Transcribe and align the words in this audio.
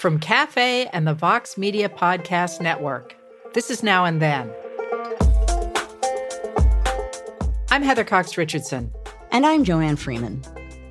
From 0.00 0.18
Cafe 0.18 0.86
and 0.94 1.06
the 1.06 1.12
Vox 1.12 1.58
Media 1.58 1.86
Podcast 1.86 2.62
Network, 2.62 3.14
this 3.52 3.68
is 3.68 3.82
Now 3.82 4.06
and 4.06 4.18
Then. 4.18 4.50
I'm 7.70 7.82
Heather 7.82 8.02
Cox 8.02 8.38
Richardson. 8.38 8.90
And 9.30 9.44
I'm 9.44 9.62
Joanne 9.62 9.96
Freeman. 9.96 10.42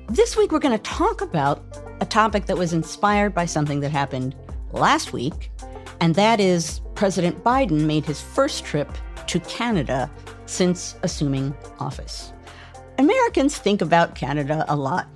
This 0.08 0.36
week, 0.36 0.52
we're 0.52 0.60
going 0.60 0.78
to 0.78 0.84
talk 0.84 1.22
about 1.22 1.60
a 2.00 2.06
topic 2.06 2.46
that 2.46 2.56
was 2.56 2.72
inspired 2.72 3.34
by 3.34 3.46
something 3.46 3.80
that 3.80 3.90
happened 3.90 4.36
last 4.70 5.12
week, 5.12 5.50
and 6.00 6.14
that 6.14 6.38
is 6.38 6.80
President 6.94 7.42
Biden 7.42 7.86
made 7.86 8.04
his 8.04 8.20
first 8.20 8.64
trip 8.64 8.96
to 9.26 9.40
Canada 9.40 10.08
since 10.46 10.94
assuming 11.02 11.52
office. 11.80 12.32
Americans 12.96 13.58
think 13.58 13.82
about 13.82 14.14
Canada 14.14 14.64
a 14.68 14.76
lot. 14.76 15.08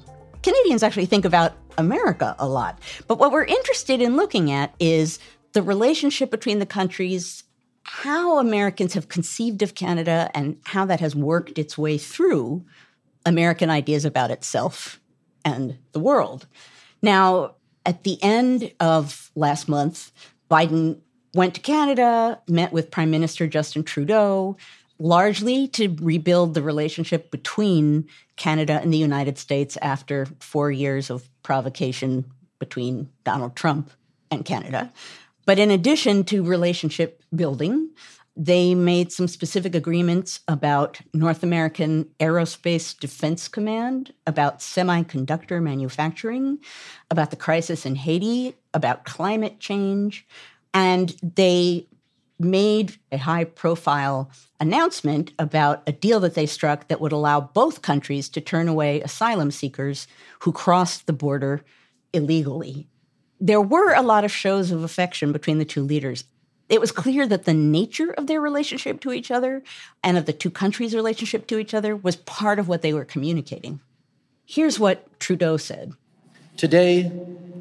Canadians 0.44 0.82
actually 0.82 1.06
think 1.06 1.24
about 1.24 1.54
America 1.78 2.36
a 2.38 2.46
lot. 2.46 2.78
But 3.08 3.18
what 3.18 3.32
we're 3.32 3.44
interested 3.44 4.02
in 4.02 4.14
looking 4.14 4.52
at 4.52 4.74
is 4.78 5.18
the 5.54 5.62
relationship 5.62 6.30
between 6.30 6.58
the 6.58 6.66
countries, 6.66 7.44
how 7.84 8.38
Americans 8.38 8.92
have 8.92 9.08
conceived 9.08 9.62
of 9.62 9.74
Canada, 9.74 10.30
and 10.34 10.58
how 10.64 10.84
that 10.84 11.00
has 11.00 11.16
worked 11.16 11.58
its 11.58 11.78
way 11.78 11.96
through 11.96 12.62
American 13.24 13.70
ideas 13.70 14.04
about 14.04 14.30
itself 14.30 15.00
and 15.46 15.78
the 15.92 15.98
world. 15.98 16.46
Now, 17.00 17.54
at 17.86 18.02
the 18.02 18.22
end 18.22 18.70
of 18.80 19.30
last 19.34 19.66
month, 19.66 20.12
Biden 20.50 21.00
went 21.32 21.54
to 21.54 21.60
Canada, 21.62 22.38
met 22.48 22.70
with 22.70 22.90
Prime 22.90 23.10
Minister 23.10 23.46
Justin 23.46 23.82
Trudeau, 23.82 24.58
largely 25.04 25.68
to 25.68 25.94
rebuild 26.00 26.54
the 26.54 26.62
relationship 26.62 27.30
between 27.30 28.08
Canada 28.36 28.80
and 28.82 28.90
the 28.90 28.98
United 28.98 29.36
States 29.36 29.76
after 29.82 30.26
four 30.40 30.70
years 30.70 31.10
of 31.10 31.28
provocation 31.42 32.24
between 32.58 33.10
Donald 33.22 33.54
Trump 33.54 33.90
and 34.30 34.46
Canada. 34.46 34.90
But 35.44 35.58
in 35.58 35.70
addition 35.70 36.24
to 36.24 36.42
relationship 36.42 37.22
building, 37.36 37.90
they 38.34 38.74
made 38.74 39.12
some 39.12 39.28
specific 39.28 39.74
agreements 39.74 40.40
about 40.48 41.02
North 41.12 41.42
American 41.42 42.08
Aerospace 42.18 42.98
Defense 42.98 43.46
Command, 43.46 44.14
about 44.26 44.60
semiconductor 44.60 45.62
manufacturing, 45.62 46.60
about 47.10 47.28
the 47.28 47.36
crisis 47.36 47.84
in 47.84 47.96
Haiti, 47.96 48.56
about 48.72 49.04
climate 49.04 49.60
change. 49.60 50.26
And 50.72 51.14
they 51.22 51.88
made 52.38 52.96
a 53.12 53.18
high 53.18 53.44
profile 53.44 54.30
announcement 54.58 55.32
about 55.38 55.82
a 55.86 55.92
deal 55.92 56.20
that 56.20 56.34
they 56.34 56.46
struck 56.46 56.88
that 56.88 57.00
would 57.00 57.12
allow 57.12 57.40
both 57.40 57.82
countries 57.82 58.28
to 58.28 58.40
turn 58.40 58.68
away 58.68 59.00
asylum 59.00 59.50
seekers 59.50 60.06
who 60.40 60.52
crossed 60.52 61.06
the 61.06 61.12
border 61.12 61.62
illegally. 62.12 62.88
There 63.40 63.60
were 63.60 63.92
a 63.94 64.02
lot 64.02 64.24
of 64.24 64.32
shows 64.32 64.70
of 64.70 64.82
affection 64.82 65.32
between 65.32 65.58
the 65.58 65.64
two 65.64 65.82
leaders. 65.82 66.24
It 66.68 66.80
was 66.80 66.92
clear 66.92 67.26
that 67.26 67.44
the 67.44 67.54
nature 67.54 68.12
of 68.12 68.26
their 68.26 68.40
relationship 68.40 69.00
to 69.00 69.12
each 69.12 69.30
other 69.30 69.62
and 70.02 70.16
of 70.16 70.26
the 70.26 70.32
two 70.32 70.50
countries' 70.50 70.94
relationship 70.94 71.46
to 71.48 71.58
each 71.58 71.74
other 71.74 71.94
was 71.94 72.16
part 72.16 72.58
of 72.58 72.68
what 72.68 72.82
they 72.82 72.94
were 72.94 73.04
communicating. 73.04 73.80
Here's 74.46 74.78
what 74.80 75.20
Trudeau 75.20 75.56
said 75.56 75.92
Today, 76.56 77.10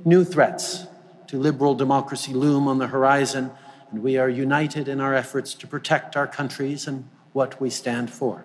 new 0.05 0.23
threats 0.23 0.85
to 1.28 1.38
liberal 1.38 1.75
democracy 1.75 2.34
loom 2.34 2.67
on 2.67 2.78
the 2.78 2.88
horizon 2.88 3.51
and 3.93 4.01
we 4.01 4.17
are 4.17 4.27
united 4.27 4.87
in 4.87 4.99
our 4.99 5.13
efforts 5.13 5.53
to 5.53 5.67
protect 5.67 6.17
our 6.17 6.25
countries 6.25 6.87
and 6.87 7.07
what 7.31 7.61
we 7.61 7.69
stand 7.69 8.11
for. 8.11 8.43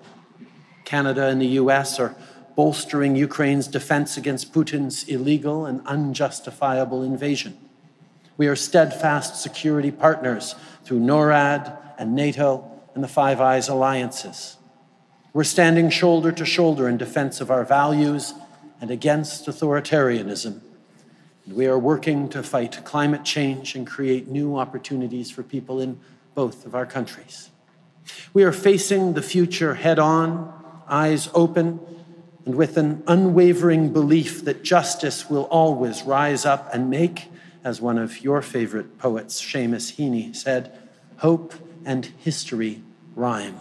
Canada 0.85 1.29
and 1.29 1.41
the 1.41 1.57
US 1.63 1.99
are 1.99 2.15
bolstering 2.55 3.17
Ukraine's 3.17 3.67
defense 3.67 4.19
against 4.19 4.53
Putin's 4.53 5.05
illegal 5.05 5.65
and 5.65 5.81
unjustifiable 5.87 7.03
invasion. 7.03 7.57
We 8.37 8.47
are 8.47 8.55
steadfast 8.55 9.41
security 9.41 9.91
partners 9.91 10.55
through 10.85 11.01
NORAD 11.01 11.75
and 11.97 12.15
NATO 12.15 12.71
and 12.95 13.03
the 13.03 13.09
Five 13.09 13.41
Eyes 13.41 13.71
alliances. 13.71 14.59
We're 15.33 15.45
standing 15.45 15.89
shoulder 15.89 16.31
to 16.31 16.45
shoulder 16.45 16.91
in 16.91 16.99
defense 16.99 17.41
of 17.41 17.51
our 17.51 17.65
values 17.65 18.35
and 18.83 18.91
against 18.91 19.47
authoritarianism 19.47 20.61
we 21.53 21.67
are 21.67 21.79
working 21.79 22.29
to 22.31 22.43
fight 22.43 22.85
climate 22.85 23.25
change 23.25 23.75
and 23.75 23.87
create 23.87 24.29
new 24.29 24.57
opportunities 24.57 25.31
for 25.31 25.43
people 25.43 25.81
in 25.81 25.99
both 26.35 26.67
of 26.67 26.75
our 26.75 26.87
countries. 26.87 27.51
We 28.33 28.45
are 28.45 28.53
facing 28.53 29.15
the 29.15 29.23
future 29.23 29.75
head 29.75 29.99
on, 29.99 30.53
eyes 30.89 31.29
open, 31.35 31.81
and 32.45 32.55
with 32.55 32.77
an 32.77 33.03
unwavering 33.07 33.93
belief 33.93 34.45
that 34.45 34.63
justice 34.63 35.29
will 35.29 35.45
always 35.45 36.03
rise 36.03 36.47
up 36.47 36.73
and 36.73 36.89
make, 36.89 37.29
as 37.65 37.81
one 37.81 37.99
of 37.99 38.23
your 38.23 38.41
favorite 38.41 38.99
poets, 38.99 39.43
Seamus 39.43 39.97
Heaney, 39.97 40.35
said, 40.35 40.79
hope 41.19 41.55
and 41.85 42.07
history 42.07 42.83
rhyme. 43.15 43.61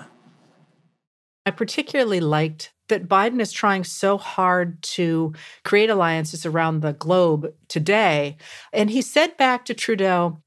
I 1.45 1.51
particularly 1.51 2.19
liked 2.19 2.71
that 2.89 3.07
Biden 3.07 3.41
is 3.41 3.51
trying 3.51 3.83
so 3.83 4.17
hard 4.17 4.81
to 4.81 5.33
create 5.63 5.89
alliances 5.89 6.45
around 6.45 6.81
the 6.81 6.93
globe 6.93 7.53
today. 7.67 8.37
And 8.71 8.89
he 8.89 9.01
said 9.01 9.37
back 9.37 9.65
to 9.65 9.73
Trudeau 9.73 10.41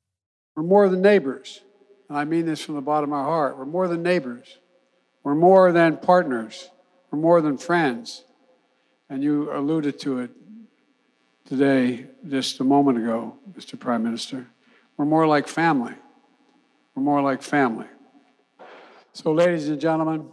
We're 0.54 0.62
more 0.62 0.88
than 0.88 1.02
neighbors. 1.02 1.60
And 2.08 2.18
I 2.18 2.24
mean 2.24 2.46
this 2.46 2.60
from 2.60 2.74
the 2.74 2.80
bottom 2.80 3.12
of 3.12 3.18
my 3.18 3.24
heart. 3.24 3.56
We're 3.56 3.66
more 3.66 3.88
than 3.88 4.02
neighbors. 4.02 4.58
We're 5.22 5.34
more 5.34 5.70
than 5.70 5.98
partners. 5.98 6.70
We're 7.10 7.18
more 7.18 7.40
than 7.40 7.56
friends. 7.58 8.24
And 9.08 9.22
you 9.22 9.52
alluded 9.52 9.98
to 10.00 10.20
it 10.20 10.30
today, 11.44 12.06
just 12.28 12.60
a 12.60 12.64
moment 12.64 12.98
ago, 12.98 13.36
Mr. 13.56 13.78
Prime 13.78 14.02
Minister. 14.02 14.46
We're 14.96 15.04
more 15.04 15.26
like 15.26 15.48
family. 15.48 15.94
We're 16.94 17.02
more 17.02 17.22
like 17.22 17.42
family. 17.42 17.86
So, 19.12 19.32
ladies 19.32 19.68
and 19.68 19.80
gentlemen, 19.80 20.28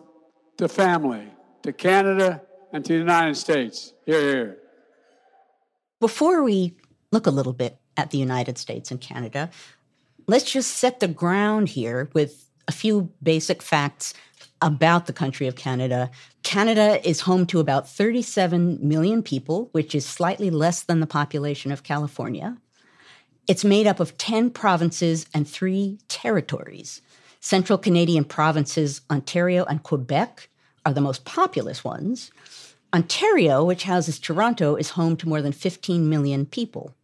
to 0.58 0.68
family 0.68 1.28
to 1.64 1.74
Canada, 1.74 2.42
and 2.72 2.84
to 2.86 2.94
the 2.94 3.00
United 3.00 3.36
States. 3.36 3.94
Here, 4.06 4.22
here. 4.22 4.58
Before 6.00 6.44
we 6.44 6.76
look 7.12 7.28
a 7.28 7.32
little 7.32 7.54
bit 7.54 7.78
at 7.96 8.12
the 8.12 8.18
United 8.18 8.58
States 8.58 8.92
and 8.92 9.02
Canada, 9.02 9.50
let's 10.28 10.52
just 10.52 10.76
set 10.76 11.00
the 11.00 11.08
ground 11.08 11.70
here 11.70 12.10
with 12.14 12.50
a 12.68 12.72
few 12.72 13.12
basic 13.24 13.62
facts 13.62 14.14
about 14.62 15.06
the 15.06 15.14
country 15.14 15.48
of 15.48 15.56
Canada. 15.56 16.10
Canada 16.44 17.08
is 17.08 17.22
home 17.22 17.46
to 17.48 17.60
about 17.60 17.90
37 17.90 18.80
million 18.82 19.24
people, 19.24 19.70
which 19.72 19.96
is 19.96 20.06
slightly 20.06 20.50
less 20.50 20.84
than 20.84 21.00
the 21.00 21.08
population 21.08 21.72
of 21.72 21.84
California. 21.84 22.58
It's 23.48 23.64
made 23.64 23.88
up 23.88 24.00
of 24.00 24.18
10 24.18 24.50
provinces 24.50 25.26
and 25.34 25.48
three 25.48 26.00
territories. 26.08 27.02
Central 27.40 27.78
Canadian 27.78 28.26
provinces, 28.26 29.02
Ontario 29.10 29.64
and 29.66 29.82
Quebec, 29.84 30.50
are 30.88 30.94
the 30.94 31.02
most 31.02 31.26
populous 31.26 31.84
ones. 31.84 32.32
Ontario, 32.94 33.62
which 33.62 33.84
houses 33.84 34.18
Toronto, 34.18 34.78
is 34.78 34.92
home 34.92 35.18
to 35.18 35.28
more 35.28 35.42
than 35.42 35.52
15 35.52 36.10
million 36.10 36.46
people. 36.46 36.96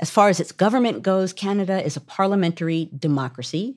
As 0.00 0.10
far 0.10 0.28
as 0.28 0.40
its 0.40 0.50
government 0.50 1.04
goes, 1.04 1.32
Canada 1.32 1.80
is 1.80 1.96
a 1.96 2.00
parliamentary 2.00 2.90
democracy, 2.98 3.76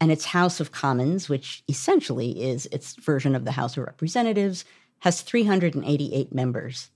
and 0.00 0.10
its 0.10 0.24
House 0.24 0.60
of 0.60 0.72
Commons, 0.72 1.28
which 1.28 1.62
essentially 1.68 2.42
is 2.42 2.64
its 2.72 2.94
version 2.94 3.34
of 3.34 3.44
the 3.44 3.52
House 3.52 3.76
of 3.76 3.84
Representatives, 3.84 4.64
has 5.00 5.20
388 5.20 6.34
members. 6.34 6.88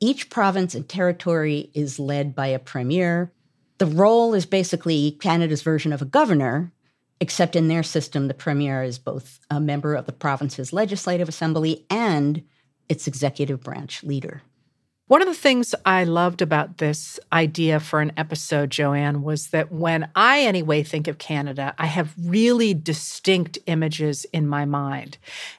Each 0.00 0.30
province 0.30 0.74
and 0.74 0.88
territory 0.88 1.70
is 1.74 2.00
led 2.00 2.34
by 2.34 2.48
a 2.48 2.58
premier. 2.58 3.30
The 3.78 3.86
role 3.86 4.34
is 4.34 4.46
basically 4.46 5.12
Canada's 5.12 5.62
version 5.62 5.92
of 5.92 6.02
a 6.02 6.06
governor, 6.06 6.72
except 7.20 7.54
in 7.54 7.68
their 7.68 7.82
system, 7.82 8.28
the 8.28 8.34
premier 8.34 8.82
is 8.82 8.98
both 8.98 9.40
a 9.50 9.60
member 9.60 9.94
of 9.94 10.06
the 10.06 10.12
province's 10.12 10.72
legislative 10.72 11.28
assembly 11.28 11.84
and 11.90 12.42
its 12.88 13.06
executive 13.06 13.60
branch 13.60 14.02
leader. 14.02 14.42
One 15.06 15.22
of 15.22 15.26
the 15.26 15.34
things 15.34 15.74
I 15.84 16.04
loved 16.04 16.40
about 16.40 16.78
this 16.78 17.18
idea 17.32 17.80
for 17.80 18.00
an 18.00 18.12
episode, 18.16 18.70
Joanne, 18.70 19.22
was 19.22 19.48
that 19.48 19.72
when 19.72 20.08
I, 20.14 20.42
anyway, 20.42 20.84
think 20.84 21.08
of 21.08 21.18
Canada, 21.18 21.74
I 21.78 21.86
have 21.86 22.14
really 22.16 22.74
distinct 22.74 23.58
images 23.66 24.24
in 24.26 24.46
my 24.46 24.66
mind. 24.66 25.18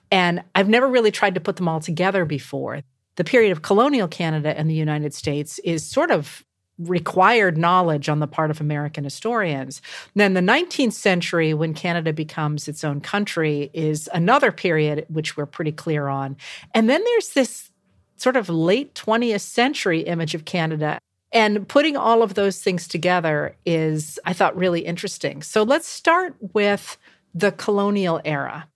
And 0.10 0.42
I've 0.56 0.70
never 0.70 0.88
really 0.88 1.12
tried 1.12 1.36
to 1.36 1.42
put 1.42 1.58
them 1.58 1.68
all 1.68 1.82
together 1.82 2.24
before. 2.24 2.80
The 3.18 3.26
period 3.26 3.52
of 3.52 3.62
colonial 3.62 4.08
Canada 4.08 4.58
and 4.58 4.70
the 4.70 4.74
United 4.74 5.14
States 5.14 5.60
is 5.60 5.86
sort 5.86 6.12
of 6.12 6.46
required 6.88 7.58
knowledge 7.58 8.10
on 8.10 8.20
the 8.20 8.28
part 8.28 8.52
of 8.52 8.62
American 8.62 9.04
historians. 9.04 9.82
Then 10.16 10.34
the 10.34 10.42
19th 10.42 10.94
century, 10.94 11.54
when 11.54 11.74
Canada 11.74 12.14
becomes 12.14 12.68
its 12.68 12.84
own 12.84 13.02
country, 13.02 13.70
is 13.74 14.10
another 14.14 14.52
period 14.52 15.06
which 15.10 15.38
we're 15.38 15.46
pretty 15.46 15.72
clear 15.72 16.08
on. 16.08 16.38
And 16.74 16.90
then 16.90 17.04
there's 17.04 17.30
this 17.30 17.72
sort 18.18 18.38
of 18.38 18.50
late 18.50 18.94
20th 18.94 19.42
century 19.42 20.02
image 20.02 20.36
of 20.36 20.46
Canada. 20.46 21.00
And 21.32 21.68
putting 21.68 21.96
all 21.96 22.24
of 22.24 22.34
those 22.34 22.62
things 22.62 22.88
together 22.88 23.56
is, 23.66 24.20
I 24.26 24.34
thought, 24.34 24.56
really 24.56 24.82
interesting. 24.82 25.42
So 25.42 25.64
let's 25.64 25.88
start 25.88 26.36
with 26.54 26.98
the 27.34 27.52
colonial 27.52 28.20
era. 28.26 28.68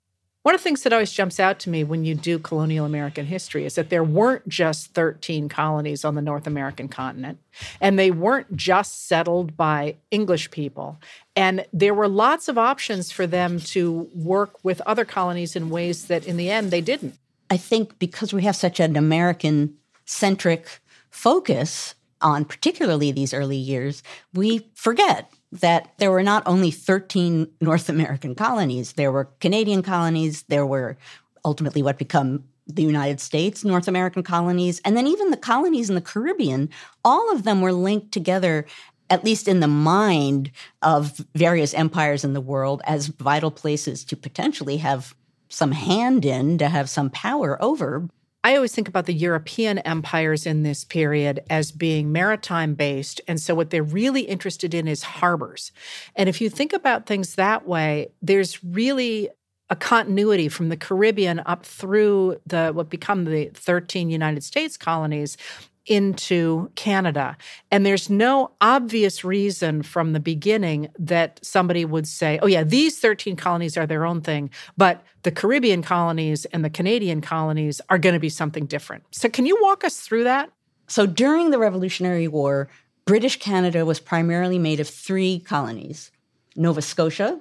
One 0.46 0.54
of 0.54 0.62
the 0.62 0.66
things 0.66 0.84
that 0.84 0.94
always 0.94 1.12
jumps 1.12 1.40
out 1.40 1.58
to 1.62 1.72
me 1.72 1.84
when 1.84 2.06
you 2.06 2.14
do 2.14 2.38
colonial 2.38 2.86
American 2.86 3.26
history 3.26 3.66
is 3.66 3.74
that 3.74 3.90
there 3.90 4.04
weren't 4.04 4.48
just 4.48 4.94
13 4.94 5.50
colonies 5.50 6.06
on 6.06 6.14
the 6.14 6.22
North 6.22 6.46
American 6.46 6.88
continent, 6.88 7.40
and 7.82 7.98
they 7.98 8.12
weren't 8.12 8.56
just 8.56 9.08
settled 9.08 9.58
by 9.58 9.96
English 10.12 10.52
people. 10.52 11.00
And 11.36 11.66
there 11.74 11.96
were 11.96 12.08
lots 12.08 12.48
of 12.48 12.60
options 12.60 13.12
for 13.12 13.26
them 13.26 13.60
to 13.62 14.08
work 14.14 14.64
with 14.64 14.82
other 14.82 15.04
colonies 15.04 15.56
in 15.56 15.72
ways 15.72 16.06
that 16.10 16.28
in 16.28 16.38
the 16.38 16.52
end 16.52 16.70
they 16.70 16.80
didn't. 16.80 17.18
I 17.50 17.58
think 17.58 17.98
because 17.98 18.32
we 18.32 18.44
have 18.44 18.56
such 18.56 18.80
an 18.80 18.96
American 18.96 19.74
centric 20.06 20.80
focus 21.10 21.96
on 22.22 22.46
particularly 22.46 23.12
these 23.12 23.34
early 23.34 23.58
years, 23.58 24.04
we 24.32 24.70
forget 24.76 25.32
that 25.60 25.94
there 25.98 26.12
were 26.12 26.24
not 26.24 26.44
only 26.46 26.72
13 26.72 27.48
North 27.62 27.90
American 27.90 28.36
colonies, 28.36 28.94
there 28.94 29.12
were 29.12 29.26
Canadian 29.40 29.82
colonies, 29.82 30.44
there 30.44 30.66
were 30.66 30.98
ultimately 31.44 31.82
what 31.82 31.98
become 31.98 32.44
the 32.68 32.84
United 32.84 33.20
States, 33.20 33.64
North 33.64 33.88
American 33.88 34.24
colonies, 34.24 34.82
and 34.84 34.98
then 34.98 35.08
even 35.08 35.30
the 35.30 35.38
colonies 35.38 35.90
in 35.90 35.96
the 35.96 36.02
Caribbean, 36.02 36.70
all 37.04 37.32
of 37.32 37.44
them 37.44 37.62
were 37.62 37.74
linked 37.74 38.12
together, 38.12 38.66
at 39.10 39.24
least 39.24 39.48
in 39.48 39.60
the 39.60 39.68
mind 39.68 40.52
of 40.82 41.24
various 41.36 41.74
empires 41.74 42.24
in 42.24 42.34
the 42.34 42.42
world, 42.42 42.82
as 42.86 43.08
vital 43.08 43.52
places 43.52 44.04
to 44.06 44.16
potentially 44.16 44.78
have 44.78 45.16
some 45.50 45.72
hand 45.72 46.26
in, 46.26 46.58
to 46.58 46.68
have 46.70 46.90
some 46.90 47.10
power 47.12 47.62
over. 47.64 48.10
I 48.46 48.56
always 48.56 48.76
think 48.76 48.88
about 48.88 49.08
the 49.08 49.14
European 49.14 49.80
empires 49.80 50.46
in 50.46 50.62
this 50.62 50.84
period 50.84 51.44
as 51.50 51.72
being 51.72 52.12
maritime 52.12 52.76
based. 52.76 53.20
And 53.28 53.42
so, 53.42 53.56
what 53.56 53.72
they're 53.72 53.82
really 53.82 54.22
interested 54.22 54.76
in 54.76 54.88
is 54.88 55.02
harbors. 55.02 55.72
And 56.16 56.30
if 56.30 56.40
you 56.40 56.52
think 56.52 56.72
about 56.72 57.08
things 57.08 57.36
that 57.36 57.68
way, 57.68 58.10
there's 58.22 58.64
really 58.64 59.30
a 59.72 59.76
continuity 59.76 60.48
from 60.48 60.70
the 60.70 60.78
Caribbean 60.78 61.42
up 61.48 61.66
through 61.66 62.40
the 62.46 62.70
what 62.72 62.88
become 62.88 63.26
the 63.26 63.50
13 63.56 64.12
United 64.12 64.44
States 64.44 64.78
colonies 64.78 65.38
into 65.86 66.72
Canada. 66.76 67.38
And 67.72 67.86
there's 67.86 68.10
no 68.10 68.52
obvious 68.62 69.24
reason 69.24 69.84
from 69.84 70.14
the 70.14 70.20
beginning 70.20 70.90
that 70.98 71.40
somebody 71.44 71.86
would 71.86 72.08
say, 72.08 72.40
oh, 72.42 72.48
yeah, 72.48 72.64
these 72.64 73.00
13 73.00 73.36
colonies 73.36 73.78
are 73.78 73.86
their 73.86 74.06
own 74.06 74.22
thing, 74.22 74.50
but 74.78 75.04
the 75.24 75.32
Caribbean 75.32 75.82
colonies 75.82 76.46
and 76.46 76.64
the 76.64 76.70
Canadian 76.70 77.22
colonies 77.22 77.82
are 77.90 77.98
going 77.98 78.14
to 78.14 78.20
be 78.20 78.30
something 78.30 78.66
different. 78.66 79.04
So, 79.12 79.30
can 79.30 79.46
you 79.46 79.58
walk 79.62 79.84
us 79.84 80.00
through 80.00 80.24
that? 80.26 80.50
So, 80.88 81.06
during 81.06 81.52
the 81.52 81.60
Revolutionary 81.60 82.28
War, 82.28 82.70
British 83.06 83.38
Canada 83.38 83.86
was 83.86 84.00
primarily 84.00 84.58
made 84.58 84.80
of 84.80 84.90
three 84.90 85.40
colonies 85.40 86.12
Nova 86.56 86.82
Scotia, 86.82 87.40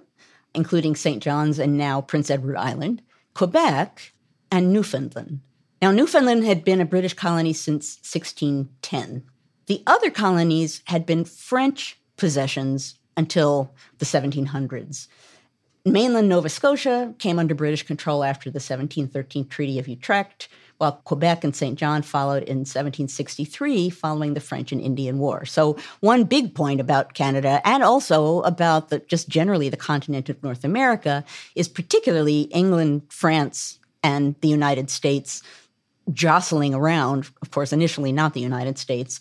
including 0.55 0.97
St. 0.97 1.23
John's 1.23 1.59
and 1.59 1.79
now 1.79 2.01
Prince 2.01 2.31
Edward 2.31 2.57
Island, 2.57 3.03
Quebec, 3.35 4.13
and 4.51 4.73
Newfoundland. 4.73 5.41
Now, 5.85 5.93
Newfoundland 5.93 6.47
had 6.47 6.65
been 6.65 6.81
a 6.81 6.87
British 6.87 7.13
colony 7.13 7.53
since 7.53 7.99
1610. 8.11 9.23
The 9.67 9.83
other 9.87 10.11
colonies 10.11 10.81
had 10.87 11.05
been 11.05 11.27
French 11.27 11.99
possessions 12.17 12.99
until 13.19 13.71
the 13.99 14.07
1700s. 14.07 15.09
Mainland 15.85 16.31
Nova 16.31 16.49
Scotia 16.49 17.13
came 17.19 17.39
under 17.39 17.55
British 17.55 17.83
control 17.83 18.25
after 18.25 18.49
the 18.49 18.61
1713 18.61 19.47
Treaty 19.49 19.79
of 19.79 19.87
Utrecht, 19.87 20.49
while 20.79 21.03
Quebec 21.05 21.45
and 21.45 21.55
St. 21.55 21.79
John 21.79 22.01
followed 22.01 22.45
in 22.45 22.61
1763 22.61 23.91
following 23.91 24.33
the 24.33 24.41
French 24.41 24.73
and 24.73 24.81
Indian 24.81 25.19
War. 25.19 25.45
So, 25.45 25.77
one 26.01 26.25
big 26.25 26.55
point 26.55 26.81
about 26.81 27.13
Canada 27.13 27.61
and 27.63 27.83
also 27.83 28.41
about 28.41 28.89
the, 28.89 29.01
just 29.01 29.29
generally 29.29 29.69
the 29.69 29.77
continent 29.77 30.31
of 30.31 30.43
North 30.43 30.65
America 30.65 31.27
is 31.55 31.69
particularly 31.69 32.45
England, 32.45 33.03
France, 33.11 33.79
and 34.03 34.35
the 34.41 34.49
United 34.49 34.91
States 34.91 35.43
jostling 36.13 36.75
around, 36.75 37.31
of 37.43 37.51
course, 37.51 37.73
initially 37.73 38.13
not 38.13 38.35
the 38.35 38.41
United 38.41 38.79
States, 38.79 39.21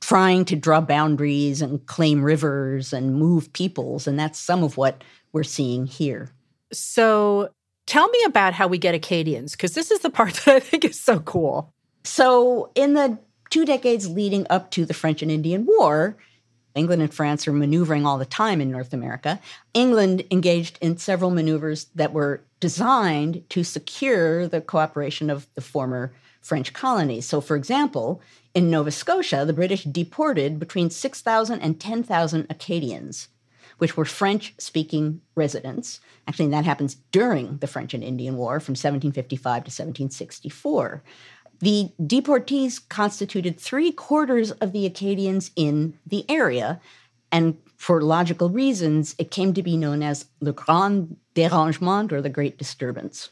trying 0.00 0.44
to 0.44 0.56
draw 0.56 0.80
boundaries 0.80 1.60
and 1.60 1.84
claim 1.86 2.22
rivers 2.22 2.92
and 2.92 3.16
move 3.16 3.52
peoples. 3.52 4.06
And 4.06 4.18
that's 4.18 4.38
some 4.38 4.62
of 4.62 4.76
what 4.76 5.02
we're 5.32 5.42
seeing 5.42 5.86
here. 5.86 6.30
So 6.72 7.50
tell 7.86 8.08
me 8.08 8.22
about 8.26 8.54
how 8.54 8.68
we 8.68 8.78
get 8.78 8.94
Acadians, 8.94 9.52
because 9.52 9.74
this 9.74 9.90
is 9.90 10.00
the 10.00 10.10
part 10.10 10.34
that 10.44 10.56
I 10.56 10.60
think 10.60 10.84
is 10.84 11.00
so 11.00 11.20
cool. 11.20 11.72
So, 12.04 12.70
in 12.74 12.94
the 12.94 13.18
two 13.50 13.64
decades 13.66 14.08
leading 14.08 14.46
up 14.48 14.70
to 14.72 14.84
the 14.84 14.94
French 14.94 15.20
and 15.20 15.30
Indian 15.30 15.66
War, 15.66 16.16
England 16.78 17.02
and 17.02 17.12
France 17.12 17.46
are 17.46 17.52
maneuvering 17.52 18.06
all 18.06 18.18
the 18.18 18.24
time 18.24 18.60
in 18.60 18.70
North 18.70 18.92
America. 18.92 19.40
England 19.74 20.24
engaged 20.30 20.78
in 20.80 20.96
several 20.96 21.30
maneuvers 21.30 21.86
that 21.94 22.12
were 22.12 22.42
designed 22.60 23.42
to 23.50 23.64
secure 23.64 24.46
the 24.46 24.60
cooperation 24.60 25.28
of 25.28 25.46
the 25.54 25.60
former 25.60 26.12
French 26.40 26.72
colonies. 26.72 27.26
So, 27.26 27.40
for 27.40 27.56
example, 27.56 28.22
in 28.54 28.70
Nova 28.70 28.90
Scotia, 28.90 29.44
the 29.44 29.52
British 29.52 29.84
deported 29.84 30.58
between 30.58 30.90
6,000 30.90 31.60
and 31.60 31.78
10,000 31.78 32.46
Acadians, 32.48 33.28
which 33.78 33.96
were 33.96 34.04
French 34.04 34.54
speaking 34.58 35.20
residents. 35.34 36.00
Actually, 36.26 36.48
that 36.48 36.64
happens 36.64 36.96
during 37.12 37.58
the 37.58 37.66
French 37.66 37.92
and 37.94 38.02
Indian 38.02 38.36
War 38.36 38.60
from 38.60 38.72
1755 38.72 39.42
to 39.42 39.68
1764. 39.68 41.02
The 41.60 41.90
deportees 42.00 42.80
constituted 42.88 43.58
three 43.58 43.90
quarters 43.90 44.52
of 44.52 44.72
the 44.72 44.86
Acadians 44.86 45.50
in 45.56 45.98
the 46.06 46.24
area, 46.30 46.80
and 47.32 47.58
for 47.76 48.00
logical 48.00 48.50
reasons, 48.50 49.14
it 49.18 49.30
came 49.30 49.54
to 49.54 49.62
be 49.62 49.76
known 49.76 50.02
as 50.02 50.26
Le 50.40 50.52
Grand 50.52 51.16
Dérangement 51.34 52.12
or 52.12 52.20
the 52.20 52.28
Great 52.28 52.58
Disturbance. 52.58 53.30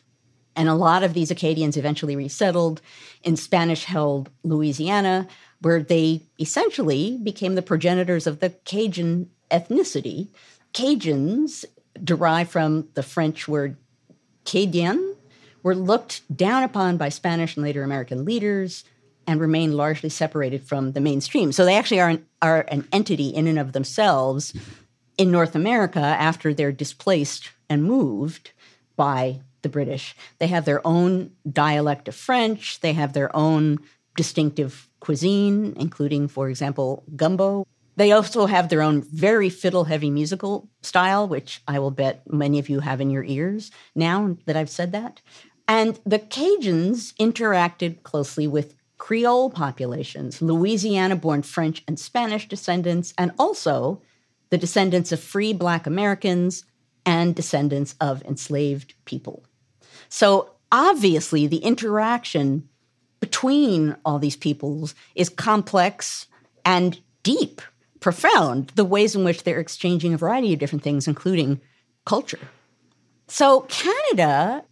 And 0.54 0.68
a 0.68 0.74
lot 0.74 1.02
of 1.02 1.14
these 1.14 1.30
Acadians 1.30 1.76
eventually 1.76 2.16
resettled 2.16 2.80
in 3.22 3.36
Spanish 3.36 3.84
held 3.84 4.30
Louisiana, 4.42 5.28
where 5.60 5.82
they 5.82 6.22
essentially 6.40 7.18
became 7.22 7.54
the 7.54 7.62
progenitors 7.62 8.26
of 8.26 8.40
the 8.40 8.50
Cajun 8.64 9.30
ethnicity. 9.50 10.28
Cajuns 10.72 11.64
derive 12.02 12.48
from 12.48 12.88
the 12.94 13.02
French 13.02 13.48
word 13.48 13.76
Cadien, 14.44 15.15
were 15.66 15.74
looked 15.74 16.22
down 16.34 16.62
upon 16.62 16.96
by 16.96 17.08
Spanish 17.08 17.56
and 17.56 17.64
later 17.64 17.82
American 17.82 18.24
leaders 18.24 18.84
and 19.26 19.40
remain 19.40 19.76
largely 19.76 20.08
separated 20.08 20.62
from 20.62 20.92
the 20.92 21.00
mainstream. 21.00 21.50
So 21.50 21.64
they 21.64 21.74
actually 21.74 21.98
are 21.98 22.10
an, 22.10 22.26
are 22.40 22.64
an 22.68 22.86
entity 22.92 23.30
in 23.30 23.48
and 23.48 23.58
of 23.58 23.72
themselves 23.72 24.54
in 25.18 25.32
North 25.32 25.56
America 25.56 25.98
after 25.98 26.54
they're 26.54 26.70
displaced 26.70 27.50
and 27.68 27.82
moved 27.82 28.52
by 28.94 29.40
the 29.62 29.68
British. 29.68 30.14
They 30.38 30.46
have 30.46 30.66
their 30.66 30.86
own 30.86 31.32
dialect 31.50 32.06
of 32.06 32.14
French, 32.14 32.78
they 32.78 32.92
have 32.92 33.12
their 33.12 33.34
own 33.34 33.80
distinctive 34.16 34.88
cuisine, 35.00 35.74
including, 35.76 36.28
for 36.28 36.48
example, 36.48 37.02
gumbo. 37.16 37.66
They 37.96 38.12
also 38.12 38.46
have 38.46 38.68
their 38.68 38.82
own 38.82 39.02
very 39.02 39.48
fiddle 39.48 39.84
heavy 39.84 40.10
musical 40.10 40.68
style, 40.82 41.26
which 41.26 41.60
I 41.66 41.80
will 41.80 41.90
bet 41.90 42.22
many 42.32 42.60
of 42.60 42.68
you 42.68 42.78
have 42.80 43.00
in 43.00 43.10
your 43.10 43.24
ears 43.24 43.72
now 43.96 44.36
that 44.44 44.56
I've 44.56 44.70
said 44.70 44.92
that. 44.92 45.20
And 45.68 45.98
the 46.06 46.18
Cajuns 46.18 47.14
interacted 47.14 48.02
closely 48.02 48.46
with 48.46 48.74
Creole 48.98 49.50
populations, 49.50 50.40
Louisiana 50.40 51.16
born 51.16 51.42
French 51.42 51.82
and 51.86 51.98
Spanish 51.98 52.48
descendants, 52.48 53.12
and 53.18 53.32
also 53.38 54.00
the 54.50 54.58
descendants 54.58 55.12
of 55.12 55.20
free 55.20 55.52
Black 55.52 55.86
Americans 55.86 56.64
and 57.04 57.34
descendants 57.34 57.94
of 58.00 58.22
enslaved 58.24 58.94
people. 59.04 59.44
So 60.08 60.52
obviously, 60.72 61.46
the 61.46 61.58
interaction 61.58 62.68
between 63.20 63.96
all 64.04 64.18
these 64.18 64.36
peoples 64.36 64.94
is 65.14 65.28
complex 65.28 66.26
and 66.64 67.00
deep, 67.22 67.60
profound, 68.00 68.72
the 68.76 68.84
ways 68.84 69.14
in 69.14 69.24
which 69.24 69.42
they're 69.42 69.60
exchanging 69.60 70.14
a 70.14 70.18
variety 70.18 70.52
of 70.52 70.58
different 70.58 70.82
things, 70.82 71.08
including 71.08 71.60
culture. 72.04 72.48
So 73.26 73.62
Canada 73.62 74.64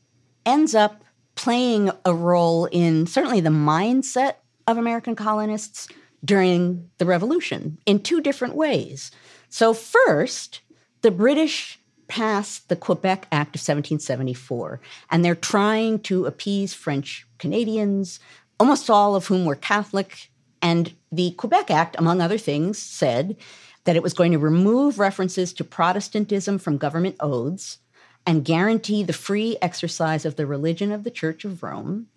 ends 0.46 0.74
up 0.74 1.04
playing 1.34 1.90
a 2.04 2.14
role 2.14 2.66
in 2.66 3.06
certainly 3.06 3.40
the 3.40 3.50
mindset 3.50 4.34
of 4.66 4.78
American 4.78 5.16
colonists 5.16 5.88
during 6.24 6.90
the 6.98 7.06
Revolution 7.06 7.78
in 7.86 8.00
two 8.00 8.20
different 8.20 8.54
ways. 8.54 9.10
So, 9.48 9.74
first, 9.74 10.60
the 11.02 11.10
British 11.10 11.78
passed 12.08 12.68
the 12.68 12.76
Quebec 12.76 13.26
Act 13.30 13.56
of 13.56 13.60
1774, 13.60 14.80
and 15.10 15.24
they're 15.24 15.34
trying 15.34 15.98
to 16.00 16.26
appease 16.26 16.74
French 16.74 17.26
Canadians, 17.38 18.20
almost 18.58 18.88
all 18.88 19.14
of 19.14 19.26
whom 19.26 19.44
were 19.44 19.56
Catholic. 19.56 20.30
And 20.62 20.94
the 21.12 21.32
Quebec 21.32 21.70
Act, 21.70 21.96
among 21.98 22.20
other 22.20 22.38
things, 22.38 22.78
said 22.78 23.36
that 23.84 23.96
it 23.96 24.02
was 24.02 24.14
going 24.14 24.32
to 24.32 24.38
remove 24.38 24.98
references 24.98 25.52
to 25.52 25.64
Protestantism 25.64 26.58
from 26.58 26.78
government 26.78 27.16
oaths 27.20 27.78
and 28.26 28.44
guarantee 28.44 29.02
the 29.02 29.12
free 29.12 29.56
exercise 29.60 30.24
of 30.24 30.36
the 30.36 30.46
religion 30.46 30.92
of 30.92 31.04
the 31.04 31.10
Church 31.10 31.44
of 31.44 31.62
Rome. 31.62 32.08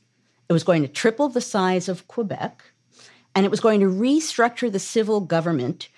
It 0.49 0.53
was 0.53 0.63
going 0.63 0.81
to 0.81 0.87
triple 0.87 1.29
the 1.29 1.41
size 1.41 1.89
of 1.89 2.07
Quebec, 2.07 2.63
and 3.35 3.45
it 3.45 3.51
was 3.51 3.59
going 3.59 3.81
to 3.81 3.87
restructure 3.87 4.71
the 4.71 4.79
civil 4.79 5.19
government 5.19 5.89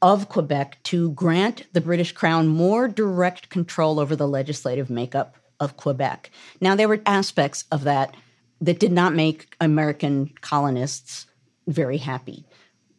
of 0.00 0.28
Quebec 0.28 0.82
to 0.82 1.12
grant 1.12 1.64
the 1.72 1.80
British 1.80 2.10
Crown 2.12 2.48
more 2.48 2.88
direct 2.88 3.48
control 3.48 4.00
over 4.00 4.16
the 4.16 4.26
legislative 4.26 4.90
makeup 4.90 5.36
of 5.60 5.76
Quebec. 5.76 6.30
Now, 6.60 6.74
there 6.74 6.88
were 6.88 7.00
aspects 7.06 7.64
of 7.70 7.84
that 7.84 8.16
that 8.60 8.80
did 8.80 8.90
not 8.90 9.14
make 9.14 9.54
American 9.60 10.32
colonists 10.40 11.26
very 11.68 11.98
happy. 11.98 12.44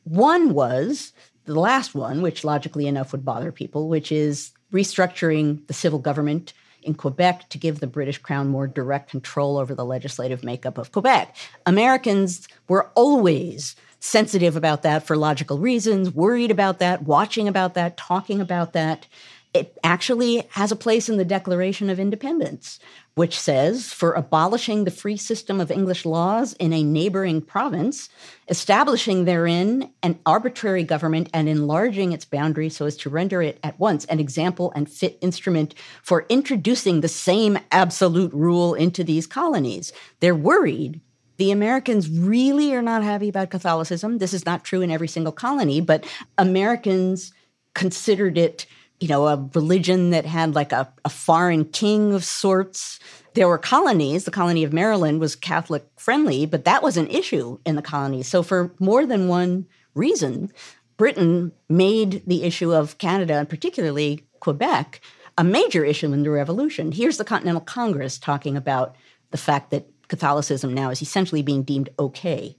One 0.05 0.53
was 0.53 1.11
the 1.45 1.59
last 1.59 1.93
one, 1.93 2.21
which 2.21 2.45
logically 2.45 2.87
enough 2.87 3.11
would 3.11 3.25
bother 3.25 3.51
people, 3.51 3.89
which 3.89 4.11
is 4.11 4.51
restructuring 4.73 5.65
the 5.67 5.73
civil 5.73 5.99
government 5.99 6.53
in 6.81 6.93
Quebec 6.93 7.49
to 7.49 7.57
give 7.57 7.79
the 7.79 7.87
British 7.87 8.17
Crown 8.17 8.49
more 8.49 8.67
direct 8.67 9.09
control 9.09 9.57
over 9.57 9.73
the 9.73 9.85
legislative 9.85 10.43
makeup 10.43 10.77
of 10.77 10.91
Quebec. 10.91 11.35
Americans 11.65 12.47
were 12.67 12.89
always 12.95 13.75
sensitive 13.99 14.57
about 14.57 14.81
that 14.83 15.03
for 15.03 15.15
logical 15.15 15.57
reasons, 15.57 16.11
worried 16.11 16.51
about 16.51 16.79
that, 16.79 17.03
watching 17.03 17.47
about 17.47 17.73
that, 17.75 17.95
talking 17.95 18.41
about 18.41 18.73
that. 18.73 19.07
It 19.53 19.77
actually 19.83 20.47
has 20.51 20.71
a 20.71 20.75
place 20.75 21.09
in 21.09 21.17
the 21.17 21.25
Declaration 21.25 21.91
of 21.91 21.99
Independence, 21.99 22.79
which 23.13 23.39
says 23.39 23.93
for 23.93 24.13
abolishing 24.13 24.83
the 24.83 24.91
free 24.91 25.15
system 25.15 25.61
of 25.61 25.69
English 25.69 26.05
laws 26.05 26.53
in 26.53 26.73
a 26.73 26.83
neighboring 26.83 27.39
province, 27.39 28.09
establishing 28.49 29.25
therein 29.25 29.91
an 30.01 30.17
arbitrary 30.25 30.83
government 30.83 31.29
and 31.33 31.47
enlarging 31.47 32.13
its 32.13 32.25
boundaries 32.25 32.75
so 32.75 32.87
as 32.87 32.97
to 32.97 33.11
render 33.11 33.43
it 33.43 33.59
at 33.61 33.79
once 33.79 34.05
an 34.05 34.19
example 34.19 34.71
and 34.75 34.89
fit 34.89 35.19
instrument 35.21 35.75
for 36.01 36.25
introducing 36.29 37.01
the 37.01 37.07
same 37.07 37.59
absolute 37.71 38.33
rule 38.33 38.73
into 38.73 39.03
these 39.03 39.27
colonies. 39.27 39.93
They're 40.19 40.33
worried 40.33 40.99
the 41.37 41.51
Americans 41.51 42.09
really 42.09 42.73
are 42.73 42.81
not 42.81 43.03
happy 43.03 43.27
about 43.27 43.49
Catholicism. 43.49 44.19
This 44.19 44.33
is 44.33 44.45
not 44.45 44.63
true 44.63 44.81
in 44.81 44.91
every 44.91 45.07
single 45.07 45.31
colony, 45.31 45.81
but 45.81 46.05
Americans 46.37 47.33
considered 47.73 48.37
it 48.37 48.67
you 49.03 49.09
know, 49.09 49.27
a 49.27 49.49
religion 49.53 50.11
that 50.11 50.25
had 50.25 50.55
like 50.55 50.71
a, 50.71 50.89
a 51.03 51.09
foreign 51.09 51.65
king 51.65 52.13
of 52.13 52.23
sorts. 52.23 53.01
There 53.33 53.49
were 53.49 53.57
colonies. 53.57 54.23
The 54.23 54.31
colony 54.31 54.63
of 54.63 54.71
Maryland 54.71 55.19
was 55.19 55.35
Catholic 55.35 55.85
friendly, 55.97 56.45
but 56.45 56.63
that 56.63 56.81
was 56.81 56.95
an 56.95 57.09
issue 57.09 57.59
in 57.65 57.75
the 57.75 57.81
colonies. 57.81 58.29
So, 58.29 58.43
for 58.43 58.73
more 58.79 59.05
than 59.05 59.27
one 59.27 59.65
reason, 59.93 60.53
Britain 60.95 61.51
made 61.67 62.23
the 62.25 62.43
issue 62.43 62.73
of 62.73 62.97
Canada, 62.97 63.33
and 63.33 63.49
particularly 63.49 64.25
Quebec, 64.39 65.01
a 65.37 65.43
major 65.43 65.83
issue 65.83 66.13
in 66.13 66.23
the 66.23 66.29
Revolution. 66.29 66.93
Here's 66.93 67.17
the 67.17 67.25
Continental 67.25 67.59
Congress 67.59 68.17
talking 68.17 68.55
about 68.55 68.95
the 69.31 69.37
fact 69.37 69.71
that 69.71 69.89
Catholicism 70.07 70.73
now 70.73 70.91
is 70.91 71.01
essentially 71.01 71.41
being 71.41 71.63
deemed 71.63 71.89
okay. 71.99 72.55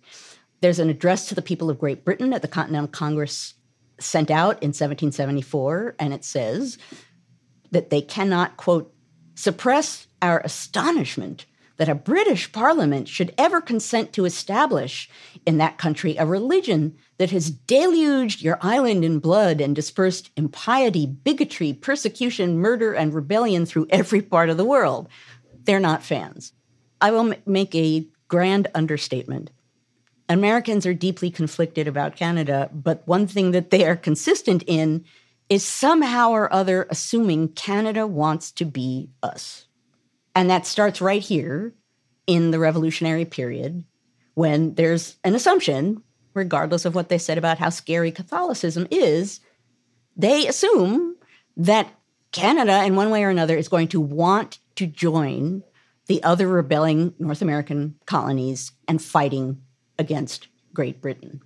There's 0.61 0.79
an 0.79 0.91
address 0.91 1.27
to 1.29 1.35
the 1.35 1.41
people 1.41 1.71
of 1.71 1.79
Great 1.79 2.05
Britain 2.05 2.35
at 2.35 2.43
the 2.43 2.49
Continental 2.49 2.89
Congress 2.89 3.54
sent 4.01 4.31
out 4.31 4.63
in 4.63 4.69
1774, 4.69 5.97
and 5.99 6.13
it 6.13 6.25
says 6.25 6.79
that 7.71 7.91
they 7.91 8.01
cannot, 8.01 8.57
quote, 8.57 8.93
suppress 9.35 10.07
our 10.23 10.41
astonishment 10.41 11.47
that 11.77 11.89
a 11.89 11.95
British 11.95 12.53
parliament 12.53 13.09
should 13.09 13.35
ever 13.37 13.61
consent 13.61 14.13
to 14.13 14.25
establish 14.25 15.11
in 15.45 15.59
that 15.59 15.79
country 15.79 16.17
a 16.17 16.27
religion 16.27 16.97
that 17.19 17.31
has 17.31 17.51
deluged 17.51 18.43
your 18.43 18.59
island 18.61 19.05
in 19.05 19.19
blood 19.19 19.61
and 19.61 19.75
dispersed 19.75 20.31
impiety, 20.37 21.07
bigotry, 21.07 21.73
persecution, 21.73 22.59
murder, 22.59 22.93
and 22.93 23.13
rebellion 23.13 23.67
through 23.67 23.87
every 23.91 24.23
part 24.23 24.51
of 24.51 24.57
the 24.57 24.65
world. 24.65 25.09
They're 25.65 25.81
not 25.81 26.03
fans. 26.03 26.53
I 27.01 27.11
will 27.11 27.35
make 27.45 27.75
a 27.75 28.07
grand 28.29 28.69
understatement. 28.75 29.51
Americans 30.29 30.87
are 30.87 30.95
deeply 30.95 31.31
conflicted 31.31 31.87
about 31.87 32.17
Canada, 32.17 32.71
but 32.73 33.07
one 33.07 33.27
thing 33.27 33.51
that 33.51 33.71
they 33.71 33.85
are 33.87 33.97
consistent 33.97 34.63
in 34.67 35.05
is 35.49 35.65
somehow 35.65 36.31
or 36.31 36.53
other 36.53 36.87
assuming 36.89 37.49
Canada 37.49 38.07
wants 38.07 38.51
to 38.53 38.65
be 38.65 39.11
us. 39.23 39.67
And 40.35 40.49
that 40.49 40.67
starts 40.67 41.01
right 41.01 41.23
here 41.23 41.75
in 42.27 42.51
the 42.51 42.59
revolutionary 42.59 43.25
period 43.25 43.85
when 44.35 44.75
there's 44.75 45.17
an 45.23 45.35
assumption, 45.35 46.03
regardless 46.33 46.85
of 46.85 46.95
what 46.95 47.09
they 47.09 47.19
said 47.19 47.39
about 47.39 47.59
how 47.59 47.69
scary 47.69 48.11
Catholicism 48.11 48.87
is, 48.91 49.41
they 50.17 50.47
assume 50.47 51.17
that 51.57 51.89
Canada, 52.33 52.85
in 52.85 52.97
one 52.97 53.11
way 53.11 53.23
or 53.23 53.29
another, 53.29 53.57
is 53.57 53.69
going 53.69 53.89
to 53.89 54.01
want 54.01 54.59
to 54.77 54.87
join 54.87 55.63
the 56.07 56.23
other 56.25 56.49
rebelling 56.49 57.15
North 57.19 57.43
American 57.43 57.95
colonies 58.07 58.73
and 58.89 59.01
fighting 59.01 59.63
against 59.99 60.49
Great 60.73 61.01
Britain. 61.01 61.41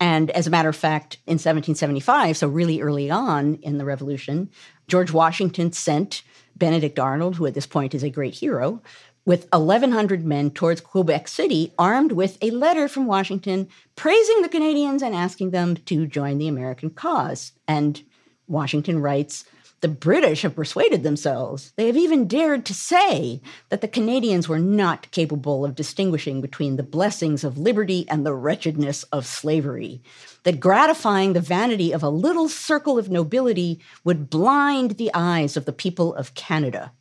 And 0.00 0.30
as 0.30 0.46
a 0.46 0.50
matter 0.50 0.70
of 0.70 0.76
fact, 0.76 1.18
in 1.26 1.34
1775, 1.34 2.38
so 2.38 2.48
really 2.48 2.80
early 2.80 3.10
on 3.10 3.56
in 3.56 3.76
the 3.76 3.84
Revolution, 3.84 4.50
George 4.88 5.12
Washington 5.12 5.72
sent 5.72 6.22
Benedict 6.56 6.98
Arnold, 6.98 7.36
who 7.36 7.46
at 7.46 7.54
this 7.54 7.66
point 7.66 7.94
is 7.94 8.02
a 8.02 8.10
great 8.10 8.34
hero, 8.34 8.80
with 9.26 9.46
1,100 9.52 10.24
men 10.24 10.50
towards 10.50 10.80
Quebec 10.80 11.28
City, 11.28 11.72
armed 11.78 12.12
with 12.12 12.38
a 12.40 12.50
letter 12.50 12.88
from 12.88 13.06
Washington 13.06 13.68
praising 13.94 14.40
the 14.40 14.48
Canadians 14.48 15.02
and 15.02 15.14
asking 15.14 15.50
them 15.50 15.76
to 15.76 16.06
join 16.06 16.38
the 16.38 16.48
American 16.48 16.90
cause. 16.90 17.52
And 17.68 18.02
Washington 18.48 19.00
writes, 19.00 19.44
the 19.80 19.88
British 19.88 20.42
have 20.42 20.56
persuaded 20.56 21.02
themselves. 21.02 21.72
They 21.76 21.86
have 21.86 21.96
even 21.96 22.28
dared 22.28 22.66
to 22.66 22.74
say 22.74 23.40
that 23.70 23.80
the 23.80 23.88
Canadians 23.88 24.48
were 24.48 24.58
not 24.58 25.10
capable 25.10 25.64
of 25.64 25.74
distinguishing 25.74 26.42
between 26.42 26.76
the 26.76 26.82
blessings 26.82 27.44
of 27.44 27.56
liberty 27.56 28.06
and 28.08 28.24
the 28.24 28.34
wretchedness 28.34 29.04
of 29.04 29.24
slavery. 29.24 30.02
That 30.42 30.60
gratifying 30.60 31.32
the 31.32 31.40
vanity 31.40 31.92
of 31.92 32.02
a 32.02 32.10
little 32.10 32.48
circle 32.48 32.98
of 32.98 33.10
nobility 33.10 33.80
would 34.04 34.28
blind 34.28 34.92
the 34.92 35.10
eyes 35.14 35.56
of 35.56 35.64
the 35.64 35.72
people 35.72 36.14
of 36.14 36.34
Canada. 36.34 36.92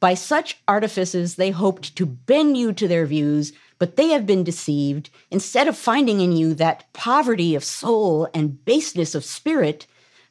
By 0.00 0.14
such 0.14 0.58
artifices, 0.66 1.36
they 1.36 1.50
hoped 1.50 1.94
to 1.96 2.06
bend 2.06 2.56
you 2.56 2.72
to 2.72 2.88
their 2.88 3.06
views, 3.06 3.52
but 3.78 3.96
they 3.96 4.08
have 4.08 4.26
been 4.26 4.44
deceived. 4.44 5.10
Instead 5.30 5.68
of 5.68 5.76
finding 5.76 6.20
in 6.20 6.32
you 6.32 6.54
that 6.54 6.92
poverty 6.92 7.54
of 7.54 7.64
soul 7.64 8.28
and 8.34 8.64
baseness 8.64 9.14
of 9.14 9.24
spirit, 9.24 9.86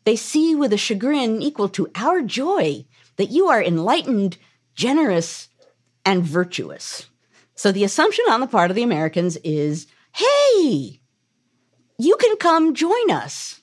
they 0.07 0.15
see 0.15 0.55
with 0.55 0.71
a 0.71 0.77
chagrin 0.77 1.41
equal 1.41 1.67
to 1.67 1.91
our 1.93 2.21
joy 2.21 2.85
that 3.17 3.29
you 3.29 3.49
are 3.49 3.61
enlightened, 3.61 4.37
generous, 4.73 5.49
and 6.05 6.23
virtuous. 6.23 7.07
So 7.55 7.73
the 7.73 7.83
assumption 7.83 8.23
on 8.29 8.39
the 8.39 8.47
part 8.47 8.71
of 8.71 8.75
the 8.75 8.83
Americans 8.83 9.35
is 9.43 9.85
hey, 10.13 11.01
you 11.99 12.15
can 12.15 12.37
come 12.37 12.73
join 12.73 13.11
us. 13.11 13.61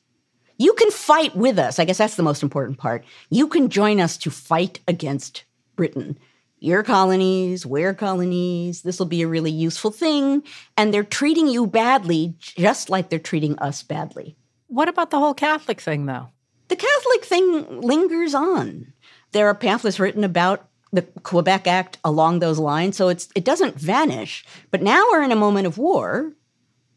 You 0.58 0.74
can 0.74 0.90
fight 0.90 1.34
with 1.34 1.58
us. 1.58 1.78
I 1.78 1.86
guess 1.86 1.96
that's 1.96 2.16
the 2.16 2.22
most 2.22 2.42
important 2.42 2.76
part. 2.76 3.06
You 3.30 3.48
can 3.48 3.70
join 3.70 3.98
us 3.98 4.18
to 4.18 4.30
fight 4.30 4.80
against 4.86 5.44
Britain. 5.76 6.18
Your 6.58 6.82
colonies, 6.82 7.64
we're 7.64 7.94
colonies. 7.94 8.82
This 8.82 8.98
will 8.98 9.06
be 9.06 9.22
a 9.22 9.28
really 9.28 9.50
useful 9.50 9.90
thing. 9.90 10.42
And 10.76 10.92
they're 10.92 11.04
treating 11.04 11.48
you 11.48 11.66
badly, 11.66 12.34
just 12.38 12.90
like 12.90 13.08
they're 13.08 13.18
treating 13.18 13.58
us 13.60 13.82
badly. 13.82 14.36
What 14.66 14.90
about 14.90 15.10
the 15.10 15.18
whole 15.18 15.32
Catholic 15.32 15.80
thing, 15.80 16.04
though? 16.04 16.28
The 16.68 16.76
Catholic 16.76 17.24
thing 17.24 17.80
lingers 17.80 18.34
on. 18.34 18.92
There 19.32 19.48
are 19.48 19.54
pamphlets 19.54 19.98
written 19.98 20.24
about 20.24 20.68
the 20.94 21.02
Quebec 21.02 21.66
Act 21.66 21.98
along 22.04 22.38
those 22.38 22.58
lines. 22.58 22.96
So 22.96 23.08
it's 23.08 23.28
it 23.34 23.44
doesn't 23.44 23.78
vanish. 23.78 24.44
But 24.70 24.82
now 24.82 25.04
we're 25.10 25.22
in 25.22 25.32
a 25.32 25.36
moment 25.36 25.66
of 25.66 25.76
war, 25.76 26.32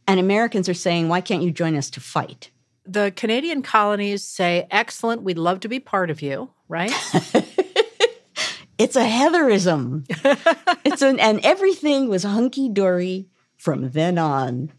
and 0.08 0.20
Americans 0.20 0.70
are 0.70 0.74
saying, 0.74 1.10
"Why 1.10 1.20
can't 1.20 1.44
you 1.44 1.52
join 1.52 1.76
us 1.76 1.90
to 1.92 2.00
fight?" 2.00 2.52
The 2.86 3.12
Canadian 3.16 3.64
colonies 3.64 4.24
say, 4.24 4.68
"Excellent, 4.72 5.24
we'd 5.24 5.38
love 5.38 5.60
to 5.62 5.68
be 5.68 5.80
part 5.80 6.10
of 6.10 6.22
you." 6.22 6.52
Right? 6.70 6.94
it's 8.78 8.96
a 8.96 9.06
Heatherism. 9.06 10.06
it's 10.86 11.02
an 11.02 11.20
and 11.20 11.44
everything 11.44 12.08
was 12.08 12.24
hunky 12.24 12.70
dory 12.70 13.28
from 13.58 13.90
then 13.90 14.18
on. 14.18 14.72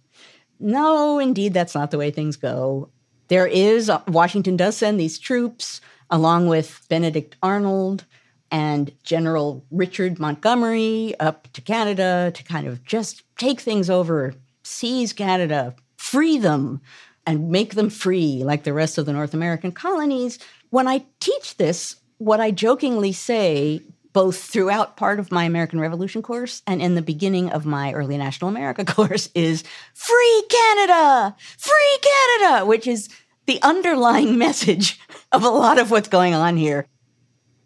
No, 0.60 1.18
indeed, 1.18 1.54
that's 1.54 1.74
not 1.74 1.90
the 1.90 1.98
way 1.98 2.10
things 2.10 2.36
go. 2.36 2.90
There 3.28 3.46
is 3.46 3.88
uh, 3.88 4.02
Washington 4.08 4.56
does 4.56 4.76
send 4.76 4.98
these 4.98 5.18
troops 5.18 5.80
along 6.10 6.48
with 6.48 6.84
Benedict 6.88 7.36
Arnold 7.42 8.04
and 8.50 8.92
General 9.02 9.64
Richard 9.70 10.18
Montgomery 10.18 11.14
up 11.20 11.52
to 11.52 11.60
Canada 11.60 12.32
to 12.34 12.42
kind 12.42 12.66
of 12.66 12.82
just 12.84 13.22
take 13.36 13.60
things 13.60 13.90
over, 13.90 14.34
seize 14.62 15.12
Canada, 15.12 15.74
free 15.96 16.38
them, 16.38 16.80
and 17.26 17.50
make 17.50 17.74
them 17.74 17.90
free 17.90 18.42
like 18.42 18.64
the 18.64 18.72
rest 18.72 18.96
of 18.96 19.04
the 19.04 19.12
North 19.12 19.34
American 19.34 19.72
colonies. 19.72 20.38
When 20.70 20.88
I 20.88 21.04
teach 21.20 21.58
this, 21.58 21.96
what 22.16 22.40
I 22.40 22.50
jokingly 22.50 23.12
say, 23.12 23.82
both 24.12 24.42
throughout 24.42 24.96
part 24.96 25.20
of 25.20 25.32
my 25.32 25.44
American 25.44 25.80
Revolution 25.80 26.22
course 26.22 26.62
and 26.66 26.80
in 26.80 26.94
the 26.94 27.02
beginning 27.02 27.50
of 27.50 27.66
my 27.66 27.92
early 27.92 28.16
National 28.16 28.50
America 28.50 28.84
course, 28.86 29.30
is 29.34 29.64
Free 29.94 30.44
Canada! 30.48 31.36
Free 31.56 31.98
Canada! 32.02 32.66
Which 32.66 32.86
is 32.86 33.08
the 33.46 33.60
underlying 33.62 34.38
message 34.46 35.00
of 35.32 35.44
a 35.44 35.48
lot 35.48 35.78
of 35.78 35.90
what's 35.90 36.08
going 36.08 36.34
on 36.34 36.56
here. 36.56 36.86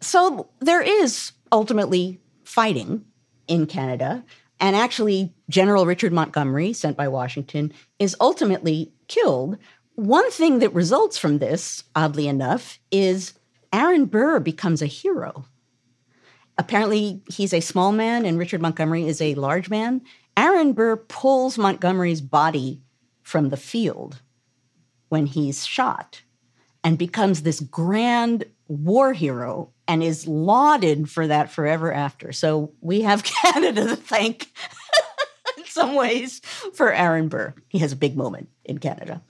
So 0.01 0.49
there 0.59 0.81
is 0.81 1.31
ultimately 1.51 2.19
fighting 2.43 3.05
in 3.47 3.67
Canada. 3.67 4.23
And 4.59 4.75
actually, 4.75 5.33
General 5.49 5.85
Richard 5.85 6.13
Montgomery, 6.13 6.73
sent 6.73 6.95
by 6.95 7.07
Washington, 7.07 7.73
is 7.99 8.15
ultimately 8.21 8.93
killed. 9.07 9.57
One 9.95 10.29
thing 10.31 10.59
that 10.59 10.73
results 10.73 11.17
from 11.17 11.39
this, 11.39 11.83
oddly 11.95 12.27
enough, 12.27 12.79
is 12.91 13.33
Aaron 13.71 14.05
Burr 14.05 14.39
becomes 14.39 14.81
a 14.81 14.87
hero. 14.87 15.45
Apparently, 16.57 17.21
he's 17.29 17.53
a 17.53 17.59
small 17.59 17.91
man 17.91 18.25
and 18.25 18.37
Richard 18.37 18.61
Montgomery 18.61 19.07
is 19.07 19.21
a 19.21 19.35
large 19.35 19.69
man. 19.69 20.01
Aaron 20.37 20.73
Burr 20.73 20.97
pulls 20.97 21.57
Montgomery's 21.57 22.21
body 22.21 22.81
from 23.21 23.49
the 23.49 23.57
field 23.57 24.21
when 25.09 25.25
he's 25.25 25.65
shot 25.65 26.21
and 26.83 26.97
becomes 26.97 27.41
this 27.41 27.59
grand 27.59 28.45
war 28.67 29.13
hero 29.13 29.71
and 29.87 30.03
is 30.03 30.27
lauded 30.27 31.09
for 31.09 31.27
that 31.27 31.51
forever 31.51 31.93
after. 31.93 32.31
So 32.31 32.71
we 32.81 33.01
have 33.01 33.23
Canada 33.43 33.87
to 33.87 33.95
thank 33.95 34.51
in 35.57 35.65
some 35.65 35.95
ways 35.95 36.39
for 36.73 36.91
Aaron 36.91 37.27
Burr. 37.27 37.53
He 37.69 37.79
has 37.79 37.91
a 37.91 37.97
big 37.97 38.15
moment 38.15 38.49
in 38.65 38.79
Canada. 38.79 39.21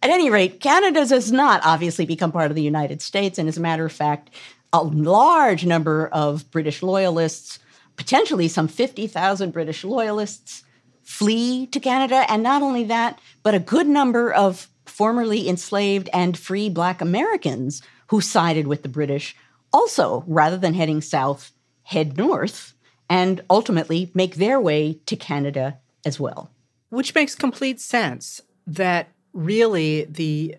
At 0.00 0.10
any 0.10 0.30
rate, 0.30 0.60
Canada 0.60 1.04
does 1.04 1.32
not 1.32 1.60
obviously 1.64 2.06
become 2.06 2.30
part 2.30 2.50
of 2.50 2.54
the 2.54 2.62
United 2.62 3.02
States. 3.02 3.38
And 3.38 3.48
as 3.48 3.56
a 3.56 3.60
matter 3.60 3.84
of 3.84 3.92
fact, 3.92 4.30
a 4.72 4.82
large 4.82 5.64
number 5.64 6.08
of 6.08 6.50
British 6.50 6.82
loyalists, 6.82 7.58
potentially 7.96 8.48
some 8.48 8.68
50,000 8.68 9.52
British 9.52 9.84
loyalists, 9.84 10.64
flee 11.02 11.66
to 11.68 11.80
Canada. 11.80 12.24
And 12.28 12.42
not 12.42 12.62
only 12.62 12.84
that, 12.84 13.18
but 13.42 13.54
a 13.54 13.60
good 13.60 13.86
number 13.86 14.32
of 14.32 14.68
formerly 14.84 15.48
enslaved 15.48 16.08
and 16.12 16.36
free 16.36 16.68
Black 16.68 17.00
Americans 17.00 17.82
who 18.08 18.20
sided 18.20 18.66
with 18.66 18.82
the 18.82 18.88
British 18.88 19.36
also, 19.72 20.24
rather 20.26 20.56
than 20.56 20.74
heading 20.74 21.00
south, 21.00 21.52
head 21.82 22.16
north 22.16 22.74
and 23.10 23.42
ultimately 23.48 24.10
make 24.14 24.36
their 24.36 24.60
way 24.60 25.00
to 25.06 25.16
Canada 25.16 25.78
as 26.04 26.20
well. 26.20 26.50
Which 26.90 27.14
makes 27.14 27.34
complete 27.34 27.80
sense 27.80 28.40
that 28.66 29.08
really 29.32 30.04
the 30.04 30.56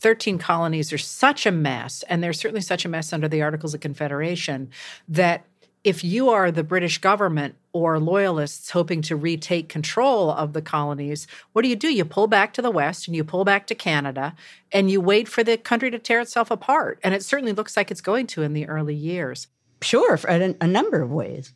13 0.00 0.38
colonies 0.38 0.92
are 0.92 0.98
such 0.98 1.46
a 1.46 1.52
mess, 1.52 2.04
and 2.08 2.22
they're 2.22 2.32
certainly 2.32 2.60
such 2.60 2.84
a 2.84 2.88
mess 2.88 3.12
under 3.12 3.28
the 3.28 3.42
Articles 3.42 3.74
of 3.74 3.80
Confederation, 3.80 4.70
that 5.08 5.44
if 5.86 6.02
you 6.02 6.30
are 6.30 6.50
the 6.50 6.64
British 6.64 6.98
government 6.98 7.54
or 7.72 8.00
loyalists 8.00 8.70
hoping 8.70 9.02
to 9.02 9.14
retake 9.14 9.68
control 9.68 10.32
of 10.32 10.52
the 10.52 10.60
colonies, 10.60 11.28
what 11.52 11.62
do 11.62 11.68
you 11.68 11.76
do? 11.76 11.94
You 11.94 12.04
pull 12.04 12.26
back 12.26 12.52
to 12.54 12.62
the 12.62 12.72
West 12.72 13.06
and 13.06 13.14
you 13.14 13.22
pull 13.22 13.44
back 13.44 13.68
to 13.68 13.74
Canada 13.76 14.34
and 14.72 14.90
you 14.90 15.00
wait 15.00 15.28
for 15.28 15.44
the 15.44 15.56
country 15.56 15.92
to 15.92 15.98
tear 16.00 16.20
itself 16.20 16.50
apart. 16.50 16.98
And 17.04 17.14
it 17.14 17.22
certainly 17.22 17.52
looks 17.52 17.76
like 17.76 17.92
it's 17.92 18.00
going 18.00 18.26
to 18.28 18.42
in 18.42 18.52
the 18.52 18.66
early 18.66 18.96
years. 18.96 19.46
Sure, 19.80 20.16
for 20.16 20.28
a, 20.28 20.56
a 20.60 20.66
number 20.66 21.02
of 21.02 21.12
ways. 21.12 21.52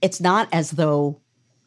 It's 0.00 0.20
not 0.20 0.48
as 0.52 0.72
though 0.72 1.20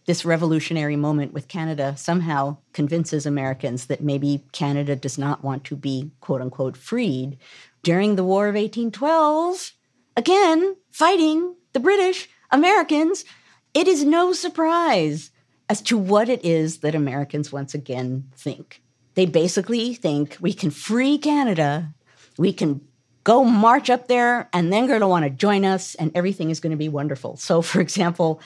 this 0.06 0.26
revolutionary 0.26 0.96
moment 0.96 1.34
with 1.34 1.48
Canada 1.48 1.96
somehow 1.98 2.58
convinces 2.74 3.26
Americans 3.26 3.88
that 3.88 4.02
maybe 4.02 4.46
Canada 4.52 4.96
does 4.96 5.18
not 5.18 5.44
want 5.44 5.64
to 5.66 5.76
be 5.76 6.12
quote 6.20 6.42
unquote 6.42 6.78
freed. 6.78 7.38
During 7.84 8.16
the 8.16 8.24
War 8.24 8.48
of 8.48 8.56
1812, 8.56 9.72
again, 10.16 10.76
fighting 10.92 11.56
the 11.74 11.80
British, 11.80 12.30
Americans, 12.52 13.26
it 13.74 13.88
is 13.88 14.04
no 14.04 14.32
surprise 14.32 15.32
as 15.68 15.82
to 15.82 15.98
what 15.98 16.30
it 16.30 16.44
is 16.46 16.78
that 16.80 16.96
Americans 16.96 17.52
once 17.52 17.74
again 17.74 18.30
think. 18.36 18.82
They 19.16 19.26
basically 19.26 19.94
think 19.94 20.38
we 20.40 20.54
can 20.54 20.70
free 20.70 21.18
Canada, 21.18 21.94
we 22.38 22.54
can 22.54 22.82
go 23.24 23.44
march 23.44 23.90
up 23.90 24.08
there, 24.08 24.50
and 24.54 24.72
then 24.72 24.86
they're 24.86 25.00
going 25.00 25.02
to 25.02 25.08
want 25.08 25.26
to 25.26 25.32
join 25.32 25.66
us, 25.66 25.96
and 25.96 26.12
everything 26.14 26.52
is 26.52 26.60
going 26.60 26.72
to 26.72 26.78
be 26.78 26.90
wonderful. 26.90 27.38
So, 27.38 27.62
for 27.62 27.82
example, 27.82 28.40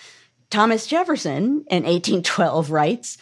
Thomas 0.49 0.87
Jefferson 0.87 1.65
in 1.69 1.83
1812 1.83 2.71
writes, 2.71 3.17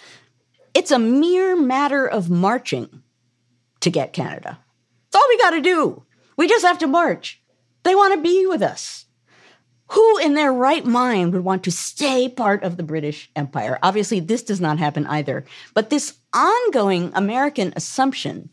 It's 0.73 0.91
a 0.91 0.99
mere 0.99 1.55
matter 1.55 2.05
of 2.07 2.29
marching 2.29 3.03
to 3.81 3.89
get 3.89 4.13
Canada. 4.13 4.59
It's 5.07 5.15
all 5.15 5.25
we 5.27 5.37
got 5.37 5.51
to 5.51 5.61
do. 5.61 6.03
We 6.37 6.47
just 6.47 6.65
have 6.65 6.79
to 6.79 6.87
march. 6.87 7.41
They 7.83 7.95
want 7.95 8.13
to 8.13 8.21
be 8.21 8.45
with 8.45 8.61
us. 8.61 9.05
Who 9.91 10.17
in 10.19 10.33
their 10.33 10.51
right 10.51 10.85
mind 10.85 11.33
would 11.33 11.43
want 11.43 11.63
to 11.63 11.71
stay 11.71 12.27
part 12.27 12.63
of 12.63 12.75
the 12.75 12.83
British 12.83 13.29
Empire? 13.35 13.79
Obviously, 13.81 14.19
this 14.19 14.43
does 14.43 14.59
not 14.59 14.79
happen 14.79 15.05
either. 15.07 15.45
But 15.73 15.89
this 15.89 16.17
ongoing 16.33 17.11
American 17.13 17.73
assumption 17.75 18.49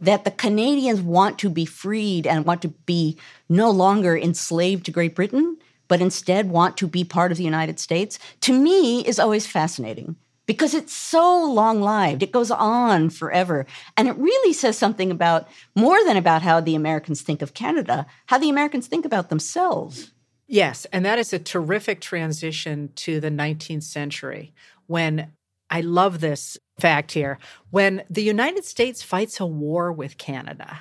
that 0.00 0.24
the 0.24 0.30
Canadians 0.30 1.00
want 1.00 1.38
to 1.38 1.48
be 1.48 1.64
freed 1.64 2.26
and 2.26 2.44
want 2.44 2.62
to 2.62 2.68
be 2.68 3.16
no 3.48 3.70
longer 3.70 4.16
enslaved 4.16 4.86
to 4.86 4.92
Great 4.92 5.14
Britain, 5.14 5.56
but 5.88 6.00
instead 6.00 6.50
want 6.50 6.76
to 6.78 6.86
be 6.86 7.04
part 7.04 7.32
of 7.32 7.38
the 7.38 7.44
United 7.44 7.78
States, 7.80 8.18
to 8.42 8.52
me 8.52 9.00
is 9.06 9.18
always 9.18 9.46
fascinating 9.46 10.16
because 10.46 10.74
it's 10.74 10.92
so 10.92 11.44
long 11.44 11.82
lived. 11.82 12.22
It 12.22 12.32
goes 12.32 12.50
on 12.50 13.10
forever. 13.10 13.66
And 13.96 14.08
it 14.08 14.16
really 14.16 14.52
says 14.52 14.78
something 14.78 15.10
about 15.10 15.48
more 15.74 15.98
than 16.04 16.16
about 16.16 16.42
how 16.42 16.60
the 16.60 16.74
Americans 16.74 17.20
think 17.20 17.42
of 17.42 17.54
Canada, 17.54 18.06
how 18.26 18.38
the 18.38 18.50
Americans 18.50 18.86
think 18.86 19.04
about 19.04 19.28
themselves. 19.28 20.12
Yes, 20.48 20.86
and 20.92 21.04
that 21.04 21.18
is 21.18 21.32
a 21.32 21.40
terrific 21.40 22.00
transition 22.00 22.90
to 22.96 23.18
the 23.18 23.30
19th 23.30 23.82
century 23.82 24.54
when 24.86 25.32
I 25.68 25.80
love 25.80 26.20
this 26.20 26.56
fact 26.78 27.12
here 27.12 27.38
when 27.70 28.04
the 28.08 28.22
United 28.22 28.64
States 28.64 29.02
fights 29.02 29.40
a 29.40 29.46
war 29.46 29.92
with 29.92 30.18
Canada. 30.18 30.78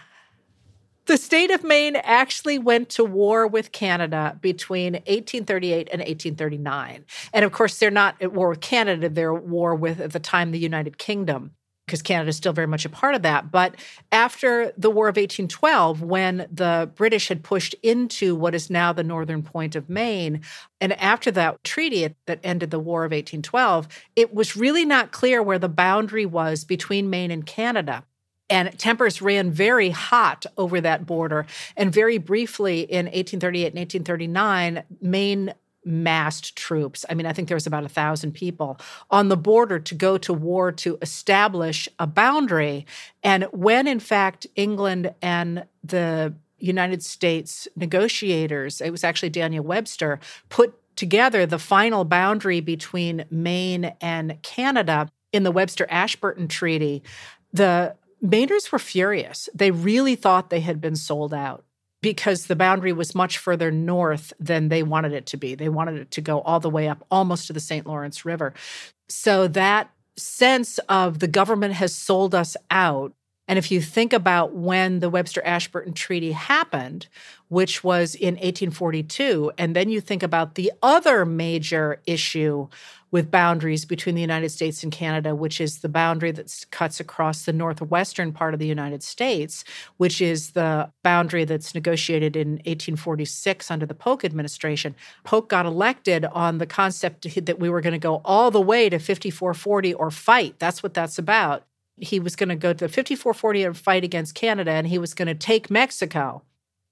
The 1.06 1.18
state 1.18 1.52
of 1.52 1.63
Maine 1.63 1.98
actually 1.98 2.58
went 2.58 2.89
to 2.89 3.04
war 3.04 3.46
with 3.46 3.72
Canada 3.72 4.38
between 4.41 4.94
1838 4.94 5.89
and 5.91 6.00
1839. 6.00 7.06
And 7.32 7.46
of 7.46 7.52
course, 7.52 7.78
they're 7.78 7.91
not 7.91 8.15
at 8.22 8.34
war 8.34 8.50
with 8.50 8.62
Canada, 8.62 9.08
they're 9.08 9.36
at 9.36 9.44
war 9.44 9.76
with, 9.76 10.00
at 10.00 10.13
the 10.13 10.20
time, 10.20 10.52
the 10.52 10.60
United 10.60 10.98
Kingdom 10.98 11.52
because 11.86 12.02
Canada 12.02 12.30
is 12.30 12.36
still 12.36 12.54
very 12.54 12.68
much 12.68 12.84
a 12.84 12.89
part 12.89 13.13
of 13.13 13.22
that. 13.22 13.52
But 13.52 13.76
after 14.12 14.74
the 14.76 14.89
War 14.89 15.08
of 15.08 15.18
1812, 15.18 16.02
when 16.02 16.48
the 16.52 16.89
British 16.96 17.28
had 17.28 17.44
pushed 17.44 17.76
into 17.84 18.36
what 18.36 18.56
is 18.56 18.70
now 18.70 18.91
the 18.91 19.04
northern 19.04 19.44
point 19.44 19.76
of 19.76 19.88
Maine, 19.88 20.41
and 20.82 20.94
after 20.94 21.30
that 21.32 21.63
treaty 21.63 22.15
that 22.26 22.39
ended 22.44 22.72
the 22.72 22.80
War 22.80 23.06
of 23.06 23.12
1812, 23.12 23.88
it 24.15 24.34
was 24.34 24.56
really 24.56 24.84
not 24.86 25.12
clear 25.12 25.44
where 25.44 25.60
the 25.60 25.70
boundary 25.70 26.26
was 26.26 26.63
between 26.63 27.10
Maine 27.10 27.30
and 27.30 27.46
Canada. 27.46 28.04
And 28.49 28.77
tempers 28.77 29.21
ran 29.21 29.51
very 29.51 29.89
hot 29.89 30.45
over 30.58 30.79
that 30.81 31.05
border. 31.05 31.45
And 31.75 31.91
very 31.91 32.17
briefly 32.17 32.81
in 32.81 33.05
1838 33.05 33.67
and 33.67 33.79
1839, 33.79 34.84
Maine 35.01 35.53
massed 35.86 36.55
troops. 36.55 37.05
I 37.10 37.13
mean, 37.13 37.27
I 37.27 37.34
think 37.34 37.47
there 37.47 37.55
was 37.55 37.67
about 37.67 37.86
a 37.86 37.89
thousand 37.89 38.34
people 38.34 38.79
on 39.12 39.29
the 39.29 39.38
border 39.38 39.79
to 39.79 39.95
go 39.95 40.17
to 40.17 40.34
war 40.34 40.71
to 40.71 40.97
establish 41.01 41.88
a 41.99 42.08
boundary. 42.08 42.86
And 43.23 43.43
when, 43.51 43.88
in 43.88 43.99
fact, 43.99 44.47
England 44.55 45.13
and 45.21 45.65
the 45.84 46.34
United 46.58 47.03
States 47.03 47.67
negotiators, 47.75 48.81
it 48.81 48.89
was 48.89 49.03
actually 49.03 49.29
Daniel 49.29 49.63
Webster, 49.63 50.19
put 50.49 50.73
together 50.95 51.45
the 51.45 51.60
final 51.60 52.03
boundary 52.03 52.62
between 52.62 53.25
Maine 53.29 53.93
and 54.01 54.41
Canada 54.41 55.12
in 55.31 55.43
the 55.43 55.51
Webster 55.51 55.86
Ashburton 55.89 56.47
Treaty, 56.47 57.03
the 57.53 57.95
Mainers 58.23 58.71
were 58.71 58.80
furious. 58.80 59.49
They 59.54 59.71
really 59.71 60.15
thought 60.15 60.49
they 60.49 60.62
had 60.62 60.82
been 60.82 60.95
sold 60.95 61.34
out 61.34 61.63
because 62.01 62.45
the 62.45 62.56
boundary 62.56 62.93
was 62.93 63.15
much 63.15 63.38
further 63.38 63.71
north 63.71 64.32
than 64.39 64.69
they 64.69 64.84
wanted 64.84 65.12
it 65.12 65.25
to 65.28 65.38
be. 65.38 65.56
They 65.56 65.69
wanted 65.69 65.95
it 65.95 66.12
to 66.12 66.21
go 66.21 66.41
all 66.41 66.60
the 66.60 66.69
way 66.69 66.88
up 66.88 67.04
almost 67.10 67.47
to 67.47 67.54
the 67.54 67.60
St. 67.60 67.88
Lawrence 67.88 68.25
River. 68.25 68.54
So 69.10 69.47
that 69.49 69.89
sense 70.17 70.78
of 70.88 71.19
the 71.19 71.28
government 71.28 71.73
has 71.73 71.93
sold 71.93 72.36
us 72.36 72.56
out 72.69 73.13
and 73.47 73.60
if 73.60 73.71
you 73.71 73.79
think 73.79 74.12
about 74.12 74.55
when 74.55 74.99
the 74.99 75.10
Webster 75.10 75.41
Ashburton 75.45 75.93
Treaty 75.93 76.31
happened, 76.31 77.08
which 77.49 77.84
was 77.84 78.15
in 78.15 78.36
1842, 78.36 79.51
and 79.58 79.75
then 79.75 79.89
you 79.89 80.01
think 80.01 80.23
about 80.23 80.55
the 80.55 80.71
other 80.81 81.25
major 81.25 82.01
issue 82.08 82.67
with 83.12 83.29
boundaries 83.29 83.86
between 83.86 84.15
the 84.15 84.21
United 84.21 84.49
States 84.49 84.84
and 84.84 84.91
Canada, 84.91 85.36
which 85.36 85.62
is 85.62 85.79
the 85.79 85.88
boundary 85.88 86.31
that 86.31 86.65
cuts 86.71 86.99
across 86.99 87.45
the 87.45 87.53
northwestern 87.53 88.34
part 88.34 88.53
of 88.53 88.60
the 88.60 88.65
United 88.65 89.03
States, 89.03 89.63
which 89.97 90.21
is 90.21 90.51
the 90.51 90.91
boundary 91.03 91.45
that's 91.45 91.75
negotiated 91.75 92.36
in 92.36 92.53
1846 92.65 93.69
under 93.69 93.86
the 93.86 93.93
Polk 93.93 94.25
administration. 94.25 94.95
Polk 95.23 95.49
got 95.49 95.67
elected 95.67 96.25
on 96.25 96.58
the 96.58 96.65
concept 96.65 97.45
that 97.45 97.60
we 97.60 97.69
were 97.69 97.79
going 97.79 97.93
to 97.93 97.99
go 97.99 98.21
all 98.25 98.49
the 98.49 98.60
way 98.60 98.89
to 98.89 98.97
5440 98.97 99.93
or 99.93 100.10
fight. 100.10 100.55
That's 100.58 100.81
what 100.81 100.95
that's 100.95 101.19
about 101.19 101.63
he 101.97 102.19
was 102.19 102.36
going 102.36 102.49
to 102.49 102.55
go 102.55 102.73
to 102.73 102.86
the 102.86 102.89
5440 102.89 103.63
and 103.63 103.77
fight 103.77 104.03
against 104.03 104.36
Canada, 104.36 104.71
and 104.71 104.88
he 104.88 104.97
was 104.97 105.13
going 105.13 105.27
to 105.27 105.36
take 105.36 105.69
Mexico. 105.69 106.43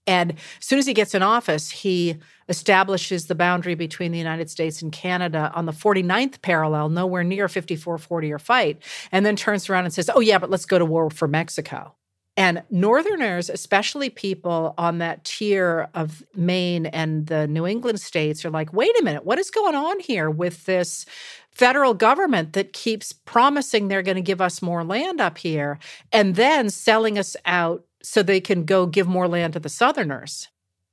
And 0.06 0.32
as 0.34 0.66
soon 0.66 0.80
as 0.80 0.86
he 0.86 0.94
gets 0.94 1.16
in 1.16 1.24
office, 1.24 1.70
he 1.70 2.18
establishes 2.50 3.28
the 3.28 3.36
boundary 3.36 3.76
between 3.76 4.12
the 4.12 4.18
United 4.18 4.50
States 4.50 4.82
and 4.82 4.92
Canada 4.92 5.52
on 5.56 5.66
the 5.66 5.72
49th 5.72 6.42
parallel, 6.42 6.90
nowhere 6.90 7.24
near 7.24 7.48
5440 7.48 8.34
or 8.34 8.40
fight, 8.40 8.82
and 9.12 9.26
then 9.26 9.36
turns 9.36 9.70
around 9.70 9.86
and 9.86 9.94
says, 9.94 10.10
Oh, 10.14 10.20
yeah, 10.20 10.40
but 10.40 10.50
let's 10.50 10.66
go 10.66 10.78
to 10.78 10.86
war 10.86 11.10
for 11.10 11.28
Mexico. 11.28 11.96
And 12.36 12.64
Northerners, 12.72 13.50
especially 13.50 14.10
people 14.10 14.74
on 14.78 14.98
that 14.98 15.24
tier 15.24 15.88
of 15.94 16.24
Maine 16.36 16.88
and 16.88 17.28
the 17.28 17.48
New 17.48 17.68
England 17.68 18.02
states, 18.02 18.44
are 18.44 18.50
like, 18.50 18.74
wait 18.74 19.00
a 19.00 19.04
minute, 19.04 19.24
what 19.24 19.38
is 19.38 19.52
going 19.52 19.76
on 19.76 20.00
here 20.00 20.30
with 20.30 20.66
this 20.66 21.06
federal 21.52 21.94
government 21.94 22.54
that 22.54 22.74
keeps 22.74 23.14
promising 23.14 23.88
they're 23.88 24.02
going 24.02 24.16
to 24.16 24.22
give 24.22 24.42
us 24.42 24.64
more 24.64 24.84
land 24.84 25.22
up 25.22 25.38
here 25.38 25.78
and 26.12 26.36
then 26.36 26.72
selling 26.72 27.20
us 27.20 27.36
out 27.46 27.86
so 28.02 28.24
they 28.24 28.42
can 28.42 28.66
go 28.66 28.88
give 28.88 29.08
more 29.08 29.28
land 29.28 29.54
to 29.54 29.60
the 29.60 29.70
Southerners? 29.70 30.48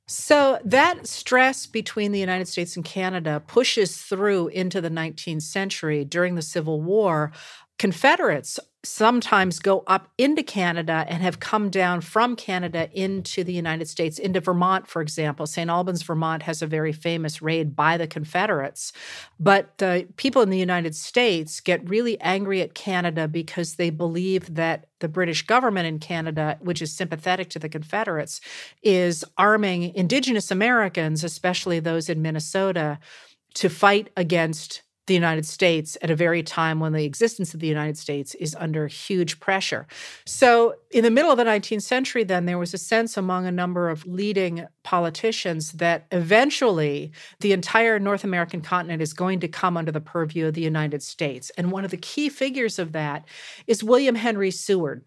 So 0.07 0.59
that 0.64 1.07
stress 1.07 1.66
between 1.66 2.12
the 2.12 2.18
United 2.18 2.48
States 2.48 2.74
and 2.76 2.85
Canada 2.85 3.42
pushes 3.46 3.96
through 3.96 4.48
into 4.48 4.81
the 4.81 4.90
19th 4.90 5.42
century 5.42 6.05
during 6.05 6.35
the 6.35 6.42
Civil 6.42 6.83
War. 6.83 7.33
Confederates 7.79 8.59
sometimes 8.83 9.59
go 9.59 9.85
up 9.87 10.09
into 10.16 10.43
Canada 10.43 11.05
and 11.07 11.23
have 11.23 11.38
come 11.38 11.69
down 11.69 12.01
from 12.01 12.35
Canada 12.35 12.88
into 12.93 13.45
the 13.45 13.53
United 13.53 13.87
States, 13.88 14.19
into 14.19 14.40
Vermont, 14.40 14.87
for 14.87 15.03
example. 15.03 15.47
St. 15.47 15.69
Albans, 15.69 16.03
Vermont 16.03 16.43
has 16.45 16.62
a 16.62 16.66
very 16.66 16.93
famous 16.93 17.43
raid 17.43 17.77
by 17.77 17.99
the 17.99 18.07
Confederates. 18.07 18.93
But 19.38 19.77
the 19.79 20.07
people 20.16 20.40
in 20.40 20.49
the 20.49 20.59
United 20.59 20.97
States 20.97 21.61
get 21.61 21.88
really 21.88 22.19
angry 22.21 22.62
at 22.62 22.75
Canada 22.75 23.29
because 23.29 23.75
they 23.75 23.90
believe 23.90 24.55
that 24.55 24.87
the 25.01 25.09
British 25.09 25.47
government 25.47 25.87
in 25.87 25.99
Canada, 25.99 26.59
which 26.61 26.81
is 26.81 26.93
sympathetic 26.93 27.51
to 27.51 27.59
the 27.59 27.69
Confederates, 27.69 28.40
is 28.83 29.25
arming 29.37 29.95
Indigenous 29.95 30.51
Americans, 30.51 31.23
especially 31.23 31.81
those 31.81 32.09
in 32.09 32.23
Minnesota, 32.23 32.99
to 33.55 33.69
fight 33.69 34.11
against 34.16 34.83
the 35.11 35.14
United 35.14 35.44
States 35.44 35.99
at 36.03 36.11
a 36.11 36.14
very 36.14 36.40
time 36.40 36.79
when 36.79 36.92
the 36.92 37.05
existence 37.05 37.53
of 37.53 37.59
the 37.59 37.66
United 37.66 37.99
States 37.99 38.37
is 38.37 38.55
under 38.55 38.87
huge 38.87 39.40
pressure. 39.40 39.88
So, 40.25 40.77
in 40.92 41.03
the 41.03 41.11
middle 41.11 41.33
of 41.33 41.37
the 41.37 41.42
19th 41.42 41.83
century, 41.83 42.23
then, 42.23 42.46
there 42.46 42.59
was 42.59 42.73
a 42.75 42.79
sense 42.79 43.16
among 43.16 43.44
a 43.44 43.51
number 43.51 43.88
of 43.88 44.07
leading 44.07 44.68
politicians 44.85 45.73
that 45.73 46.07
eventually 46.12 47.11
the 47.40 47.53
entire 47.53 47.99
North 47.99 48.23
American 48.23 48.61
continent 48.61 49.03
is 49.03 49.12
going 49.12 49.40
to 49.40 49.49
come 49.49 49.77
under 49.77 49.90
the 49.90 50.01
purview 50.01 50.46
of 50.46 50.55
the 50.55 50.61
United 50.61 51.03
States. 51.03 51.51
And 51.59 51.73
one 51.73 51.85
of 51.85 51.90
the 51.90 51.96
key 51.96 52.29
figures 52.29 52.79
of 52.79 52.92
that 52.92 53.27
is 53.66 53.83
William 53.83 54.14
Henry 54.14 54.53
Seward. 54.53 55.05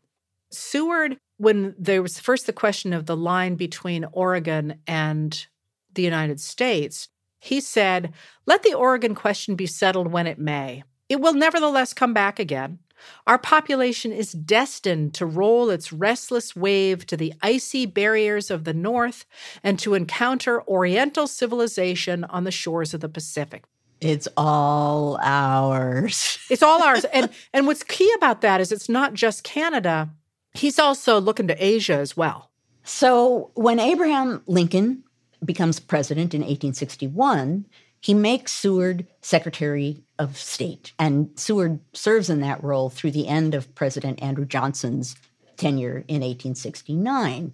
Seward, 0.52 1.18
when 1.38 1.76
there 1.80 2.02
was 2.02 2.20
first 2.20 2.46
the 2.46 2.52
question 2.52 2.92
of 2.92 3.06
the 3.06 3.16
line 3.16 3.56
between 3.56 4.06
Oregon 4.12 4.82
and 4.86 5.48
the 5.94 6.04
United 6.04 6.42
States, 6.42 7.08
he 7.44 7.60
said, 7.60 8.14
Let 8.46 8.64
the 8.64 8.74
Oregon 8.74 9.16
question 9.16 9.56
be 9.56 9.66
settled 9.66 10.08
when 10.08 10.28
it 10.28 10.40
may. 10.40 10.84
It 11.10 11.20
will 11.20 11.34
nevertheless 11.34 11.94
come 11.94 12.14
back 12.14 12.40
again. 12.40 12.80
Our 13.28 13.38
population 13.38 14.14
is 14.14 14.32
destined 14.32 15.14
to 15.16 15.26
roll 15.26 15.70
its 15.70 15.92
restless 15.92 16.56
wave 16.56 17.06
to 17.08 17.18
the 17.18 17.34
icy 17.42 17.86
barriers 17.86 18.50
of 18.50 18.64
the 18.64 18.74
North 18.74 19.26
and 19.62 19.78
to 19.80 19.94
encounter 19.94 20.64
Oriental 20.70 21.28
civilization 21.28 22.24
on 22.24 22.46
the 22.46 22.52
shores 22.52 22.94
of 22.94 23.02
the 23.02 23.10
Pacific. 23.10 23.66
It's 24.00 24.30
all 24.38 25.20
ours. 25.22 26.40
it's 26.50 26.64
all 26.64 26.82
ours. 26.82 27.06
And 27.14 27.30
and 27.52 27.68
what's 27.68 27.84
key 27.84 28.12
about 28.16 28.40
that 28.40 28.62
is 28.62 28.72
it's 28.72 28.88
not 28.88 29.16
just 29.16 29.44
Canada. 29.44 30.10
He's 30.54 30.80
also 30.80 31.20
looking 31.20 31.50
to 31.50 31.62
Asia 31.62 31.96
as 31.96 32.16
well. 32.16 32.52
So 32.86 33.52
when 33.56 33.82
Abraham 33.82 34.44
Lincoln 34.48 35.04
becomes 35.46 35.80
president 35.80 36.34
in 36.34 36.42
1861, 36.42 37.66
he 38.02 38.14
makes 38.14 38.52
Seward 38.52 39.08
Secretary 39.22 40.04
of 40.20 40.38
State. 40.38 40.92
And 41.00 41.30
Seward 41.36 41.80
serves 41.94 42.30
in 42.30 42.42
that 42.42 42.64
role 42.64 42.90
through 42.90 43.12
the 43.12 43.28
end 43.28 43.56
of 43.56 43.74
President 43.76 44.22
Andrew 44.22 44.46
Johnson's 44.46 45.16
tenure 45.56 46.04
in 46.08 46.22
1869. 46.22 47.54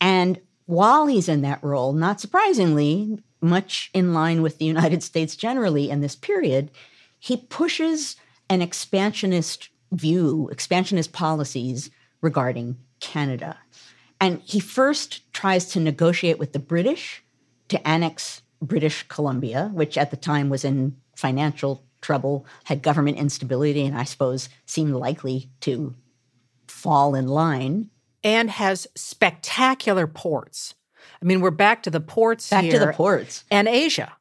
And 0.00 0.40
while 0.66 1.06
he's 1.06 1.28
in 1.28 1.42
that 1.42 1.62
role, 1.62 1.92
not 1.92 2.20
surprisingly, 2.20 3.18
much 3.40 3.90
in 3.94 4.12
line 4.12 4.42
with 4.42 4.58
the 4.58 4.64
United 4.64 5.02
States 5.02 5.34
generally 5.36 5.88
in 5.88 6.00
this 6.00 6.16
period, 6.16 6.70
he 7.18 7.36
pushes 7.36 8.16
an 8.50 8.62
expansionist 8.62 9.70
view, 9.92 10.48
expansionist 10.52 11.12
policies 11.12 11.90
regarding 12.20 12.76
Canada. 13.00 13.56
And 14.20 14.40
he 14.42 14.60
first 14.60 15.32
tries 15.32 15.66
to 15.70 15.80
negotiate 15.80 16.38
with 16.38 16.52
the 16.52 16.58
British 16.58 17.22
to 17.68 17.88
annex 17.88 18.42
British 18.62 19.06
Columbia, 19.08 19.70
which 19.72 19.98
at 19.98 20.10
the 20.10 20.16
time 20.16 20.48
was 20.48 20.64
in 20.64 20.96
financial 21.14 21.84
trouble, 22.00 22.46
had 22.64 22.82
government 22.82 23.18
instability, 23.18 23.84
and 23.84 23.96
I 23.96 24.04
suppose 24.04 24.48
seemed 24.64 24.94
likely 24.94 25.50
to 25.60 25.94
fall 26.68 27.14
in 27.14 27.26
line. 27.26 27.90
And 28.22 28.50
has 28.50 28.86
spectacular 28.94 30.06
ports. 30.06 30.74
I 31.22 31.24
mean, 31.24 31.40
we're 31.40 31.50
back 31.50 31.82
to 31.84 31.90
the 31.90 32.00
ports 32.00 32.50
back 32.50 32.64
here. 32.64 32.72
to 32.72 32.78
the 32.78 32.92
ports. 32.92 33.44
And 33.50 33.68
Asia. 33.68 34.12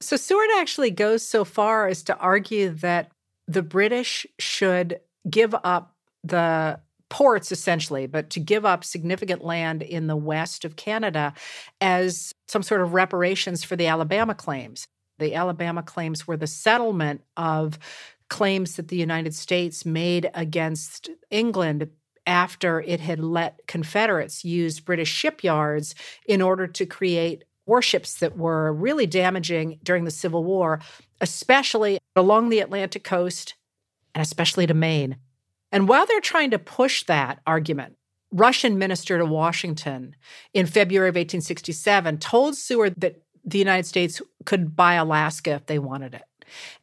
So 0.00 0.16
Seward 0.16 0.48
actually 0.56 0.90
goes 0.90 1.24
so 1.24 1.44
far 1.44 1.88
as 1.88 2.02
to 2.04 2.16
argue 2.18 2.70
that 2.70 3.10
the 3.48 3.62
British 3.62 4.26
should 4.38 5.00
give 5.28 5.54
up 5.64 5.96
the 6.22 6.80
ports 7.10 7.50
essentially, 7.52 8.06
but 8.06 8.30
to 8.30 8.40
give 8.40 8.64
up 8.64 8.84
significant 8.84 9.44
land 9.44 9.82
in 9.82 10.06
the 10.06 10.16
west 10.16 10.64
of 10.64 10.76
Canada 10.76 11.32
as 11.80 12.32
some 12.48 12.62
sort 12.62 12.80
of 12.80 12.94
reparations 12.94 13.64
for 13.64 13.76
the 13.76 13.86
Alabama 13.86 14.34
claims. 14.34 14.86
The 15.18 15.34
Alabama 15.34 15.82
claims 15.82 16.26
were 16.26 16.36
the 16.36 16.46
settlement 16.46 17.22
of 17.36 17.78
claims 18.28 18.76
that 18.76 18.88
the 18.88 18.96
United 18.96 19.34
States 19.34 19.84
made 19.84 20.30
against 20.34 21.10
England 21.30 21.88
after 22.26 22.82
it 22.82 23.00
had 23.00 23.18
let 23.18 23.66
Confederates 23.66 24.44
use 24.44 24.80
British 24.80 25.10
shipyards 25.10 25.94
in 26.26 26.42
order 26.42 26.66
to 26.66 26.84
create 26.84 27.44
warships 27.64 28.20
that 28.20 28.36
were 28.36 28.72
really 28.72 29.06
damaging 29.06 29.78
during 29.82 30.04
the 30.04 30.10
Civil 30.10 30.44
War, 30.44 30.80
especially 31.20 31.98
along 32.14 32.48
the 32.48 32.60
Atlantic 32.60 33.02
coast 33.02 33.54
and 34.14 34.22
especially 34.22 34.66
to 34.66 34.74
Maine. 34.74 35.16
And 35.72 35.88
while 35.88 36.06
they're 36.06 36.20
trying 36.20 36.50
to 36.52 36.58
push 36.58 37.04
that 37.04 37.40
argument, 37.46 37.96
Russian 38.32 38.78
minister 38.78 39.18
to 39.18 39.24
Washington 39.24 40.14
in 40.52 40.66
February 40.66 41.08
of 41.08 41.14
1867 41.14 42.18
told 42.18 42.56
Seward 42.56 42.94
that 42.98 43.22
the 43.44 43.58
United 43.58 43.86
States 43.86 44.20
could 44.44 44.76
buy 44.76 44.94
Alaska 44.94 45.52
if 45.52 45.66
they 45.66 45.78
wanted 45.78 46.14
it. 46.14 46.24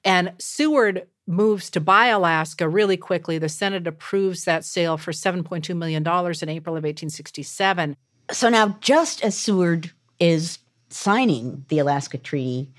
And 0.03 0.33
Seward 0.39 1.07
moves 1.27 1.69
to 1.71 1.79
buy 1.79 2.07
Alaska 2.07 2.67
really 2.67 2.97
quickly. 2.97 3.37
The 3.37 3.49
Senate 3.49 3.87
approves 3.87 4.45
that 4.45 4.65
sale 4.65 4.97
for 4.97 5.11
$7.2 5.11 5.75
million 5.75 6.03
in 6.03 6.49
April 6.49 6.75
of 6.75 6.83
1867. 6.83 7.95
So 8.31 8.49
now, 8.49 8.77
just 8.81 9.23
as 9.23 9.37
Seward 9.37 9.91
is 10.19 10.59
signing 10.89 11.65
the 11.69 11.79
Alaska 11.79 12.17
Treaty, 12.17 12.71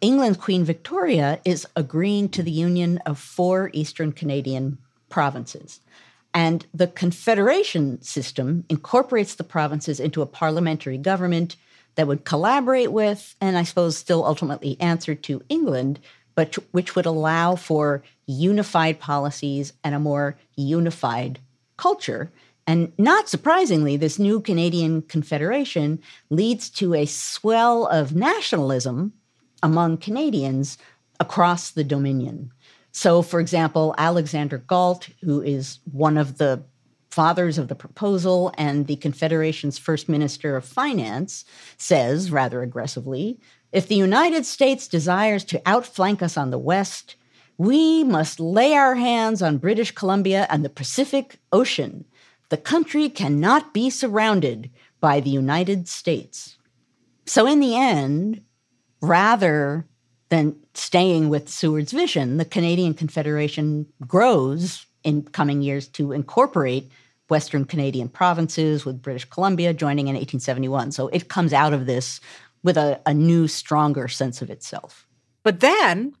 England's 0.00 0.38
Queen 0.38 0.64
Victoria 0.64 1.40
is 1.44 1.66
agreeing 1.76 2.28
to 2.30 2.42
the 2.42 2.50
union 2.50 2.98
of 3.06 3.18
four 3.18 3.70
Eastern 3.72 4.12
Canadian 4.12 4.78
provinces. 5.14 5.80
And 6.32 6.66
the 6.80 6.88
confederation 6.88 8.02
system 8.02 8.64
incorporates 8.68 9.34
the 9.36 9.50
provinces 9.56 10.00
into 10.00 10.22
a 10.22 10.32
parliamentary 10.40 10.98
government 10.98 11.56
that 11.94 12.08
would 12.08 12.24
collaborate 12.24 12.90
with, 12.90 13.36
and 13.40 13.56
I 13.56 13.64
suppose 13.64 13.96
still 13.96 14.24
ultimately 14.24 14.76
answer 14.80 15.14
to 15.14 15.42
England, 15.48 16.00
but 16.34 16.58
which 16.72 16.96
would 16.96 17.06
allow 17.06 17.56
for 17.56 18.02
unified 18.26 18.98
policies 18.98 19.72
and 19.84 19.94
a 19.94 20.06
more 20.10 20.34
unified 20.56 21.38
culture 21.76 22.30
And 22.66 22.92
not 22.96 23.28
surprisingly, 23.28 23.96
this 23.96 24.18
new 24.18 24.40
Canadian 24.40 25.02
Confederation 25.02 26.00
leads 26.30 26.70
to 26.70 26.94
a 26.94 27.06
swell 27.06 27.86
of 27.86 28.14
nationalism 28.14 29.12
among 29.62 29.98
Canadians 29.98 30.78
across 31.20 31.70
the 31.70 31.84
Dominion. 31.84 32.52
So, 32.94 33.22
for 33.22 33.40
example, 33.40 33.94
Alexander 33.98 34.56
Galt, 34.56 35.08
who 35.22 35.42
is 35.42 35.80
one 35.90 36.16
of 36.16 36.38
the 36.38 36.62
fathers 37.10 37.58
of 37.58 37.66
the 37.68 37.74
proposal 37.74 38.54
and 38.56 38.86
the 38.86 38.96
Confederation's 38.96 39.78
first 39.78 40.08
minister 40.08 40.56
of 40.56 40.64
finance, 40.64 41.44
says 41.76 42.30
rather 42.30 42.62
aggressively 42.62 43.40
if 43.72 43.88
the 43.88 43.96
United 43.96 44.46
States 44.46 44.86
desires 44.86 45.44
to 45.46 45.60
outflank 45.66 46.22
us 46.22 46.36
on 46.36 46.50
the 46.50 46.58
West, 46.58 47.16
we 47.58 48.04
must 48.04 48.38
lay 48.38 48.74
our 48.74 48.94
hands 48.94 49.42
on 49.42 49.58
British 49.58 49.90
Columbia 49.90 50.46
and 50.48 50.64
the 50.64 50.70
Pacific 50.70 51.40
Ocean. 51.52 52.04
The 52.50 52.56
country 52.56 53.08
cannot 53.08 53.74
be 53.74 53.90
surrounded 53.90 54.70
by 55.00 55.18
the 55.18 55.30
United 55.30 55.88
States. 55.88 56.56
So, 57.26 57.48
in 57.48 57.58
the 57.58 57.76
end, 57.76 58.42
rather 59.00 59.88
than 60.28 60.56
staying 60.74 61.28
with 61.28 61.48
Seward's 61.48 61.92
vision, 61.92 62.38
the 62.38 62.44
Canadian 62.44 62.94
Confederation 62.94 63.86
grows 64.06 64.86
in 65.02 65.22
coming 65.22 65.62
years 65.62 65.86
to 65.88 66.12
incorporate 66.12 66.90
Western 67.28 67.64
Canadian 67.64 68.08
provinces, 68.08 68.84
with 68.84 69.02
British 69.02 69.24
Columbia 69.24 69.72
joining 69.72 70.08
in 70.08 70.14
1871. 70.14 70.92
So 70.92 71.08
it 71.08 71.28
comes 71.28 71.52
out 71.52 71.72
of 71.72 71.86
this 71.86 72.20
with 72.62 72.76
a, 72.76 73.00
a 73.06 73.14
new, 73.14 73.48
stronger 73.48 74.08
sense 74.08 74.42
of 74.42 74.50
itself. 74.50 75.06
But 75.42 75.60
then 75.60 76.14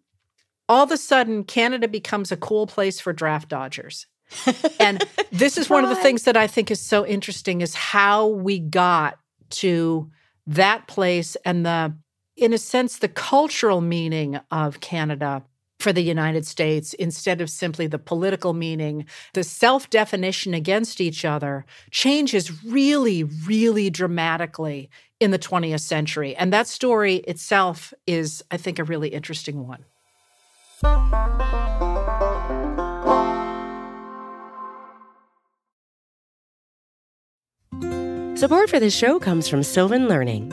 all 0.68 0.84
of 0.84 0.90
a 0.90 0.96
sudden, 0.96 1.44
Canada 1.44 1.88
becomes 1.88 2.32
a 2.32 2.36
cool 2.36 2.66
place 2.66 3.00
for 3.00 3.12
draft 3.12 3.48
dodgers. 3.48 4.06
and 4.80 5.04
this 5.30 5.58
is 5.58 5.68
one 5.68 5.84
of 5.84 5.90
the 5.90 5.96
things 5.96 6.24
that 6.24 6.36
I 6.36 6.46
think 6.46 6.70
is 6.70 6.80
so 6.80 7.06
interesting 7.06 7.60
is 7.60 7.74
how 7.74 8.28
we 8.28 8.58
got 8.58 9.18
to 9.50 10.10
that 10.46 10.86
place 10.88 11.36
and 11.44 11.64
the 11.64 11.94
in 12.36 12.52
a 12.52 12.58
sense 12.58 12.98
the 12.98 13.08
cultural 13.08 13.80
meaning 13.80 14.40
of 14.50 14.80
Canada 14.80 15.42
for 15.78 15.92
the 15.92 16.02
United 16.02 16.46
States 16.46 16.94
instead 16.94 17.40
of 17.40 17.50
simply 17.50 17.86
the 17.86 17.98
political 17.98 18.54
meaning. 18.54 19.04
The 19.34 19.44
self 19.44 19.90
definition 19.90 20.54
against 20.54 21.00
each 21.00 21.24
other 21.24 21.66
changes 21.90 22.64
really, 22.64 23.24
really 23.24 23.90
dramatically 23.90 24.88
in 25.20 25.30
the 25.30 25.38
20th 25.38 25.80
century. 25.80 26.34
And 26.36 26.52
that 26.52 26.66
story 26.66 27.16
itself 27.16 27.92
is, 28.06 28.42
I 28.50 28.56
think, 28.56 28.78
a 28.78 28.84
really 28.84 29.08
interesting 29.08 29.66
one. 29.66 29.84
Support 38.36 38.68
for 38.68 38.80
this 38.80 38.94
show 38.94 39.18
comes 39.18 39.48
from 39.48 39.62
Sylvan 39.62 40.08
Learning. 40.08 40.52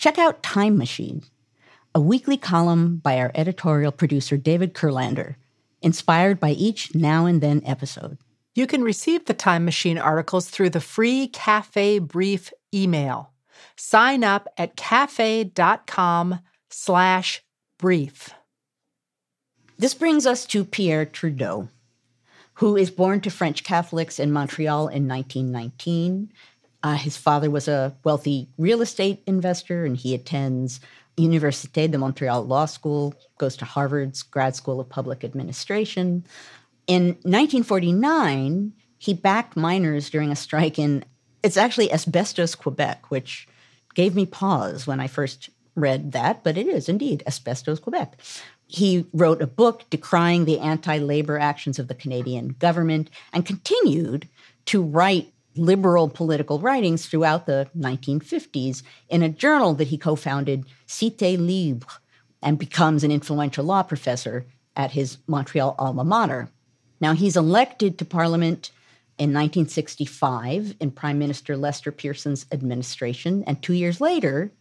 Check 0.00 0.16
out 0.16 0.42
Time 0.42 0.78
Machine, 0.78 1.24
a 1.94 2.00
weekly 2.00 2.38
column 2.38 2.96
by 2.96 3.18
our 3.18 3.30
editorial 3.34 3.92
producer 3.92 4.38
David 4.38 4.72
Kurlander, 4.72 5.34
inspired 5.82 6.40
by 6.40 6.52
each 6.52 6.94
now 6.94 7.26
and 7.26 7.42
then 7.42 7.60
episode. 7.66 8.16
You 8.54 8.66
can 8.66 8.82
receive 8.82 9.26
the 9.26 9.34
Time 9.34 9.66
Machine 9.66 9.98
articles 9.98 10.48
through 10.48 10.70
the 10.70 10.80
free 10.80 11.28
Cafe 11.28 11.98
Brief 11.98 12.50
email. 12.72 13.32
Sign 13.76 14.24
up 14.24 14.48
at 14.56 14.74
cafe.com 14.74 16.40
slash 16.70 17.42
brief. 17.78 18.30
This 19.76 19.92
brings 19.92 20.24
us 20.24 20.46
to 20.46 20.64
Pierre 20.64 21.04
Trudeau, 21.04 21.68
who 22.54 22.74
is 22.74 22.90
born 22.90 23.20
to 23.20 23.30
French 23.30 23.64
Catholics 23.64 24.18
in 24.18 24.32
Montreal 24.32 24.88
in 24.88 25.06
1919 25.06 26.32
uh, 26.82 26.94
his 26.94 27.16
father 27.16 27.50
was 27.50 27.68
a 27.68 27.94
wealthy 28.04 28.48
real 28.58 28.82
estate 28.82 29.22
investor, 29.26 29.84
and 29.84 29.96
he 29.96 30.14
attends 30.14 30.80
Université 31.18 31.90
de 31.90 31.98
Montréal 31.98 32.46
Law 32.46 32.66
School, 32.66 33.14
goes 33.38 33.56
to 33.56 33.64
Harvard's 33.64 34.22
Grad 34.22 34.56
School 34.56 34.80
of 34.80 34.88
Public 34.88 35.22
Administration. 35.24 36.24
In 36.86 37.08
1949, 37.22 38.72
he 38.98 39.14
backed 39.14 39.56
miners 39.56 40.10
during 40.10 40.30
a 40.30 40.36
strike 40.36 40.78
in, 40.78 41.04
it's 41.42 41.56
actually 41.56 41.92
Asbestos, 41.92 42.54
Quebec, 42.54 43.10
which 43.10 43.46
gave 43.94 44.14
me 44.14 44.26
pause 44.26 44.86
when 44.86 45.00
I 45.00 45.06
first 45.06 45.50
read 45.74 46.12
that, 46.12 46.42
but 46.42 46.56
it 46.56 46.66
is 46.66 46.88
indeed 46.88 47.22
Asbestos, 47.26 47.80
Quebec. 47.80 48.18
He 48.66 49.06
wrote 49.12 49.42
a 49.42 49.46
book 49.46 49.84
decrying 49.90 50.44
the 50.44 50.58
anti 50.58 50.98
labor 50.98 51.38
actions 51.38 51.78
of 51.78 51.88
the 51.88 51.94
Canadian 51.94 52.56
government 52.58 53.10
and 53.32 53.44
continued 53.44 54.28
to 54.66 54.82
write 54.82 55.32
liberal 55.56 56.08
political 56.08 56.58
writings 56.58 57.06
throughout 57.06 57.46
the 57.46 57.68
1950s 57.76 58.82
in 59.08 59.22
a 59.22 59.28
journal 59.28 59.74
that 59.74 59.88
he 59.88 59.98
co 59.98 60.14
founded, 60.16 60.64
Cité 60.86 61.36
Libre, 61.38 61.88
and 62.42 62.58
becomes 62.58 63.04
an 63.04 63.10
influential 63.10 63.64
law 63.64 63.82
professor 63.82 64.46
at 64.76 64.92
his 64.92 65.18
Montreal 65.26 65.74
alma 65.78 66.04
mater. 66.04 66.48
Now, 67.00 67.14
he's 67.14 67.36
elected 67.36 67.98
to 67.98 68.04
Parliament 68.04 68.70
in 69.18 69.30
1965 69.30 70.76
in 70.80 70.90
Prime 70.90 71.18
Minister 71.18 71.56
Lester 71.56 71.92
Pearson's 71.92 72.46
administration, 72.52 73.44
and 73.46 73.62
two 73.62 73.74
years 73.74 74.00
later, 74.00 74.52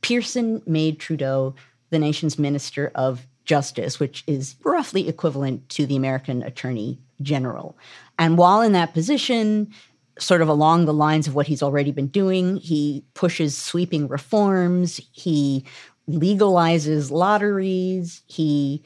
Pearson 0.00 0.62
made 0.66 0.98
Trudeau 0.98 1.54
the 1.90 1.98
nation's 1.98 2.38
Minister 2.38 2.92
of 2.94 3.26
Justice, 3.44 3.98
which 3.98 4.24
is 4.26 4.56
roughly 4.62 5.08
equivalent 5.08 5.68
to 5.70 5.86
the 5.86 5.96
American 5.96 6.42
Attorney 6.42 6.98
General. 7.22 7.76
And 8.18 8.36
while 8.36 8.60
in 8.60 8.72
that 8.72 8.94
position, 8.94 9.72
sort 10.18 10.42
of 10.42 10.48
along 10.48 10.84
the 10.84 10.94
lines 10.94 11.26
of 11.26 11.34
what 11.34 11.46
he's 11.46 11.62
already 11.62 11.92
been 11.92 12.08
doing. 12.08 12.56
He 12.56 13.04
pushes 13.14 13.56
sweeping 13.56 14.08
reforms. 14.08 15.00
He 15.12 15.64
legalizes 16.08 17.10
lotteries. 17.10 18.22
He 18.26 18.82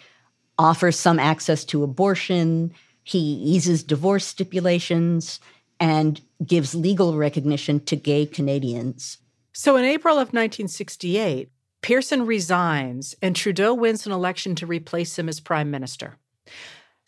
offers 0.58 0.98
some 0.98 1.18
access 1.18 1.64
to 1.66 1.82
abortion, 1.82 2.72
he 3.04 3.18
eases 3.18 3.82
divorce 3.82 4.24
stipulations, 4.24 5.40
and 5.80 6.20
gives 6.46 6.74
legal 6.74 7.16
recognition 7.16 7.80
to 7.80 7.96
gay 7.96 8.26
Canadians. 8.26 9.18
So 9.52 9.76
in 9.76 9.84
April 9.84 10.14
of 10.14 10.28
1968, 10.28 11.50
Pearson 11.80 12.26
resigns 12.26 13.16
and 13.20 13.34
Trudeau 13.34 13.74
wins 13.74 14.06
an 14.06 14.12
election 14.12 14.54
to 14.56 14.66
replace 14.66 15.18
him 15.18 15.28
as 15.28 15.40
prime 15.40 15.70
minister. 15.70 16.16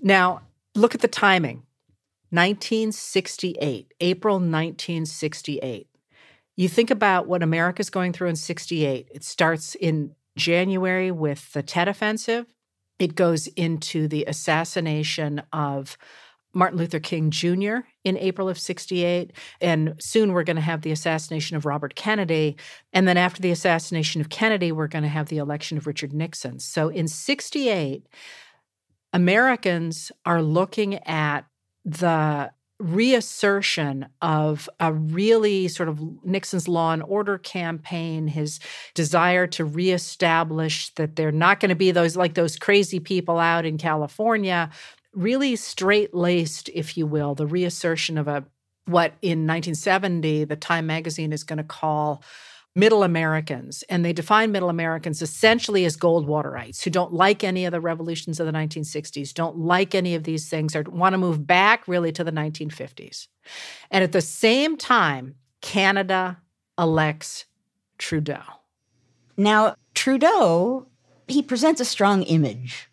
Now, 0.01 0.43
look 0.75 0.95
at 0.95 1.01
the 1.01 1.09
timing 1.09 1.63
1968, 2.35 3.95
April 4.01 4.35
1968. 4.37 5.89
You 6.57 6.69
think 6.69 6.91
about 6.91 7.27
what 7.27 7.43
America's 7.43 7.91
going 7.91 8.13
through 8.13 8.29
in 8.29 8.37
68. 8.37 9.09
It 9.13 9.25
starts 9.25 9.75
in 9.75 10.15
January 10.37 11.11
with 11.11 11.53
the 11.53 11.63
Tet 11.63 11.89
Offensive, 11.89 12.47
it 12.99 13.15
goes 13.15 13.49
into 13.49 14.09
the 14.09 14.25
assassination 14.25 15.43
of 15.53 15.97
Martin 16.55 16.79
Luther 16.79 17.01
King 17.01 17.31
Jr. 17.31 17.79
in 18.05 18.17
April 18.17 18.49
of 18.49 18.59
68. 18.59 19.33
And 19.61 19.95
soon 19.99 20.33
we're 20.33 20.45
going 20.45 20.57
to 20.57 20.63
have 20.63 20.83
the 20.83 20.93
assassination 20.93 21.57
of 21.57 21.67
Robert 21.67 21.97
Kennedy. 21.97 22.57
And 22.93 23.09
then 23.09 23.17
after 23.17 23.43
the 23.43 23.51
assassination 23.51 24.21
of 24.21 24.29
Kennedy, 24.29 24.71
we're 24.71 24.87
going 24.87 25.03
to 25.03 25.09
have 25.09 25.29
the 25.29 25.39
election 25.39 25.77
of 25.77 25.87
Richard 25.89 26.13
Nixon. 26.13 26.61
So 26.61 26.89
in 26.89 27.09
68, 27.09 28.07
Americans 29.13 30.13
are 30.25 30.43
looking 30.43 30.95
at 31.07 31.47
the 31.85 32.51
reassertion 32.81 34.07
of 34.21 34.69
a 34.81 34.93
really 34.93 35.69
sort 35.69 35.89
of 35.89 36.01
Nixon's 36.25 36.67
law 36.67 36.93
and 36.93 37.03
order 37.03 37.39
campaign, 37.39 38.27
his 38.27 38.59
desire 38.95 39.47
to 39.47 39.65
reestablish 39.65 40.93
that 40.95 41.17
they're 41.17 41.33
not 41.33 41.61
going 41.61 41.69
to 41.69 41.77
be 41.77 41.93
those 41.93 42.17
like 42.17 42.35
those 42.35 42.57
crazy 42.57 42.99
people 42.99 43.39
out 43.39 43.65
in 43.65 43.79
California, 43.79 44.71
really 45.13 45.57
straight 45.57 46.15
laced, 46.15 46.69
if 46.75 46.97
you 46.97 47.07
will, 47.07 47.35
the 47.35 47.47
reassertion 47.47 48.19
of 48.19 48.29
a 48.29 48.45
what 48.87 49.15
in 49.23 49.47
1970 49.47 50.45
the 50.45 50.57
Time 50.57 50.87
magazine 50.87 51.33
is 51.33 51.45
going 51.45 51.57
to 51.57 51.65
call 51.65 52.23
middle 52.77 53.05
Americans, 53.05 53.85
and 53.89 54.05
they 54.05 54.13
define 54.13 54.51
middle 54.51 54.69
Americans 54.69 55.23
essentially 55.23 55.85
as 55.85 55.97
Goldwaterites 55.97 56.83
who 56.83 56.91
don't 56.91 57.13
like 57.13 57.45
any 57.45 57.65
of 57.65 57.73
the 57.73 57.81
revolutions 57.81 58.41
of 58.41 58.47
the 58.47 58.53
1960s, 58.53 59.33
don't 59.33 59.59
like 59.59 59.95
any 59.95 60.15
of 60.15 60.25
these 60.25 60.49
things, 60.49 60.75
or 60.75 60.83
want 60.83 61.13
to 61.13 61.19
move 61.19 61.47
back 61.47 61.87
really 61.87 62.11
to 62.13 62.25
the 62.25 62.33
1950s. 62.33 63.29
And 63.91 64.03
at 64.03 64.13
the 64.13 64.21
same 64.21 64.77
time, 64.77 65.37
Canada 65.61 66.39
elects 66.79 67.45
Trudeau. 67.99 68.43
Now, 69.37 69.77
Trudeau, 69.95 70.89
he 71.29 71.43
presents 71.43 71.81
a 71.81 71.85
strong 71.85 72.23
image 72.25 72.89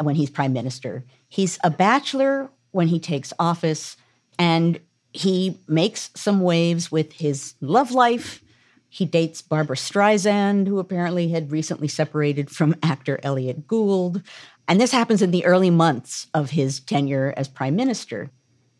when 0.00 0.14
he's 0.14 0.30
prime 0.30 0.52
minister. 0.52 1.04
He's 1.28 1.58
a 1.62 1.70
bachelor 1.70 2.50
when 2.70 2.88
he 2.88 2.98
takes 2.98 3.32
office, 3.38 3.96
and 4.38 4.80
he 5.12 5.58
makes 5.68 6.10
some 6.14 6.40
waves 6.40 6.90
with 6.90 7.12
his 7.12 7.54
love 7.60 7.90
life 7.90 8.42
he 8.88 9.04
dates 9.04 9.42
Barbra 9.42 9.76
Streisand, 9.76 10.68
who 10.68 10.78
apparently 10.78 11.28
had 11.28 11.52
recently 11.52 11.88
separated 11.88 12.50
from 12.50 12.76
actor 12.82 13.20
Elliott 13.22 13.66
Gould. 13.66 14.22
And 14.68 14.80
this 14.80 14.92
happens 14.92 15.22
in 15.22 15.30
the 15.30 15.44
early 15.44 15.70
months 15.70 16.26
of 16.34 16.50
his 16.50 16.80
tenure 16.80 17.34
as 17.36 17.48
prime 17.48 17.76
minister. 17.76 18.30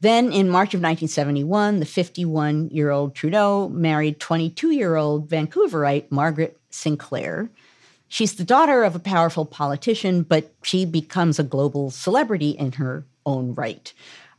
Then 0.00 0.32
in 0.32 0.48
March 0.48 0.74
of 0.74 0.80
1971, 0.80 1.80
the 1.80 1.86
51 1.86 2.68
year 2.68 2.90
old 2.90 3.14
Trudeau 3.14 3.68
married 3.68 4.20
22 4.20 4.70
year 4.70 4.96
old 4.96 5.28
Vancouverite 5.28 6.10
Margaret 6.10 6.58
Sinclair. 6.70 7.50
She's 8.08 8.34
the 8.34 8.44
daughter 8.44 8.84
of 8.84 8.94
a 8.94 9.00
powerful 9.00 9.44
politician, 9.44 10.22
but 10.22 10.52
she 10.62 10.84
becomes 10.84 11.38
a 11.38 11.42
global 11.42 11.90
celebrity 11.90 12.50
in 12.50 12.72
her 12.72 13.04
own 13.24 13.54
right 13.54 13.92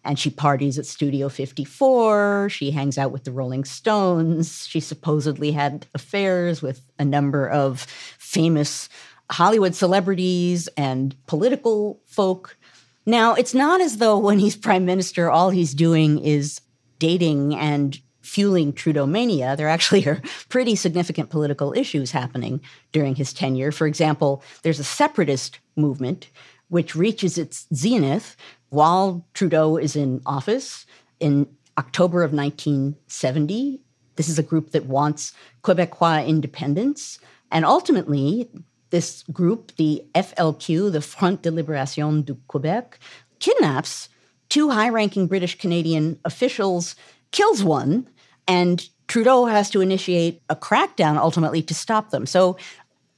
and 0.08 0.18
she 0.18 0.30
parties 0.30 0.80
at 0.80 0.86
Studio 0.86 1.28
54. 1.28 2.48
She 2.50 2.72
hangs 2.72 2.98
out 2.98 3.12
with 3.12 3.26
the 3.26 3.32
Rolling 3.32 3.66
Stones. 3.66 4.66
She 4.66 4.80
supposedly 4.80 5.52
had 5.52 5.86
affairs 5.94 6.62
with 6.62 6.82
a 6.98 7.04
number 7.04 7.48
of 7.50 7.82
famous 8.18 8.88
Hollywood 9.30 9.76
celebrities 9.76 10.70
and 10.78 11.14
political 11.28 12.00
folk. 12.06 12.58
Now, 13.06 13.34
it's 13.34 13.54
not 13.54 13.82
as 13.82 13.98
though 13.98 14.18
when 14.18 14.40
he's 14.40 14.56
prime 14.56 14.86
minister, 14.86 15.30
all 15.30 15.50
he's 15.50 15.74
doing 15.74 16.20
is 16.20 16.62
dating 17.00 17.56
and 17.56 18.00
fueling 18.22 18.72
Trudeau 18.72 19.06
mania. 19.06 19.56
There 19.58 19.68
actually 19.70 20.06
are 20.08 20.22
pretty 20.48 20.76
significant 20.76 21.30
political 21.30 21.74
issues 21.74 22.12
happening 22.12 22.62
during 22.94 23.16
his 23.16 23.34
tenure. 23.34 23.74
For 23.74 23.88
example, 23.88 24.42
there's 24.64 24.80
a 24.80 24.86
separatist 24.86 25.60
movement 25.76 26.30
which 26.70 26.96
reaches 26.96 27.38
its 27.38 27.66
zenith 27.74 28.36
while 28.70 29.26
Trudeau 29.34 29.78
is 29.78 29.96
in 29.96 30.22
office 30.26 30.86
in 31.20 31.48
October 31.78 32.24
of 32.24 32.34
1970. 32.34 33.82
This 34.16 34.30
is 34.30 34.40
a 34.40 34.44
group 34.44 34.72
that 34.72 34.86
wants 34.86 35.34
Quebecois 35.64 36.28
independence. 36.28 37.20
And 37.52 37.66
ultimately, 37.66 38.50
this 38.90 39.24
group, 39.32 39.76
the 39.78 40.04
FLQ, 40.16 40.92
the 40.92 41.02
Front 41.02 41.44
de 41.44 41.52
Libération 41.52 42.26
du 42.26 42.38
Québec, 42.50 42.94
kidnaps 43.40 44.10
two 44.50 44.70
high 44.70 44.90
ranking 44.90 45.28
British 45.28 45.58
Canadian 45.58 46.20
officials, 46.26 46.96
kills 47.32 47.64
one, 47.64 48.08
and 48.48 48.90
Trudeau 49.08 49.46
has 49.46 49.70
to 49.72 49.82
initiate 49.82 50.42
a 50.50 50.56
crackdown 50.56 51.18
ultimately 51.18 51.62
to 51.62 51.74
stop 51.74 52.10
them. 52.10 52.26
So, 52.26 52.58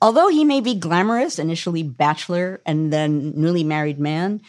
although 0.01 0.27
he 0.27 0.43
may 0.43 0.62
be 0.62 0.75
glamorous, 0.75 1.39
initially 1.39 1.83
bachelor 1.83 2.62
and 2.65 2.91
then 2.91 3.33
newly 3.35 3.63
married 3.63 3.99
man, 3.99 4.41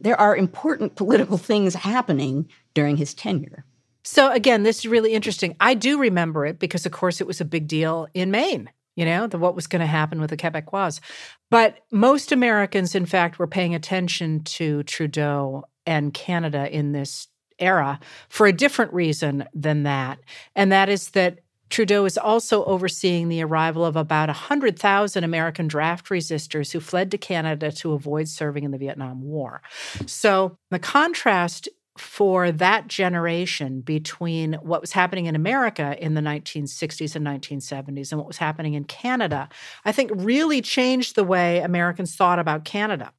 there 0.00 0.20
are 0.20 0.36
important 0.36 0.96
political 0.96 1.38
things 1.38 1.74
happening 1.74 2.48
during 2.74 2.96
his 2.96 3.14
tenure. 3.14 3.64
So, 4.04 4.30
again, 4.32 4.62
this 4.62 4.78
is 4.78 4.86
really 4.86 5.12
interesting. 5.12 5.56
I 5.60 5.74
do 5.74 5.98
remember 5.98 6.46
it 6.46 6.58
because, 6.58 6.86
of 6.86 6.92
course, 6.92 7.20
it 7.20 7.26
was 7.26 7.40
a 7.40 7.44
big 7.44 7.66
deal 7.66 8.08
in 8.14 8.30
Maine, 8.30 8.70
you 8.96 9.04
know, 9.04 9.26
the, 9.26 9.38
what 9.38 9.54
was 9.54 9.66
going 9.66 9.80
to 9.80 9.86
happen 9.86 10.20
with 10.20 10.30
the 10.30 10.36
Quebecois. 10.36 11.00
But 11.50 11.78
most 11.90 12.32
Americans, 12.32 12.94
in 12.94 13.06
fact, 13.06 13.38
were 13.38 13.46
paying 13.46 13.74
attention 13.74 14.44
to 14.44 14.82
Trudeau 14.84 15.64
and 15.84 16.14
Canada 16.14 16.74
in 16.74 16.92
this 16.92 17.28
era 17.58 17.98
for 18.28 18.46
a 18.46 18.52
different 18.52 18.92
reason 18.92 19.44
than 19.52 19.82
that. 19.82 20.18
And 20.54 20.72
that 20.72 20.88
is 20.88 21.10
that 21.10 21.40
Trudeau 21.70 22.04
is 22.04 22.18
also 22.18 22.64
overseeing 22.64 23.28
the 23.28 23.42
arrival 23.42 23.84
of 23.84 23.96
about 23.96 24.28
100,000 24.28 25.24
American 25.24 25.68
draft 25.68 26.06
resistors 26.06 26.72
who 26.72 26.80
fled 26.80 27.10
to 27.10 27.18
Canada 27.18 27.70
to 27.72 27.92
avoid 27.92 28.28
serving 28.28 28.64
in 28.64 28.70
the 28.70 28.78
Vietnam 28.78 29.22
War. 29.22 29.62
So 30.06 30.56
the 30.70 30.78
contrast 30.78 31.68
for 31.96 32.52
that 32.52 32.86
generation 32.86 33.80
between 33.80 34.54
what 34.54 34.80
was 34.80 34.92
happening 34.92 35.26
in 35.26 35.34
America 35.34 35.96
in 36.00 36.14
the 36.14 36.20
1960s 36.20 37.16
and 37.16 37.26
1970s 37.26 38.12
and 38.12 38.18
what 38.18 38.28
was 38.28 38.38
happening 38.38 38.74
in 38.74 38.84
Canada, 38.84 39.48
I 39.84 39.92
think 39.92 40.10
really 40.14 40.62
changed 40.62 41.16
the 41.16 41.24
way 41.24 41.58
Americans 41.58 42.14
thought 42.14 42.38
about 42.38 42.64
Canada. 42.64 43.12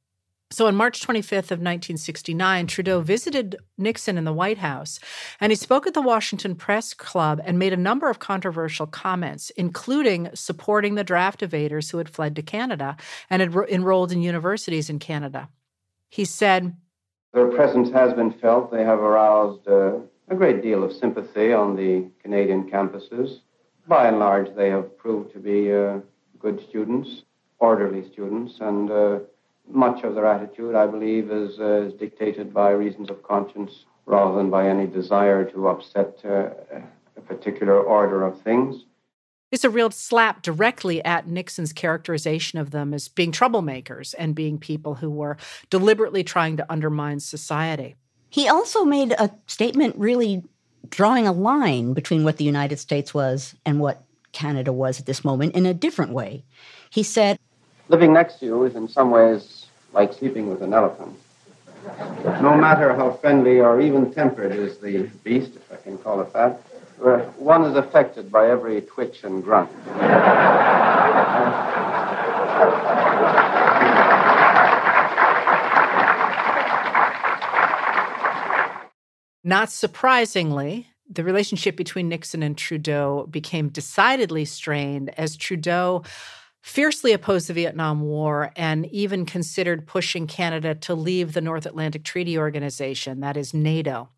So 0.52 0.66
on 0.66 0.74
March 0.74 1.00
25th 1.06 1.52
of 1.52 1.60
1969, 1.60 2.66
Trudeau 2.66 3.02
visited 3.02 3.54
Nixon 3.78 4.18
in 4.18 4.24
the 4.24 4.32
White 4.32 4.58
House, 4.58 4.98
and 5.40 5.52
he 5.52 5.56
spoke 5.56 5.86
at 5.86 5.94
the 5.94 6.02
Washington 6.02 6.56
Press 6.56 6.92
Club 6.92 7.40
and 7.44 7.56
made 7.56 7.72
a 7.72 7.76
number 7.76 8.10
of 8.10 8.18
controversial 8.18 8.88
comments, 8.88 9.50
including 9.50 10.28
supporting 10.34 10.96
the 10.96 11.04
draft 11.04 11.40
evaders 11.40 11.92
who 11.92 11.98
had 11.98 12.08
fled 12.08 12.34
to 12.34 12.42
Canada 12.42 12.96
and 13.30 13.40
had 13.40 13.54
enrolled 13.68 14.10
in 14.10 14.22
universities 14.22 14.90
in 14.90 14.98
Canada. 14.98 15.48
He 16.08 16.24
said, 16.24 16.74
Their 17.32 17.46
presence 17.52 17.92
has 17.92 18.12
been 18.12 18.32
felt. 18.32 18.72
They 18.72 18.82
have 18.82 18.98
aroused 18.98 19.68
uh, 19.68 19.98
a 20.28 20.34
great 20.34 20.62
deal 20.62 20.82
of 20.82 20.92
sympathy 20.92 21.52
on 21.52 21.76
the 21.76 22.10
Canadian 22.20 22.68
campuses. 22.68 23.38
By 23.86 24.08
and 24.08 24.18
large, 24.18 24.52
they 24.56 24.70
have 24.70 24.98
proved 24.98 25.32
to 25.32 25.38
be 25.38 25.72
uh, 25.72 26.00
good 26.40 26.60
students, 26.68 27.22
orderly 27.60 28.10
students, 28.10 28.58
and 28.60 28.90
uh, 28.90 29.18
much 29.72 30.04
of 30.04 30.14
their 30.14 30.26
attitude, 30.26 30.74
I 30.74 30.86
believe, 30.86 31.30
is, 31.30 31.58
uh, 31.58 31.82
is 31.82 31.94
dictated 31.94 32.52
by 32.52 32.70
reasons 32.70 33.10
of 33.10 33.22
conscience 33.22 33.84
rather 34.06 34.36
than 34.36 34.50
by 34.50 34.68
any 34.68 34.86
desire 34.86 35.44
to 35.50 35.68
upset 35.68 36.18
uh, 36.24 36.50
a 37.16 37.20
particular 37.20 37.80
order 37.80 38.24
of 38.24 38.40
things. 38.42 38.84
It's 39.52 39.64
a 39.64 39.70
real 39.70 39.90
slap 39.90 40.42
directly 40.42 41.04
at 41.04 41.26
Nixon's 41.26 41.72
characterization 41.72 42.58
of 42.58 42.70
them 42.70 42.94
as 42.94 43.08
being 43.08 43.32
troublemakers 43.32 44.14
and 44.16 44.34
being 44.34 44.58
people 44.58 44.96
who 44.96 45.10
were 45.10 45.36
deliberately 45.70 46.22
trying 46.22 46.56
to 46.58 46.72
undermine 46.72 47.18
society. 47.20 47.96
He 48.28 48.48
also 48.48 48.84
made 48.84 49.12
a 49.12 49.30
statement 49.46 49.96
really 49.96 50.44
drawing 50.88 51.26
a 51.26 51.32
line 51.32 51.94
between 51.94 52.22
what 52.24 52.36
the 52.36 52.44
United 52.44 52.78
States 52.78 53.12
was 53.12 53.54
and 53.66 53.80
what 53.80 54.04
Canada 54.32 54.72
was 54.72 55.00
at 55.00 55.06
this 55.06 55.24
moment 55.24 55.56
in 55.56 55.66
a 55.66 55.74
different 55.74 56.12
way. 56.12 56.44
He 56.90 57.02
said, 57.02 57.38
Living 57.88 58.12
next 58.12 58.38
to 58.38 58.46
you 58.46 58.64
is 58.64 58.76
in 58.76 58.86
some 58.86 59.10
ways 59.10 59.59
like 59.92 60.12
sleeping 60.12 60.48
with 60.48 60.62
an 60.62 60.72
elephant. 60.72 61.16
No 62.42 62.54
matter 62.56 62.94
how 62.94 63.12
friendly 63.12 63.60
or 63.60 63.80
even 63.80 64.12
tempered 64.12 64.52
is 64.52 64.78
the 64.78 65.10
beast, 65.24 65.52
if 65.56 65.72
I 65.72 65.76
can 65.76 65.98
call 65.98 66.20
it 66.20 66.32
that, 66.32 66.62
uh, 67.04 67.20
one 67.38 67.64
is 67.64 67.76
affected 67.76 68.30
by 68.30 68.50
every 68.50 68.82
twitch 68.82 69.24
and 69.24 69.42
grunt. 69.42 69.70
Not 79.42 79.70
surprisingly, 79.70 80.88
the 81.08 81.24
relationship 81.24 81.76
between 81.76 82.08
Nixon 82.08 82.42
and 82.42 82.56
Trudeau 82.56 83.26
became 83.30 83.68
decidedly 83.68 84.44
strained 84.44 85.10
as 85.18 85.36
Trudeau 85.36 86.02
fiercely 86.62 87.12
opposed 87.12 87.48
the 87.48 87.54
Vietnam 87.54 88.02
War 88.02 88.52
and 88.56 88.86
even 88.86 89.26
considered 89.26 89.86
pushing 89.86 90.26
Canada 90.26 90.74
to 90.74 90.94
leave 90.94 91.32
the 91.32 91.40
North 91.40 91.66
Atlantic 91.66 92.04
Treaty 92.04 92.38
Organization, 92.38 93.20
that 93.20 93.36
is 93.36 93.54
NATO. 93.54 94.10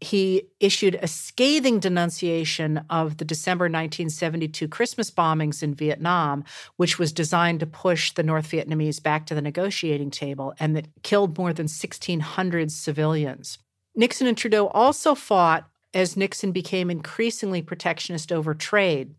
He 0.00 0.48
issued 0.60 0.98
a 1.00 1.06
scathing 1.06 1.78
denunciation 1.78 2.84
of 2.90 3.16
the 3.18 3.24
December 3.24 3.66
1972 3.66 4.68
Christmas 4.68 5.10
bombings 5.10 5.62
in 5.62 5.74
Vietnam, 5.74 6.44
which 6.76 6.98
was 6.98 7.12
designed 7.12 7.60
to 7.60 7.66
push 7.66 8.12
the 8.12 8.22
North 8.22 8.50
Vietnamese 8.50 9.02
back 9.02 9.24
to 9.26 9.34
the 9.34 9.40
negotiating 9.40 10.10
table 10.10 10.52
and 10.58 10.76
that 10.76 10.88
killed 11.02 11.38
more 11.38 11.52
than 11.52 11.64
1,600 11.64 12.72
civilians. 12.72 13.58
Nixon 13.94 14.26
and 14.26 14.36
Trudeau 14.36 14.66
also 14.68 15.14
fought 15.14 15.70
as 15.94 16.16
Nixon 16.16 16.52
became 16.52 16.90
increasingly 16.90 17.62
protectionist 17.62 18.32
over 18.32 18.52
trade. 18.54 19.14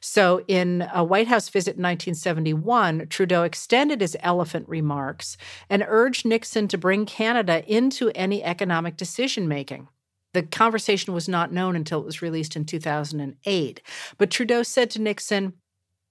So, 0.00 0.44
in 0.48 0.88
a 0.92 1.04
White 1.04 1.28
House 1.28 1.48
visit 1.48 1.76
in 1.76 1.82
1971, 1.82 3.06
Trudeau 3.08 3.44
extended 3.44 4.00
his 4.00 4.16
elephant 4.20 4.68
remarks 4.68 5.36
and 5.70 5.84
urged 5.86 6.26
Nixon 6.26 6.68
to 6.68 6.78
bring 6.78 7.06
Canada 7.06 7.64
into 7.66 8.10
any 8.10 8.42
economic 8.42 8.96
decision 8.96 9.48
making. 9.48 9.88
The 10.34 10.42
conversation 10.42 11.14
was 11.14 11.28
not 11.28 11.52
known 11.52 11.76
until 11.76 12.00
it 12.00 12.04
was 12.04 12.20
released 12.20 12.56
in 12.56 12.66
2008. 12.66 13.80
But 14.18 14.30
Trudeau 14.30 14.62
said 14.62 14.90
to 14.90 15.00
Nixon, 15.00 15.54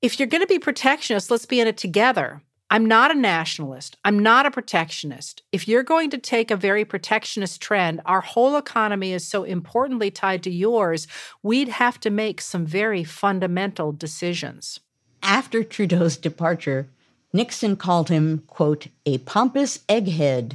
if 0.02 0.20
you're 0.20 0.28
going 0.28 0.42
to 0.42 0.48
be 0.48 0.60
protectionist, 0.60 1.30
let's 1.30 1.46
be 1.46 1.60
in 1.60 1.68
it 1.68 1.78
together. 1.78 2.42
I'm 2.72 2.86
not 2.86 3.12
a 3.12 3.16
nationalist. 3.16 3.96
I'm 4.04 4.18
not 4.18 4.48
a 4.48 4.52
protectionist. 4.52 5.44
If 5.52 5.68
you're 5.68 5.84
going 5.84 6.10
to 6.10 6.18
take 6.18 6.50
a 6.50 6.58
very 6.58 6.84
protectionist 6.84 7.62
trend, 7.62 8.02
our 8.06 8.22
whole 8.22 8.58
economy 8.58 9.14
is 9.14 9.28
so 9.28 9.44
importantly 9.44 10.10
tied 10.10 10.42
to 10.44 10.50
yours, 10.50 11.08
we'd 11.44 11.70
have 11.70 12.00
to 12.00 12.10
make 12.10 12.42
some 12.42 12.66
very 12.66 13.04
fundamental 13.04 13.92
decisions. 13.92 14.80
After 15.22 15.64
Trudeau's 15.64 16.18
departure, 16.18 16.90
Nixon 17.34 17.76
called 17.76 18.10
him, 18.10 18.44
quote, 18.48 18.88
a 19.06 19.20
pompous 19.20 19.80
egghead 19.90 20.54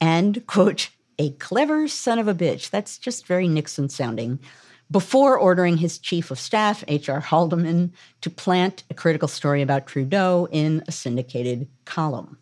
and, 0.00 0.46
quote, 0.46 0.88
a 1.18 1.30
clever 1.32 1.86
son 1.86 2.18
of 2.18 2.28
a 2.28 2.34
bitch. 2.34 2.70
That's 2.70 2.96
just 2.96 3.26
very 3.26 3.46
Nixon 3.46 3.90
sounding 3.90 4.38
before 4.92 5.38
ordering 5.38 5.78
his 5.78 5.98
chief 5.98 6.30
of 6.30 6.38
staff, 6.38 6.84
H.R. 6.86 7.20
Haldeman, 7.20 7.92
to 8.20 8.30
plant 8.30 8.84
a 8.90 8.94
critical 8.94 9.26
story 9.26 9.62
about 9.62 9.86
Trudeau 9.86 10.46
in 10.52 10.84
a 10.86 10.92
syndicated 10.92 11.66
column. 11.86 12.38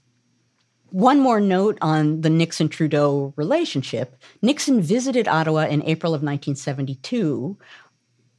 One 0.91 1.21
more 1.21 1.41
note 1.41 1.79
on 1.81 2.23
the 2.23 2.31
Nixon 2.31 2.69
Trudeau 2.69 3.33
relationship 3.37 4.17
Nixon 4.43 4.83
visited 4.83 5.29
Ottawa 5.29 5.67
in 5.67 5.85
April 5.85 6.13
of 6.13 6.23
1972 6.23 7.57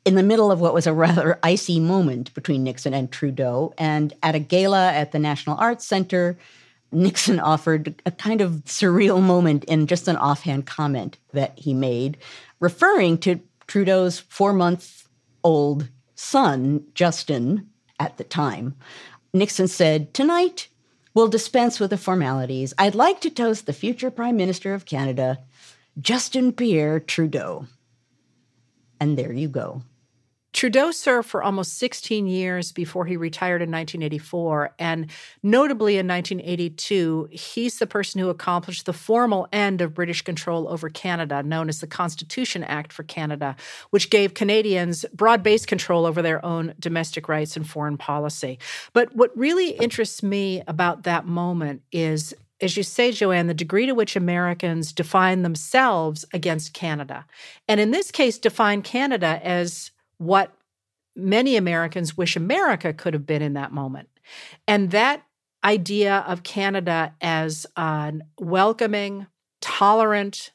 in 0.03 0.15
the 0.15 0.23
middle 0.23 0.51
of 0.51 0.59
what 0.59 0.73
was 0.73 0.85
a 0.85 0.93
rather 0.93 1.39
icy 1.43 1.79
moment 1.79 2.33
between 2.33 2.63
Nixon 2.63 2.93
and 2.93 3.09
Trudeau. 3.09 3.73
And 3.77 4.13
at 4.21 4.35
a 4.35 4.39
gala 4.39 4.91
at 4.91 5.13
the 5.13 5.19
National 5.19 5.57
Arts 5.57 5.85
Center, 5.85 6.37
Nixon 6.91 7.39
offered 7.39 8.01
a 8.05 8.11
kind 8.11 8.41
of 8.41 8.63
surreal 8.65 9.21
moment 9.21 9.63
in 9.65 9.87
just 9.87 10.09
an 10.09 10.17
offhand 10.17 10.65
comment 10.65 11.17
that 11.31 11.57
he 11.57 11.73
made, 11.73 12.17
referring 12.59 13.17
to 13.19 13.39
Trudeau's 13.71 14.19
four 14.19 14.51
month 14.51 15.07
old 15.45 15.87
son, 16.13 16.83
Justin, 16.93 17.69
at 18.01 18.17
the 18.17 18.23
time. 18.25 18.75
Nixon 19.33 19.69
said, 19.69 20.13
Tonight, 20.13 20.67
we'll 21.13 21.29
dispense 21.29 21.79
with 21.79 21.91
the 21.91 21.97
formalities. 21.97 22.73
I'd 22.77 22.95
like 22.95 23.21
to 23.21 23.29
toast 23.29 23.65
the 23.65 23.71
future 23.71 24.11
Prime 24.11 24.35
Minister 24.35 24.73
of 24.73 24.83
Canada, 24.83 25.39
Justin 25.97 26.51
Pierre 26.51 26.99
Trudeau. 26.99 27.65
And 28.99 29.17
there 29.17 29.31
you 29.31 29.47
go. 29.47 29.83
Trudeau 30.53 30.91
served 30.91 31.29
for 31.29 31.41
almost 31.41 31.77
16 31.77 32.27
years 32.27 32.71
before 32.71 33.05
he 33.05 33.15
retired 33.15 33.61
in 33.61 33.71
1984. 33.71 34.75
And 34.77 35.09
notably 35.41 35.97
in 35.97 36.07
1982, 36.07 37.29
he's 37.31 37.79
the 37.79 37.87
person 37.87 38.19
who 38.19 38.29
accomplished 38.29 38.85
the 38.85 38.93
formal 38.93 39.47
end 39.53 39.81
of 39.81 39.93
British 39.93 40.21
control 40.21 40.67
over 40.67 40.89
Canada, 40.89 41.41
known 41.41 41.69
as 41.69 41.79
the 41.79 41.87
Constitution 41.87 42.63
Act 42.63 42.91
for 42.91 43.03
Canada, 43.03 43.55
which 43.91 44.09
gave 44.09 44.33
Canadians 44.33 45.05
broad 45.13 45.41
based 45.41 45.67
control 45.67 46.05
over 46.05 46.21
their 46.21 46.43
own 46.45 46.73
domestic 46.79 47.29
rights 47.29 47.55
and 47.55 47.67
foreign 47.67 47.97
policy. 47.97 48.59
But 48.93 49.15
what 49.15 49.35
really 49.37 49.71
interests 49.71 50.21
me 50.21 50.63
about 50.67 51.03
that 51.03 51.25
moment 51.25 51.81
is 51.91 52.33
as 52.61 52.77
you 52.77 52.83
say, 52.83 53.11
Joanne, 53.11 53.47
the 53.47 53.53
degree 53.53 53.87
to 53.87 53.93
which 53.93 54.15
Americans 54.15 54.93
define 54.93 55.41
themselves 55.41 56.25
against 56.31 56.73
Canada. 56.73 57.25
And 57.67 57.79
in 57.79 57.89
this 57.89 58.11
case, 58.11 58.37
define 58.37 58.83
Canada 58.83 59.39
as 59.43 59.89
what 60.21 60.53
many 61.15 61.55
Americans 61.55 62.15
wish 62.15 62.35
America 62.35 62.93
could 62.93 63.15
have 63.15 63.25
been 63.25 63.41
in 63.41 63.53
that 63.53 63.71
moment. 63.71 64.07
And 64.67 64.91
that 64.91 65.23
idea 65.63 66.23
of 66.27 66.43
Canada 66.43 67.15
as 67.21 67.65
a 67.75 68.13
welcoming, 68.39 69.25
tolerant, 69.61 70.51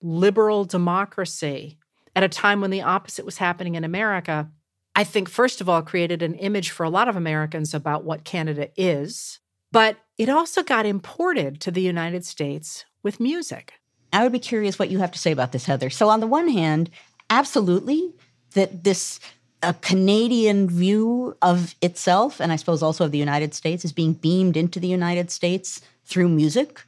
liberal 0.00 0.64
democracy 0.64 1.78
at 2.16 2.22
a 2.22 2.28
time 2.28 2.62
when 2.62 2.70
the 2.70 2.80
opposite 2.80 3.26
was 3.26 3.36
happening 3.36 3.74
in 3.74 3.84
America, 3.84 4.50
I 4.96 5.04
think, 5.04 5.28
first 5.28 5.60
of 5.60 5.68
all, 5.68 5.82
created 5.82 6.22
an 6.22 6.34
image 6.34 6.70
for 6.70 6.84
a 6.84 6.90
lot 6.90 7.08
of 7.08 7.16
Americans 7.16 7.74
about 7.74 8.04
what 8.04 8.24
Canada 8.24 8.70
is. 8.76 9.40
But 9.72 9.98
it 10.16 10.30
also 10.30 10.62
got 10.62 10.86
imported 10.86 11.60
to 11.60 11.70
the 11.70 11.80
United 11.82 12.24
States 12.24 12.86
with 13.02 13.20
music. 13.20 13.74
I 14.10 14.22
would 14.22 14.32
be 14.32 14.38
curious 14.38 14.78
what 14.78 14.90
you 14.90 14.98
have 14.98 15.12
to 15.12 15.18
say 15.18 15.32
about 15.32 15.52
this, 15.52 15.66
Heather. 15.66 15.90
So, 15.90 16.08
on 16.08 16.20
the 16.20 16.26
one 16.26 16.48
hand, 16.48 16.90
absolutely, 17.30 18.14
that 18.52 18.84
this 18.84 19.20
a 19.62 19.74
Canadian 19.74 20.68
view 20.68 21.36
of 21.40 21.74
itself, 21.80 22.40
and 22.40 22.50
I 22.50 22.56
suppose 22.56 22.82
also 22.82 23.04
of 23.04 23.12
the 23.12 23.18
United 23.18 23.54
States, 23.54 23.84
is 23.84 23.92
being 23.92 24.12
beamed 24.12 24.56
into 24.56 24.80
the 24.80 24.88
United 24.88 25.30
States 25.30 25.80
through 26.04 26.28
music. 26.28 26.82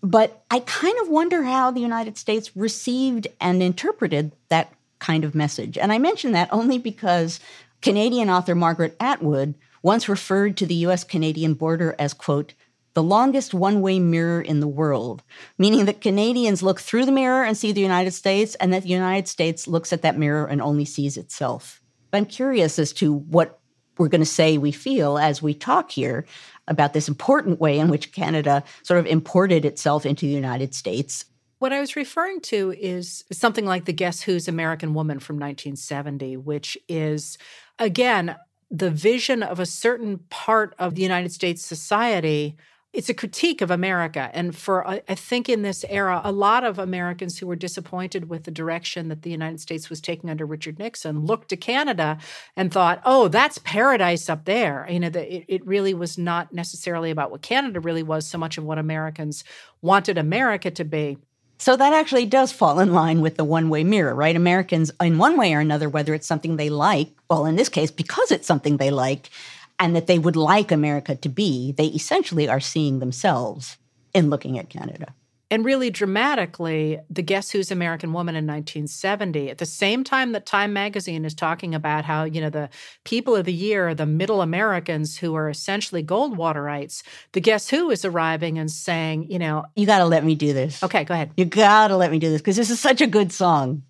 But 0.00 0.44
I 0.50 0.60
kind 0.60 0.96
of 1.00 1.08
wonder 1.08 1.42
how 1.42 1.70
the 1.70 1.80
United 1.80 2.16
States 2.16 2.56
received 2.56 3.26
and 3.40 3.62
interpreted 3.62 4.32
that 4.48 4.72
kind 4.98 5.24
of 5.24 5.34
message. 5.34 5.76
And 5.76 5.92
I 5.92 5.98
mention 5.98 6.32
that 6.32 6.52
only 6.52 6.78
because 6.78 7.40
Canadian 7.82 8.30
author 8.30 8.54
Margaret 8.54 8.96
Atwood 9.00 9.54
once 9.82 10.08
referred 10.08 10.56
to 10.58 10.66
the 10.66 10.74
US 10.86 11.04
Canadian 11.04 11.54
border 11.54 11.96
as, 11.98 12.14
quote, 12.14 12.54
the 12.94 13.02
longest 13.02 13.52
one 13.52 13.80
way 13.80 13.98
mirror 13.98 14.40
in 14.40 14.60
the 14.60 14.68
world, 14.68 15.22
meaning 15.58 15.84
that 15.84 16.00
Canadians 16.00 16.62
look 16.62 16.80
through 16.80 17.04
the 17.04 17.12
mirror 17.12 17.44
and 17.44 17.56
see 17.56 17.72
the 17.72 17.80
United 17.80 18.12
States, 18.12 18.54
and 18.56 18.72
that 18.72 18.84
the 18.84 18.88
United 18.88 19.28
States 19.28 19.68
looks 19.68 19.92
at 19.92 20.02
that 20.02 20.18
mirror 20.18 20.46
and 20.46 20.62
only 20.62 20.84
sees 20.84 21.16
itself. 21.16 21.82
I'm 22.12 22.26
curious 22.26 22.78
as 22.78 22.92
to 22.94 23.12
what 23.12 23.58
we're 23.98 24.08
going 24.08 24.20
to 24.20 24.26
say 24.26 24.58
we 24.58 24.72
feel 24.72 25.18
as 25.18 25.42
we 25.42 25.54
talk 25.54 25.90
here 25.90 26.24
about 26.66 26.92
this 26.92 27.08
important 27.08 27.60
way 27.60 27.78
in 27.78 27.88
which 27.88 28.12
Canada 28.12 28.64
sort 28.82 29.00
of 29.00 29.06
imported 29.06 29.64
itself 29.64 30.06
into 30.06 30.26
the 30.26 30.32
United 30.32 30.74
States. 30.74 31.24
What 31.58 31.72
I 31.72 31.80
was 31.80 31.96
referring 31.96 32.40
to 32.42 32.74
is 32.78 33.24
something 33.32 33.64
like 33.64 33.84
the 33.84 33.92
Guess 33.92 34.22
Who's 34.22 34.48
American 34.48 34.94
Woman 34.94 35.18
from 35.18 35.36
1970, 35.36 36.36
which 36.36 36.76
is, 36.88 37.38
again, 37.78 38.36
the 38.70 38.90
vision 38.90 39.42
of 39.42 39.60
a 39.60 39.66
certain 39.66 40.18
part 40.30 40.74
of 40.78 40.94
the 40.94 41.02
United 41.02 41.32
States 41.32 41.64
society 41.64 42.56
it's 42.94 43.08
a 43.08 43.14
critique 43.14 43.60
of 43.60 43.72
America. 43.72 44.30
And 44.32 44.56
for, 44.56 44.86
I 44.86 45.00
think, 45.16 45.48
in 45.48 45.62
this 45.62 45.84
era, 45.88 46.20
a 46.22 46.30
lot 46.30 46.62
of 46.62 46.78
Americans 46.78 47.38
who 47.38 47.48
were 47.48 47.56
disappointed 47.56 48.30
with 48.30 48.44
the 48.44 48.52
direction 48.52 49.08
that 49.08 49.22
the 49.22 49.30
United 49.30 49.60
States 49.60 49.90
was 49.90 50.00
taking 50.00 50.30
under 50.30 50.46
Richard 50.46 50.78
Nixon 50.78 51.26
looked 51.26 51.48
to 51.48 51.56
Canada 51.56 52.18
and 52.56 52.72
thought, 52.72 53.02
oh, 53.04 53.26
that's 53.26 53.58
paradise 53.58 54.28
up 54.28 54.44
there. 54.44 54.86
You 54.88 55.00
know, 55.00 55.10
the, 55.10 55.34
it, 55.36 55.44
it 55.48 55.66
really 55.66 55.92
was 55.92 56.16
not 56.16 56.52
necessarily 56.52 57.10
about 57.10 57.32
what 57.32 57.42
Canada 57.42 57.80
really 57.80 58.04
was, 58.04 58.28
so 58.28 58.38
much 58.38 58.58
of 58.58 58.64
what 58.64 58.78
Americans 58.78 59.42
wanted 59.82 60.16
America 60.16 60.70
to 60.70 60.84
be. 60.84 61.18
So 61.58 61.76
that 61.76 61.92
actually 61.92 62.26
does 62.26 62.52
fall 62.52 62.78
in 62.78 62.92
line 62.92 63.20
with 63.20 63.36
the 63.36 63.44
one 63.44 63.70
way 63.70 63.82
mirror, 63.82 64.14
right? 64.14 64.36
Americans, 64.36 64.92
in 65.00 65.18
one 65.18 65.36
way 65.36 65.52
or 65.54 65.60
another, 65.60 65.88
whether 65.88 66.14
it's 66.14 66.26
something 66.26 66.56
they 66.56 66.70
like, 66.70 67.10
well, 67.28 67.46
in 67.46 67.56
this 67.56 67.68
case, 67.68 67.90
because 67.90 68.30
it's 68.30 68.46
something 68.46 68.76
they 68.76 68.90
like, 68.90 69.30
and 69.78 69.94
that 69.96 70.06
they 70.06 70.18
would 70.18 70.36
like 70.36 70.70
America 70.70 71.14
to 71.16 71.28
be, 71.28 71.72
they 71.72 71.86
essentially 71.86 72.48
are 72.48 72.60
seeing 72.60 72.98
themselves 72.98 73.76
in 74.12 74.30
looking 74.30 74.58
at 74.58 74.70
Canada. 74.70 75.14
And 75.50 75.64
really 75.64 75.90
dramatically, 75.90 76.98
the 77.10 77.22
Guess 77.22 77.50
Who's 77.50 77.70
American 77.70 78.12
Woman 78.12 78.34
in 78.34 78.46
1970, 78.46 79.50
at 79.50 79.58
the 79.58 79.66
same 79.66 80.02
time 80.02 80.32
that 80.32 80.46
Time 80.46 80.72
magazine 80.72 81.24
is 81.24 81.34
talking 81.34 81.74
about 81.74 82.04
how, 82.04 82.24
you 82.24 82.40
know, 82.40 82.50
the 82.50 82.70
people 83.04 83.36
of 83.36 83.44
the 83.44 83.52
year 83.52 83.88
are 83.88 83.94
the 83.94 84.06
middle 84.06 84.42
Americans 84.42 85.18
who 85.18 85.34
are 85.34 85.48
essentially 85.48 86.02
Goldwaterites, 86.02 87.02
the 87.32 87.40
Guess 87.40 87.68
Who 87.68 87.90
is 87.90 88.04
arriving 88.04 88.58
and 88.58 88.70
saying, 88.70 89.30
you 89.30 89.38
know, 89.38 89.64
You 89.76 89.86
got 89.86 89.98
to 89.98 90.06
let 90.06 90.24
me 90.24 90.34
do 90.34 90.52
this. 90.52 90.82
Okay, 90.82 91.04
go 91.04 91.14
ahead. 91.14 91.30
You 91.36 91.44
got 91.44 91.88
to 91.88 91.96
let 91.96 92.10
me 92.10 92.18
do 92.18 92.30
this 92.30 92.40
because 92.40 92.56
this 92.56 92.70
is 92.70 92.80
such 92.80 93.00
a 93.00 93.06
good 93.06 93.30
song 93.30 93.82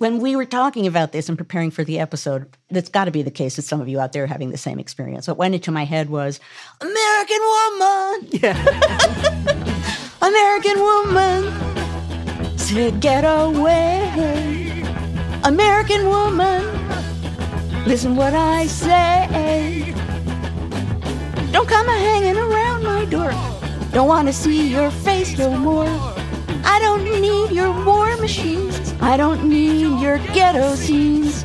when 0.00 0.18
we 0.18 0.34
were 0.34 0.46
talking 0.46 0.86
about 0.86 1.12
this 1.12 1.28
and 1.28 1.36
preparing 1.36 1.70
for 1.70 1.84
the 1.84 1.98
episode, 1.98 2.48
that's 2.70 2.88
got 2.88 3.04
to 3.04 3.10
be 3.10 3.22
the 3.22 3.30
case 3.30 3.56
that 3.56 3.62
some 3.62 3.82
of 3.82 3.88
you 3.88 4.00
out 4.00 4.14
there 4.14 4.24
are 4.24 4.26
having 4.26 4.50
the 4.50 4.56
same 4.56 4.78
experience. 4.78 5.28
What 5.28 5.36
went 5.36 5.54
into 5.54 5.70
my 5.70 5.84
head 5.84 6.08
was 6.08 6.40
American 6.80 7.40
woman. 7.42 8.28
Yeah. 8.32 8.56
American 10.22 10.80
woman. 10.80 12.58
said, 12.58 13.00
Get 13.02 13.24
away, 13.24 14.82
American 15.44 16.06
woman. 16.06 16.64
Listen 17.84 18.16
what 18.16 18.32
I 18.32 18.68
say. 18.68 19.92
Don't 21.52 21.68
come 21.68 21.88
a 21.90 21.92
hanging 21.92 22.38
around 22.38 22.84
my 22.84 23.04
door. 23.04 23.32
Don't 23.92 24.08
want 24.08 24.28
to 24.28 24.32
see 24.32 24.70
your 24.70 24.90
face 24.90 25.36
no 25.36 25.54
more. 25.58 26.19
I 26.64 26.78
don't 26.80 27.04
need 27.20 27.50
your 27.50 27.72
war 27.84 28.16
machines. 28.16 28.94
I 29.00 29.16
don't 29.16 29.48
need 29.48 30.00
your 30.00 30.18
ghetto 30.34 30.74
scenes. 30.74 31.44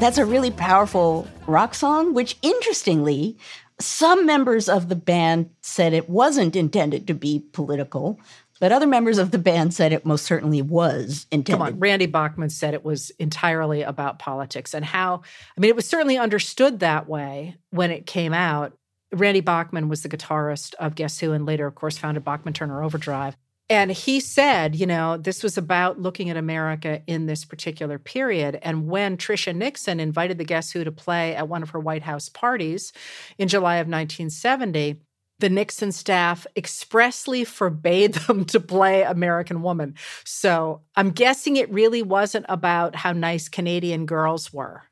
That's 0.00 0.18
a 0.18 0.24
really 0.24 0.50
powerful 0.50 1.28
rock 1.46 1.74
song, 1.74 2.14
which 2.14 2.36
interestingly, 2.42 3.36
some 3.78 4.26
members 4.26 4.68
of 4.68 4.88
the 4.88 4.96
band 4.96 5.50
said 5.62 5.92
it 5.92 6.08
wasn't 6.08 6.56
intended 6.56 7.06
to 7.06 7.14
be 7.14 7.44
political, 7.52 8.18
but 8.60 8.72
other 8.72 8.86
members 8.86 9.18
of 9.18 9.30
the 9.30 9.38
band 9.38 9.72
said 9.74 9.92
it 9.92 10.04
most 10.04 10.24
certainly 10.26 10.62
was 10.62 11.26
intended. 11.30 11.52
Come 11.52 11.74
on, 11.74 11.78
Randy 11.78 12.06
Bachman 12.06 12.50
said 12.50 12.74
it 12.74 12.84
was 12.84 13.10
entirely 13.18 13.82
about 13.82 14.18
politics 14.18 14.74
and 14.74 14.84
how, 14.84 15.22
I 15.56 15.60
mean, 15.60 15.70
it 15.70 15.76
was 15.76 15.86
certainly 15.86 16.18
understood 16.18 16.80
that 16.80 17.08
way 17.08 17.56
when 17.70 17.90
it 17.90 18.06
came 18.06 18.32
out. 18.34 18.74
Randy 19.12 19.40
Bachman 19.40 19.88
was 19.88 20.02
the 20.02 20.08
guitarist 20.08 20.74
of 20.74 20.94
Guess 20.94 21.18
Who 21.18 21.32
and 21.32 21.46
later, 21.46 21.66
of 21.66 21.74
course, 21.74 21.98
founded 21.98 22.24
Bachman 22.24 22.54
Turner 22.54 22.82
Overdrive. 22.82 23.36
And 23.68 23.92
he 23.92 24.18
said, 24.18 24.74
you 24.74 24.84
know, 24.84 25.16
this 25.16 25.44
was 25.44 25.56
about 25.56 26.00
looking 26.00 26.28
at 26.28 26.36
America 26.36 27.02
in 27.06 27.26
this 27.26 27.44
particular 27.44 28.00
period. 28.00 28.58
And 28.62 28.88
when 28.88 29.16
Tricia 29.16 29.54
Nixon 29.54 30.00
invited 30.00 30.38
the 30.38 30.44
Guess 30.44 30.72
Who 30.72 30.82
to 30.82 30.90
play 30.90 31.36
at 31.36 31.48
one 31.48 31.62
of 31.62 31.70
her 31.70 31.78
White 31.78 32.02
House 32.02 32.28
parties 32.28 32.92
in 33.38 33.46
July 33.46 33.76
of 33.76 33.86
1970, 33.86 35.00
the 35.38 35.48
Nixon 35.48 35.92
staff 35.92 36.48
expressly 36.56 37.44
forbade 37.44 38.14
them 38.26 38.44
to 38.46 38.58
play 38.58 39.02
American 39.02 39.62
Woman. 39.62 39.94
So 40.24 40.82
I'm 40.96 41.10
guessing 41.10 41.56
it 41.56 41.72
really 41.72 42.02
wasn't 42.02 42.46
about 42.48 42.96
how 42.96 43.12
nice 43.12 43.48
Canadian 43.48 44.04
girls 44.04 44.52
were. 44.52 44.82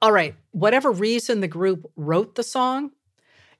All 0.00 0.12
right, 0.12 0.34
whatever 0.52 0.90
reason 0.90 1.40
the 1.40 1.48
group 1.48 1.90
wrote 1.96 2.34
the 2.36 2.42
song, 2.42 2.90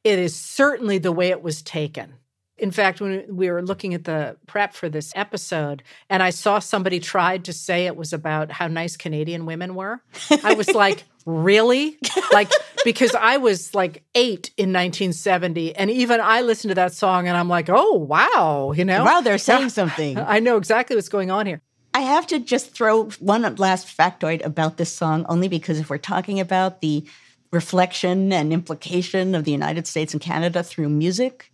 it 0.04 0.18
is 0.18 0.34
certainly 0.34 0.98
the 0.98 1.12
way 1.12 1.28
it 1.28 1.42
was 1.42 1.62
taken. 1.62 2.14
In 2.58 2.70
fact, 2.70 3.00
when 3.00 3.24
we 3.28 3.50
were 3.50 3.62
looking 3.62 3.92
at 3.92 4.04
the 4.04 4.36
prep 4.46 4.74
for 4.74 4.88
this 4.88 5.12
episode, 5.16 5.82
and 6.08 6.22
I 6.22 6.30
saw 6.30 6.58
somebody 6.58 7.00
tried 7.00 7.44
to 7.46 7.52
say 7.52 7.86
it 7.86 7.96
was 7.96 8.12
about 8.12 8.52
how 8.52 8.68
nice 8.68 8.96
Canadian 8.96 9.46
women 9.46 9.74
were, 9.74 10.00
I 10.44 10.54
was 10.54 10.68
like, 10.74 11.02
really? 11.26 11.98
Like, 12.32 12.50
because 12.84 13.14
I 13.14 13.38
was 13.38 13.74
like 13.74 14.04
eight 14.14 14.52
in 14.56 14.68
1970, 14.68 15.74
and 15.74 15.90
even 15.90 16.20
I 16.20 16.42
listened 16.42 16.70
to 16.70 16.74
that 16.76 16.92
song 16.92 17.26
and 17.26 17.36
I'm 17.36 17.48
like, 17.48 17.68
oh, 17.68 17.94
wow, 17.94 18.72
you 18.76 18.84
know? 18.84 19.04
Wow, 19.04 19.22
they're 19.22 19.38
saying 19.38 19.68
something. 19.70 20.18
I 20.18 20.38
know 20.38 20.56
exactly 20.56 20.94
what's 20.94 21.08
going 21.08 21.30
on 21.30 21.46
here. 21.46 21.62
I 21.94 22.00
have 22.00 22.26
to 22.28 22.38
just 22.38 22.72
throw 22.74 23.04
one 23.18 23.42
last 23.56 23.86
factoid 23.86 24.44
about 24.44 24.76
this 24.76 24.92
song, 24.92 25.26
only 25.28 25.48
because 25.48 25.78
if 25.78 25.90
we're 25.90 25.98
talking 25.98 26.40
about 26.40 26.80
the 26.80 27.04
reflection 27.52 28.32
and 28.32 28.52
implication 28.52 29.34
of 29.34 29.44
the 29.44 29.52
United 29.52 29.86
States 29.86 30.12
and 30.12 30.20
Canada 30.20 30.62
through 30.62 30.88
music, 30.88 31.52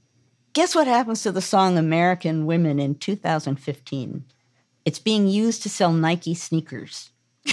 Guess 0.59 0.75
what 0.75 0.87
happens 0.87 1.23
to 1.23 1.31
the 1.31 1.41
song 1.41 1.79
American 1.79 2.47
Women 2.47 2.81
in 2.81 2.97
2015? 2.97 4.25
It's 4.85 4.99
being 4.99 5.29
used 5.29 5.63
to 5.63 5.69
sell 5.69 5.93
Nike 5.93 6.35
sneakers. 6.35 7.11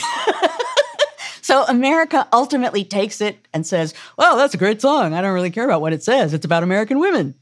so 1.42 1.66
America 1.66 2.28
ultimately 2.34 2.84
takes 2.84 3.22
it 3.22 3.48
and 3.54 3.64
says, 3.64 3.94
"Well, 4.18 4.38
that's 4.38 4.54
a 4.54 4.58
great 4.58 4.82
song. 4.82 5.14
I 5.14 5.22
don't 5.22 5.34
really 5.34 5.52
care 5.52 5.66
about 5.66 5.82
what 5.82 5.94
it 5.94 6.04
says. 6.04 6.34
It's 6.34 6.46
about 6.46 6.64
American 6.64 7.00
women." 7.00 7.36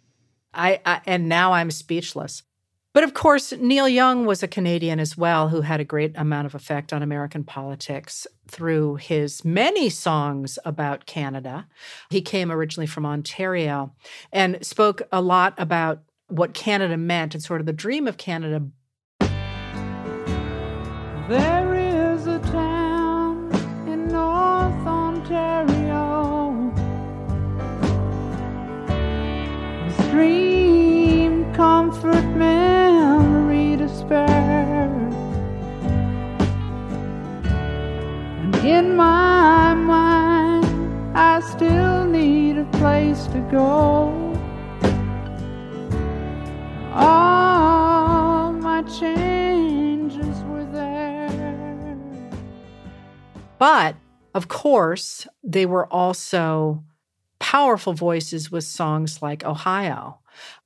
I, 0.54 0.82
I 0.86 1.02
and 1.06 1.30
now 1.30 1.54
I'm 1.54 1.72
speechless. 1.72 2.44
But 2.92 3.04
of 3.04 3.14
course, 3.14 3.54
Neil 3.54 3.88
Young 3.88 4.26
was 4.26 4.44
a 4.44 4.48
Canadian 4.48 5.00
as 5.00 5.18
well 5.18 5.50
who 5.50 5.62
had 5.62 5.80
a 5.80 5.86
great 5.86 6.14
amount 6.18 6.46
of 6.46 6.56
effect 6.56 6.92
on 6.92 7.02
American 7.02 7.44
politics 7.44 8.28
through 8.54 8.96
his 8.98 9.44
many 9.44 9.90
songs 9.90 10.60
about 10.64 11.08
Canada. 11.08 11.68
He 12.12 12.22
came 12.22 12.52
originally 12.52 12.86
from 12.86 13.06
Ontario 13.06 13.94
and 14.32 14.64
spoke 14.64 15.02
a 15.12 15.22
lot 15.22 15.56
about 15.58 16.04
what 16.28 16.54
Canada 16.54 16.96
meant 16.96 17.34
and 17.34 17.44
sort 17.44 17.62
of 17.62 17.66
the 17.66 17.74
dream 17.74 18.08
of 18.08 18.18
Canada. 18.18 18.68
There 21.28 21.74
is 21.74 22.28
a 22.28 22.40
town 22.40 23.52
in 23.88 24.08
North 24.08 24.86
Ontario. 24.86 25.74
In 38.64 38.96
my 38.96 39.74
mind, 39.74 40.66
I 41.18 41.42
still 41.42 42.06
need 42.06 42.58
a 42.58 42.66
place 42.78 43.28
to 43.28 43.40
go. 43.52 44.32
All 46.94 48.54
my 48.54 48.84
changes 48.84 50.42
were 50.44 50.66
there. 50.72 52.30
But 53.58 53.96
of 54.34 54.48
course, 54.48 55.28
they 55.44 55.66
were 55.66 55.92
also 55.92 56.84
powerful 57.40 57.94
voices 57.94 58.50
with 58.50 58.64
songs 58.64 59.22
like 59.22 59.44
Ohio. 59.44 60.20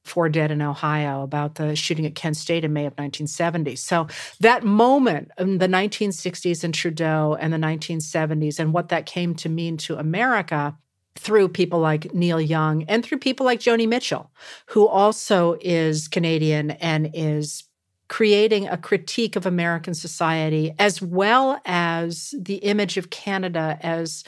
Four 0.07 0.29
Dead 0.29 0.51
in 0.51 0.61
Ohio 0.61 1.21
about 1.21 1.55
the 1.55 1.75
shooting 1.75 2.05
at 2.05 2.15
Kent 2.15 2.37
State 2.37 2.63
in 2.63 2.73
May 2.73 2.85
of 2.85 2.93
1970. 2.93 3.75
So 3.75 4.07
that 4.39 4.63
moment 4.63 5.31
in 5.37 5.57
the 5.57 5.67
1960s 5.67 6.63
and 6.63 6.73
Trudeau 6.73 7.37
and 7.39 7.53
the 7.53 7.57
1970s 7.57 8.59
and 8.59 8.73
what 8.73 8.89
that 8.89 9.05
came 9.05 9.35
to 9.35 9.49
mean 9.49 9.77
to 9.77 9.97
America 9.97 10.77
through 11.17 11.49
people 11.49 11.79
like 11.79 12.13
Neil 12.13 12.39
Young 12.39 12.83
and 12.83 13.03
through 13.03 13.17
people 13.17 13.45
like 13.45 13.59
Joni 13.59 13.87
Mitchell, 13.87 14.31
who 14.67 14.87
also 14.87 15.57
is 15.61 16.07
Canadian 16.07 16.71
and 16.71 17.09
is 17.13 17.63
creating 18.07 18.67
a 18.67 18.77
critique 18.77 19.35
of 19.35 19.45
American 19.45 19.93
society 19.93 20.73
as 20.79 21.01
well 21.01 21.59
as 21.65 22.33
the 22.37 22.55
image 22.55 22.97
of 22.97 23.09
Canada 23.09 23.77
as 23.81 24.23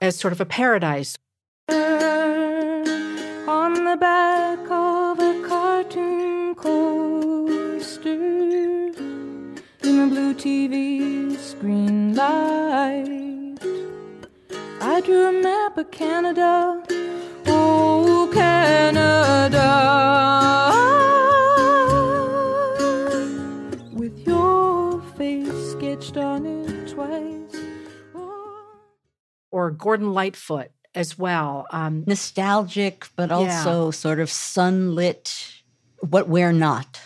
as 0.00 0.16
sort 0.16 0.32
of 0.32 0.40
a 0.40 0.44
paradise. 0.44 1.16
On 1.68 1.74
the 3.74 3.96
back 3.98 4.70
TV 10.42 11.36
screen 11.38 12.16
light. 12.16 13.54
I 14.80 15.00
drew 15.02 15.28
a 15.28 15.40
map 15.40 15.78
of 15.78 15.92
Canada. 15.92 16.82
Oh, 17.46 18.28
Canada. 18.34 19.68
With 23.92 24.26
your 24.26 25.00
face 25.16 25.70
sketched 25.70 26.16
on 26.16 26.44
it 26.44 26.88
twice. 26.88 27.62
Oh. 28.12 28.80
Or 29.52 29.70
Gordon 29.70 30.12
Lightfoot 30.12 30.72
as 30.92 31.16
well. 31.16 31.68
Um, 31.70 32.02
Nostalgic, 32.08 33.06
but 33.14 33.30
also 33.30 33.92
sort 33.92 34.18
of 34.18 34.28
sunlit, 34.28 35.62
what 36.00 36.28
we're 36.28 36.50
not. 36.52 37.00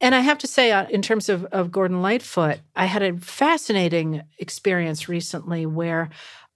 And 0.00 0.14
I 0.14 0.20
have 0.20 0.38
to 0.38 0.46
say, 0.46 0.72
uh, 0.72 0.86
in 0.88 1.00
terms 1.02 1.28
of, 1.28 1.44
of 1.46 1.72
Gordon 1.72 2.02
Lightfoot, 2.02 2.60
I 2.74 2.84
had 2.84 3.02
a 3.02 3.16
fascinating 3.16 4.22
experience 4.38 5.08
recently 5.08 5.64
where 5.64 6.10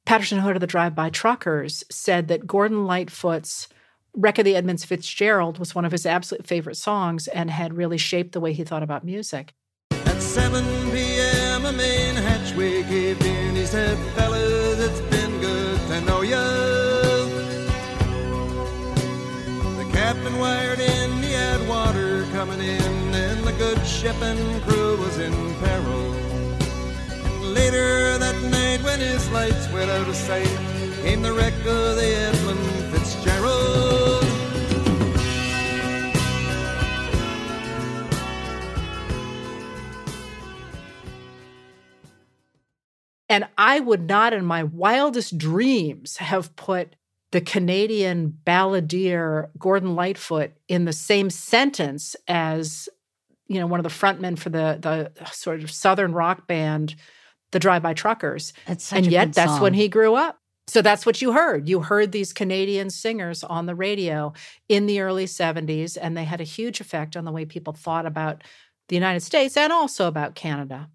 Patterson 0.04 0.40
Hood 0.40 0.56
of 0.56 0.60
the 0.60 0.66
Drive 0.66 0.94
By 0.94 1.10
Truckers 1.10 1.84
said 1.90 2.28
that 2.28 2.46
Gordon 2.46 2.84
Lightfoot's 2.86 3.68
Wreck 4.14 4.38
of 4.38 4.44
the 4.44 4.56
Edmonds 4.56 4.84
Fitzgerald 4.84 5.58
was 5.58 5.74
one 5.74 5.84
of 5.84 5.92
his 5.92 6.04
absolute 6.04 6.46
favorite 6.46 6.76
songs 6.76 7.28
and 7.28 7.50
had 7.50 7.74
really 7.74 7.98
shaped 7.98 8.32
the 8.32 8.40
way 8.40 8.52
he 8.52 8.64
thought 8.64 8.82
about 8.82 9.04
music. 9.04 9.54
At 9.92 10.20
7 10.20 10.64
p.m., 10.90 11.64
a 11.64 11.72
main 11.72 12.16
hatchway 12.16 12.82
caved 12.82 13.24
in. 13.24 13.54
He 13.54 13.64
said, 13.66 13.96
it's 14.80 15.00
been 15.02 15.40
good 15.40 15.78
to 15.88 16.00
know. 16.00 16.20
The 19.76 19.90
captain 19.92 20.38
wired 20.38 20.80
in, 20.80 21.22
he 21.22 21.32
had 21.32 21.68
water 21.68 22.26
coming 22.32 22.60
in, 22.60 22.79
ship 23.84 24.16
and 24.22 24.62
crew 24.62 24.96
was 24.98 25.18
in 25.18 25.32
peril. 25.56 26.14
And 27.12 27.54
later 27.54 28.18
that 28.18 28.40
night, 28.50 28.82
when 28.82 29.00
his 29.00 29.30
lights 29.30 29.68
went 29.72 29.90
out 29.90 30.08
of 30.08 30.14
sight, 30.14 30.46
came 31.02 31.22
the 31.22 31.32
wreck 31.32 31.54
of 31.54 31.96
the 31.96 32.14
Edmund 32.14 32.60
Fitzgerald. 32.92 34.24
And 43.28 43.46
I 43.56 43.78
would 43.78 44.08
not, 44.08 44.32
in 44.32 44.44
my 44.44 44.64
wildest 44.64 45.38
dreams, 45.38 46.16
have 46.16 46.56
put 46.56 46.96
the 47.30 47.40
Canadian 47.40 48.36
balladeer 48.44 49.50
Gordon 49.56 49.94
Lightfoot 49.94 50.50
in 50.66 50.84
the 50.84 50.92
same 50.92 51.30
sentence 51.30 52.16
as 52.26 52.88
you 53.50 53.58
know 53.58 53.66
one 53.66 53.80
of 53.80 53.84
the 53.84 53.90
frontmen 53.90 54.38
for 54.38 54.48
the 54.48 54.78
the 54.80 55.26
sort 55.32 55.62
of 55.62 55.70
southern 55.70 56.12
rock 56.12 56.46
band 56.46 56.94
the 57.52 57.58
Drive-By 57.58 57.94
Truckers. 57.94 58.52
and 58.66 59.06
yet 59.06 59.32
that's 59.32 59.52
song. 59.52 59.60
when 59.60 59.74
he 59.74 59.88
grew 59.88 60.14
up. 60.14 60.38
So 60.68 60.82
that's 60.82 61.04
what 61.04 61.20
you 61.20 61.32
heard. 61.32 61.68
You 61.68 61.80
heard 61.80 62.12
these 62.12 62.32
Canadian 62.32 62.90
singers 62.90 63.42
on 63.42 63.66
the 63.66 63.74
radio 63.74 64.32
in 64.68 64.86
the 64.86 65.00
early 65.00 65.24
70s, 65.24 65.98
and 66.00 66.16
they 66.16 66.22
had 66.22 66.40
a 66.40 66.44
huge 66.44 66.80
effect 66.80 67.16
on 67.16 67.24
the 67.24 67.32
way 67.32 67.44
people 67.44 67.72
thought 67.72 68.06
about 68.06 68.44
the 68.88 68.94
United 68.94 69.20
States 69.20 69.56
and 69.56 69.72
also 69.72 70.06
about 70.06 70.36
Canada. 70.36 70.88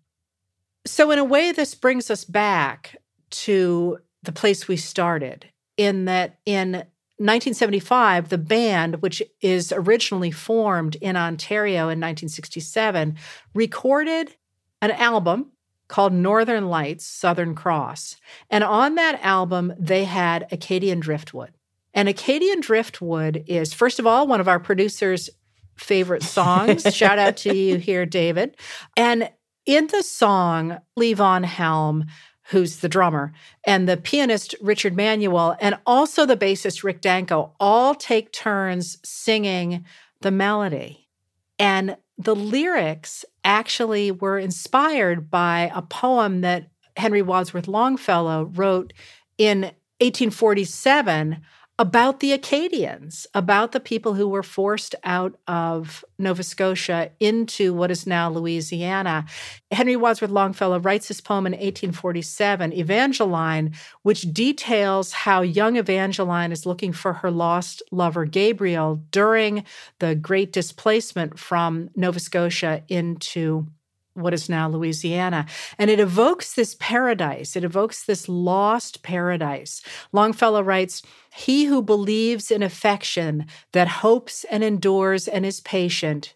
So, 0.86 1.12
in 1.12 1.20
a 1.20 1.26
way, 1.26 1.52
this 1.52 1.76
brings 1.76 2.10
us 2.10 2.24
back 2.24 2.96
to 3.32 3.98
the 4.24 4.32
place 4.32 4.66
we 4.66 4.78
started, 4.78 5.50
in 5.76 6.06
that 6.06 6.40
in 6.46 6.86
1975, 7.18 8.30
the 8.30 8.38
band, 8.38 9.02
which 9.02 9.24
is 9.42 9.72
originally 9.72 10.32
formed 10.32 10.96
in 10.96 11.16
Ontario 11.16 11.84
in 11.84 12.00
1967, 12.00 13.18
recorded 13.54 14.36
an 14.82 14.92
album 14.92 15.52
called 15.88 16.14
Northern 16.14 16.68
Lights 16.68 17.06
Southern 17.06 17.56
Cross. 17.56 18.18
And 18.50 18.64
on 18.64 18.96
that 18.96 19.20
album, 19.22 19.74
they 19.80 20.04
had 20.04 20.48
Acadian 20.52 21.00
Driftwood. 21.00 21.52
And 21.94 22.10
Acadian 22.10 22.60
Driftwood 22.60 23.46
is, 23.48 23.74
first 23.74 24.00
of 24.00 24.06
all, 24.06 24.28
one 24.28 24.42
of 24.42 24.48
our 24.48 24.60
producers' 24.60 25.30
favorite 25.78 26.24
songs. 26.24 26.84
Shout 26.94 27.20
out 27.20 27.38
to 27.38 27.56
you 27.56 27.78
here, 27.78 28.06
David. 28.06 28.58
And 28.98 29.30
in 29.66 29.88
the 29.88 30.04
song, 30.04 30.80
Levon 31.00 31.46
Helm, 31.46 32.06
who's 32.50 32.78
the 32.78 32.90
drummer, 32.90 33.34
and 33.66 33.90
the 33.90 33.98
pianist 33.98 34.54
Richard 34.62 34.96
Manuel, 34.96 35.58
and 35.60 35.78
also 35.86 36.26
the 36.26 36.38
bassist 36.38 36.84
Rick 36.84 37.02
Danko 37.02 37.54
all 37.60 37.96
take 37.96 38.32
turns 38.32 38.98
singing 39.04 39.84
the 40.22 40.32
melody. 40.32 41.10
And 41.58 41.98
the 42.18 42.36
lyrics 42.36 43.26
actually 43.44 44.12
were 44.12 44.38
inspired 44.38 45.30
by 45.30 45.72
a 45.74 45.82
poem 45.82 46.42
that 46.42 46.70
Henry 46.96 47.22
Wadsworth 47.22 47.68
Longfellow 47.68 48.52
wrote 48.54 48.94
in 49.38 49.62
1847 50.00 51.42
about 51.78 52.22
the 52.22 52.32
Acadians, 52.32 53.28
about 53.34 53.74
the 53.74 53.80
people 53.82 54.14
who 54.14 54.30
were 54.30 54.44
forced 54.44 54.96
out 55.04 55.36
of 55.46 56.06
Nova 56.18 56.42
Scotia 56.42 57.12
into 57.20 57.74
what 57.74 57.92
is 57.92 58.08
now 58.08 58.30
Louisiana. 58.30 59.26
Henry 59.72 59.98
Wadsworth 59.98 60.32
Longfellow 60.32 60.80
writes 60.80 61.10
this 61.10 61.20
poem 61.20 61.46
in 61.46 61.52
1847, 61.52 62.72
Evangeline, 62.72 63.74
which 64.04 64.34
details 64.34 65.12
how 65.12 65.42
young 65.42 65.76
Evangeline 65.76 66.54
is 66.54 66.66
looking 66.66 66.94
for 66.94 67.12
her 67.12 67.30
lost 67.30 67.82
lover 67.92 68.24
Gabriel 68.24 69.04
during 69.12 69.66
the 70.00 70.16
Great 70.16 70.54
Displacement 70.54 71.38
from 71.38 71.90
Nova 71.96 72.22
Scotia 72.22 72.84
into 72.88 73.68
what 74.16 74.34
is 74.34 74.50
now 74.50 74.68
Louisiana. 74.68 75.46
And 75.78 75.92
it 75.92 76.00
evokes 76.00 76.54
this 76.54 76.76
paradise, 76.80 77.56
it 77.56 77.64
evokes 77.64 78.04
this 78.04 78.28
lost 78.28 79.04
paradise. 79.04 79.82
Longfellow 80.12 80.62
writes, 80.62 81.04
He 81.34 81.66
who 81.66 81.82
believes 81.82 82.50
in 82.50 82.64
affection, 82.64 83.46
that 83.74 83.88
hopes 83.88 84.46
and 84.46 84.64
endures 84.64 85.28
and 85.28 85.46
is 85.46 85.60
patient, 85.60 86.34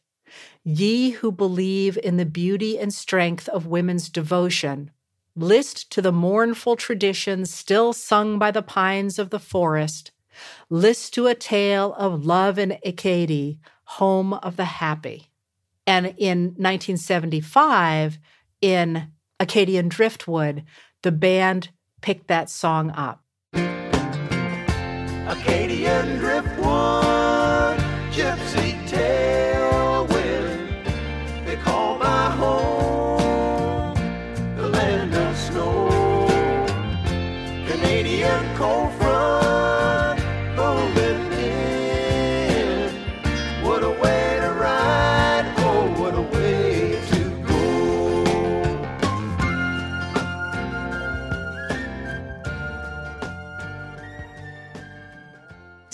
ye 0.63 1.11
who 1.11 1.31
believe 1.31 1.97
in 2.03 2.17
the 2.17 2.25
beauty 2.25 2.77
and 2.77 2.93
strength 2.93 3.47
of 3.49 3.65
women's 3.65 4.09
devotion, 4.09 4.91
list 5.35 5.89
to 5.91 6.01
the 6.01 6.11
mournful 6.11 6.75
traditions 6.75 7.53
still 7.53 7.93
sung 7.93 8.37
by 8.37 8.51
the 8.51 8.61
pines 8.61 9.17
of 9.17 9.29
the 9.29 9.39
forest, 9.39 10.11
list 10.69 11.13
to 11.13 11.27
a 11.27 11.35
tale 11.35 11.93
of 11.97 12.25
love 12.25 12.59
in 12.59 12.77
Acadie, 12.83 13.59
home 13.83 14.33
of 14.33 14.57
the 14.57 14.65
happy. 14.65 15.28
And 15.89 16.13
in 16.19 16.53
1975, 16.57 18.19
in 18.61 19.11
Acadian 19.39 19.89
Driftwood, 19.89 20.63
the 21.01 21.11
band 21.11 21.69
picked 21.99 22.27
that 22.27 22.47
song 22.47 22.91
up. 22.91 23.23
Acadian 25.27 26.19
driftwood, 26.19 27.79
gypsy 28.11 28.77
tailwind. 28.87 29.48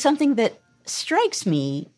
Something 0.05 0.35
that 0.35 0.61
strikes 0.85 1.47
me 1.47 1.89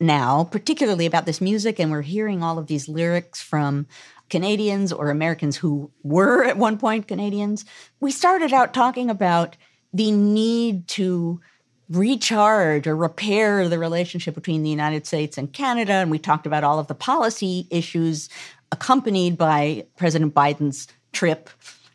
now, 0.00 0.44
particularly 0.44 1.04
about 1.04 1.26
this 1.26 1.38
music, 1.38 1.78
and 1.78 1.90
we're 1.90 2.00
hearing 2.00 2.42
all 2.42 2.56
of 2.56 2.66
these 2.66 2.88
lyrics 2.88 3.42
from 3.42 3.86
Canadians 4.30 4.90
or 4.90 5.10
Americans 5.10 5.58
who 5.58 5.90
were 6.02 6.44
at 6.44 6.56
one 6.56 6.78
point 6.78 7.06
Canadians. 7.08 7.66
We 8.00 8.10
started 8.10 8.54
out 8.54 8.72
talking 8.72 9.10
about 9.10 9.58
the 9.92 10.12
need 10.12 10.88
to 10.96 11.42
recharge 11.90 12.86
or 12.86 12.96
repair 12.96 13.68
the 13.68 13.78
relationship 13.78 14.34
between 14.34 14.62
the 14.62 14.70
United 14.70 15.06
States 15.06 15.36
and 15.36 15.52
Canada. 15.52 15.92
And 15.92 16.10
we 16.10 16.18
talked 16.18 16.46
about 16.46 16.64
all 16.64 16.78
of 16.78 16.86
the 16.86 16.94
policy 16.94 17.66
issues 17.68 18.30
accompanied 18.70 19.36
by 19.36 19.84
President 19.98 20.32
Biden's 20.32 20.88
trip 21.12 21.50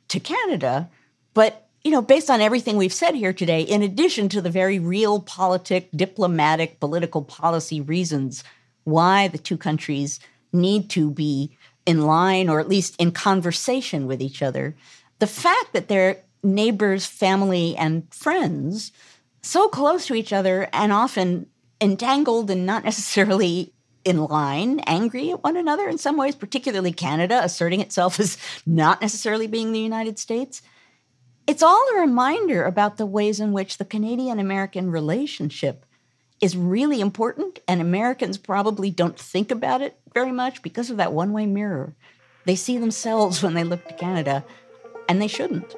to 0.10 0.20
Canada. 0.20 0.88
But 1.34 1.67
you 1.88 1.94
know, 1.94 2.02
based 2.02 2.30
on 2.30 2.42
everything 2.42 2.76
we've 2.76 2.92
said 2.92 3.16
here 3.16 3.32
today, 3.32 3.62
in 3.62 3.82
addition 3.82 4.28
to 4.28 4.42
the 4.42 4.50
very 4.50 4.78
realpolitik, 4.78 5.88
diplomatic, 5.96 6.82
political 6.82 7.22
policy 7.22 7.80
reasons 7.80 8.44
why 8.84 9.30
the 9.30 9.38
two 9.38 9.56
countries 9.56 10.20
need 10.52 10.90
to 10.90 11.10
be 11.10 11.56
in 11.86 12.02
line 12.02 12.50
or 12.50 12.60
at 12.60 12.68
least 12.68 12.98
in 13.00 13.14
conversation 13.14 14.06
with 14.06 14.22
each 14.22 14.44
other, 14.44 14.76
the 15.20 15.28
fact 15.28 15.72
that 15.72 15.88
they're 15.88 16.18
neighbors, 16.44 17.06
family, 17.06 17.74
and 17.78 18.14
friends 18.14 18.92
so 19.42 19.70
close 19.70 20.06
to 20.08 20.14
each 20.14 20.34
other 20.34 20.68
and 20.74 20.92
often 20.92 21.46
entangled 21.80 22.52
and 22.52 22.66
not 22.66 22.84
necessarily 22.90 23.72
in 24.04 24.26
line, 24.26 24.82
angry 24.82 25.32
at 25.32 25.42
one 25.42 25.56
another 25.56 25.88
in 25.88 25.98
some 25.98 26.18
ways, 26.18 26.36
particularly 26.36 26.92
Canada 26.92 27.40
asserting 27.42 27.80
itself 27.80 28.20
as 28.20 28.38
not 28.66 29.00
necessarily 29.00 29.48
being 29.48 29.72
the 29.72 29.80
United 29.80 30.20
States. 30.20 30.62
It's 31.48 31.64
all 31.64 31.82
a 31.96 32.02
reminder 32.02 32.66
about 32.66 32.98
the 32.98 33.06
ways 33.06 33.40
in 33.40 33.54
which 33.54 33.78
the 33.78 33.86
Canadian 33.86 34.38
American 34.38 34.92
relationship 34.92 35.86
is 36.42 36.58
really 36.58 37.00
important, 37.00 37.60
and 37.70 37.80
Americans 37.80 38.38
probably 38.38 38.92
don't 38.92 39.18
think 39.18 39.50
about 39.50 39.82
it 39.82 39.98
very 40.14 40.34
much 40.34 40.62
because 40.62 40.90
of 40.90 40.98
that 40.98 41.14
one 41.14 41.32
way 41.32 41.46
mirror. 41.46 41.96
They 42.44 42.58
see 42.58 42.78
themselves 42.78 43.42
when 43.42 43.54
they 43.54 43.64
look 43.64 43.88
to 43.88 43.94
Canada, 43.94 44.44
and 45.08 45.22
they 45.22 45.30
shouldn't. 45.30 45.74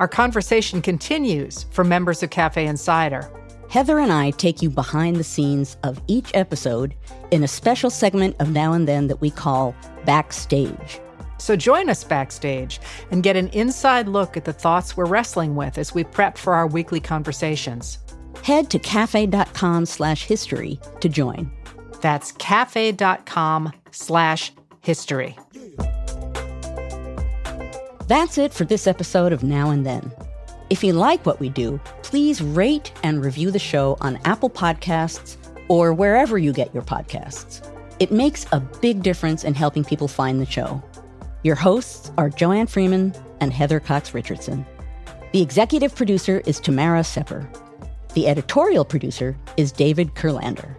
Our 0.00 0.08
conversation 0.08 0.82
continues 0.82 1.62
for 1.70 1.84
members 1.84 2.24
of 2.24 2.30
Cafe 2.30 2.66
Insider. 2.66 3.30
Heather 3.70 4.00
and 4.00 4.12
I 4.12 4.32
take 4.32 4.62
you 4.62 4.70
behind 4.70 5.14
the 5.14 5.24
scenes 5.24 5.76
of 5.84 6.00
each 6.08 6.32
episode 6.34 6.96
in 7.30 7.44
a 7.44 7.48
special 7.48 7.88
segment 7.88 8.34
of 8.40 8.50
Now 8.50 8.72
and 8.72 8.88
Then 8.88 9.06
that 9.06 9.20
we 9.20 9.30
call 9.30 9.76
Backstage. 10.06 11.00
So 11.38 11.54
join 11.56 11.90
us 11.90 12.02
backstage 12.02 12.80
and 13.10 13.22
get 13.22 13.36
an 13.36 13.48
inside 13.48 14.08
look 14.08 14.36
at 14.36 14.44
the 14.44 14.52
thoughts 14.52 14.96
we're 14.96 15.04
wrestling 15.04 15.54
with 15.54 15.76
as 15.76 15.94
we 15.94 16.04
prep 16.04 16.38
for 16.38 16.54
our 16.54 16.66
weekly 16.66 17.00
conversations. 17.00 17.98
Head 18.42 18.70
to 18.70 18.78
cafe.com 18.78 19.86
slash 19.86 20.24
history 20.24 20.80
to 21.00 21.08
join. 21.08 21.50
That's 22.00 22.32
cafe.com 22.32 23.72
slash 23.90 24.52
history. 24.80 25.36
That's 28.08 28.38
it 28.38 28.54
for 28.54 28.64
this 28.64 28.86
episode 28.86 29.32
of 29.32 29.42
Now 29.42 29.70
and 29.70 29.84
Then. 29.84 30.12
If 30.70 30.82
you 30.82 30.92
like 30.92 31.26
what 31.26 31.40
we 31.40 31.48
do, 31.48 31.80
please 32.02 32.40
rate 32.40 32.92
and 33.02 33.24
review 33.24 33.50
the 33.50 33.58
show 33.58 33.96
on 34.00 34.18
Apple 34.24 34.50
Podcasts 34.50 35.36
or 35.68 35.92
wherever 35.92 36.38
you 36.38 36.52
get 36.52 36.72
your 36.72 36.82
podcasts. 36.82 37.68
It 37.98 38.12
makes 38.12 38.44
a 38.52 38.60
big 38.60 39.02
difference 39.02 39.42
in 39.42 39.54
helping 39.54 39.82
people 39.82 40.06
find 40.06 40.38
the 40.38 40.44
show. 40.44 40.82
Your 41.42 41.54
hosts 41.54 42.12
are 42.18 42.28
Joanne 42.28 42.66
Freeman 42.66 43.14
and 43.40 43.54
Heather 43.54 43.80
Cox 43.80 44.12
Richardson. 44.12 44.66
The 45.32 45.40
executive 45.40 45.94
producer 45.94 46.42
is 46.44 46.60
Tamara 46.60 47.02
Sepper. 47.02 47.48
The 48.12 48.28
editorial 48.28 48.84
producer 48.84 49.34
is 49.56 49.72
David 49.72 50.14
Kurlander. 50.14 50.76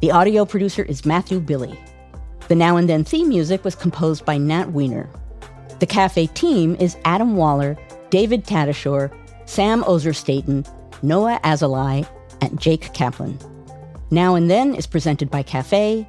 The 0.00 0.10
audio 0.10 0.44
producer 0.44 0.82
is 0.82 1.06
Matthew 1.06 1.38
Billy. 1.38 1.78
The 2.48 2.56
Now 2.56 2.76
and 2.76 2.88
Then 2.88 3.04
theme 3.04 3.28
music 3.28 3.64
was 3.64 3.76
composed 3.76 4.24
by 4.24 4.36
Nat 4.36 4.72
Weiner. 4.72 5.08
The 5.78 5.86
cafe 5.86 6.26
team 6.26 6.74
is 6.80 6.96
Adam 7.04 7.36
Waller, 7.36 7.78
David 8.10 8.44
Tatasciore, 8.44 9.16
Sam 9.46 9.84
Ozer-Staton, 9.84 10.66
Noah 11.02 11.38
Azalai, 11.44 12.08
and 12.40 12.60
Jake 12.60 12.92
Kaplan. 12.92 13.38
Now 14.10 14.34
and 14.34 14.50
Then 14.50 14.74
is 14.74 14.88
presented 14.88 15.30
by 15.30 15.44
Cafe 15.44 16.08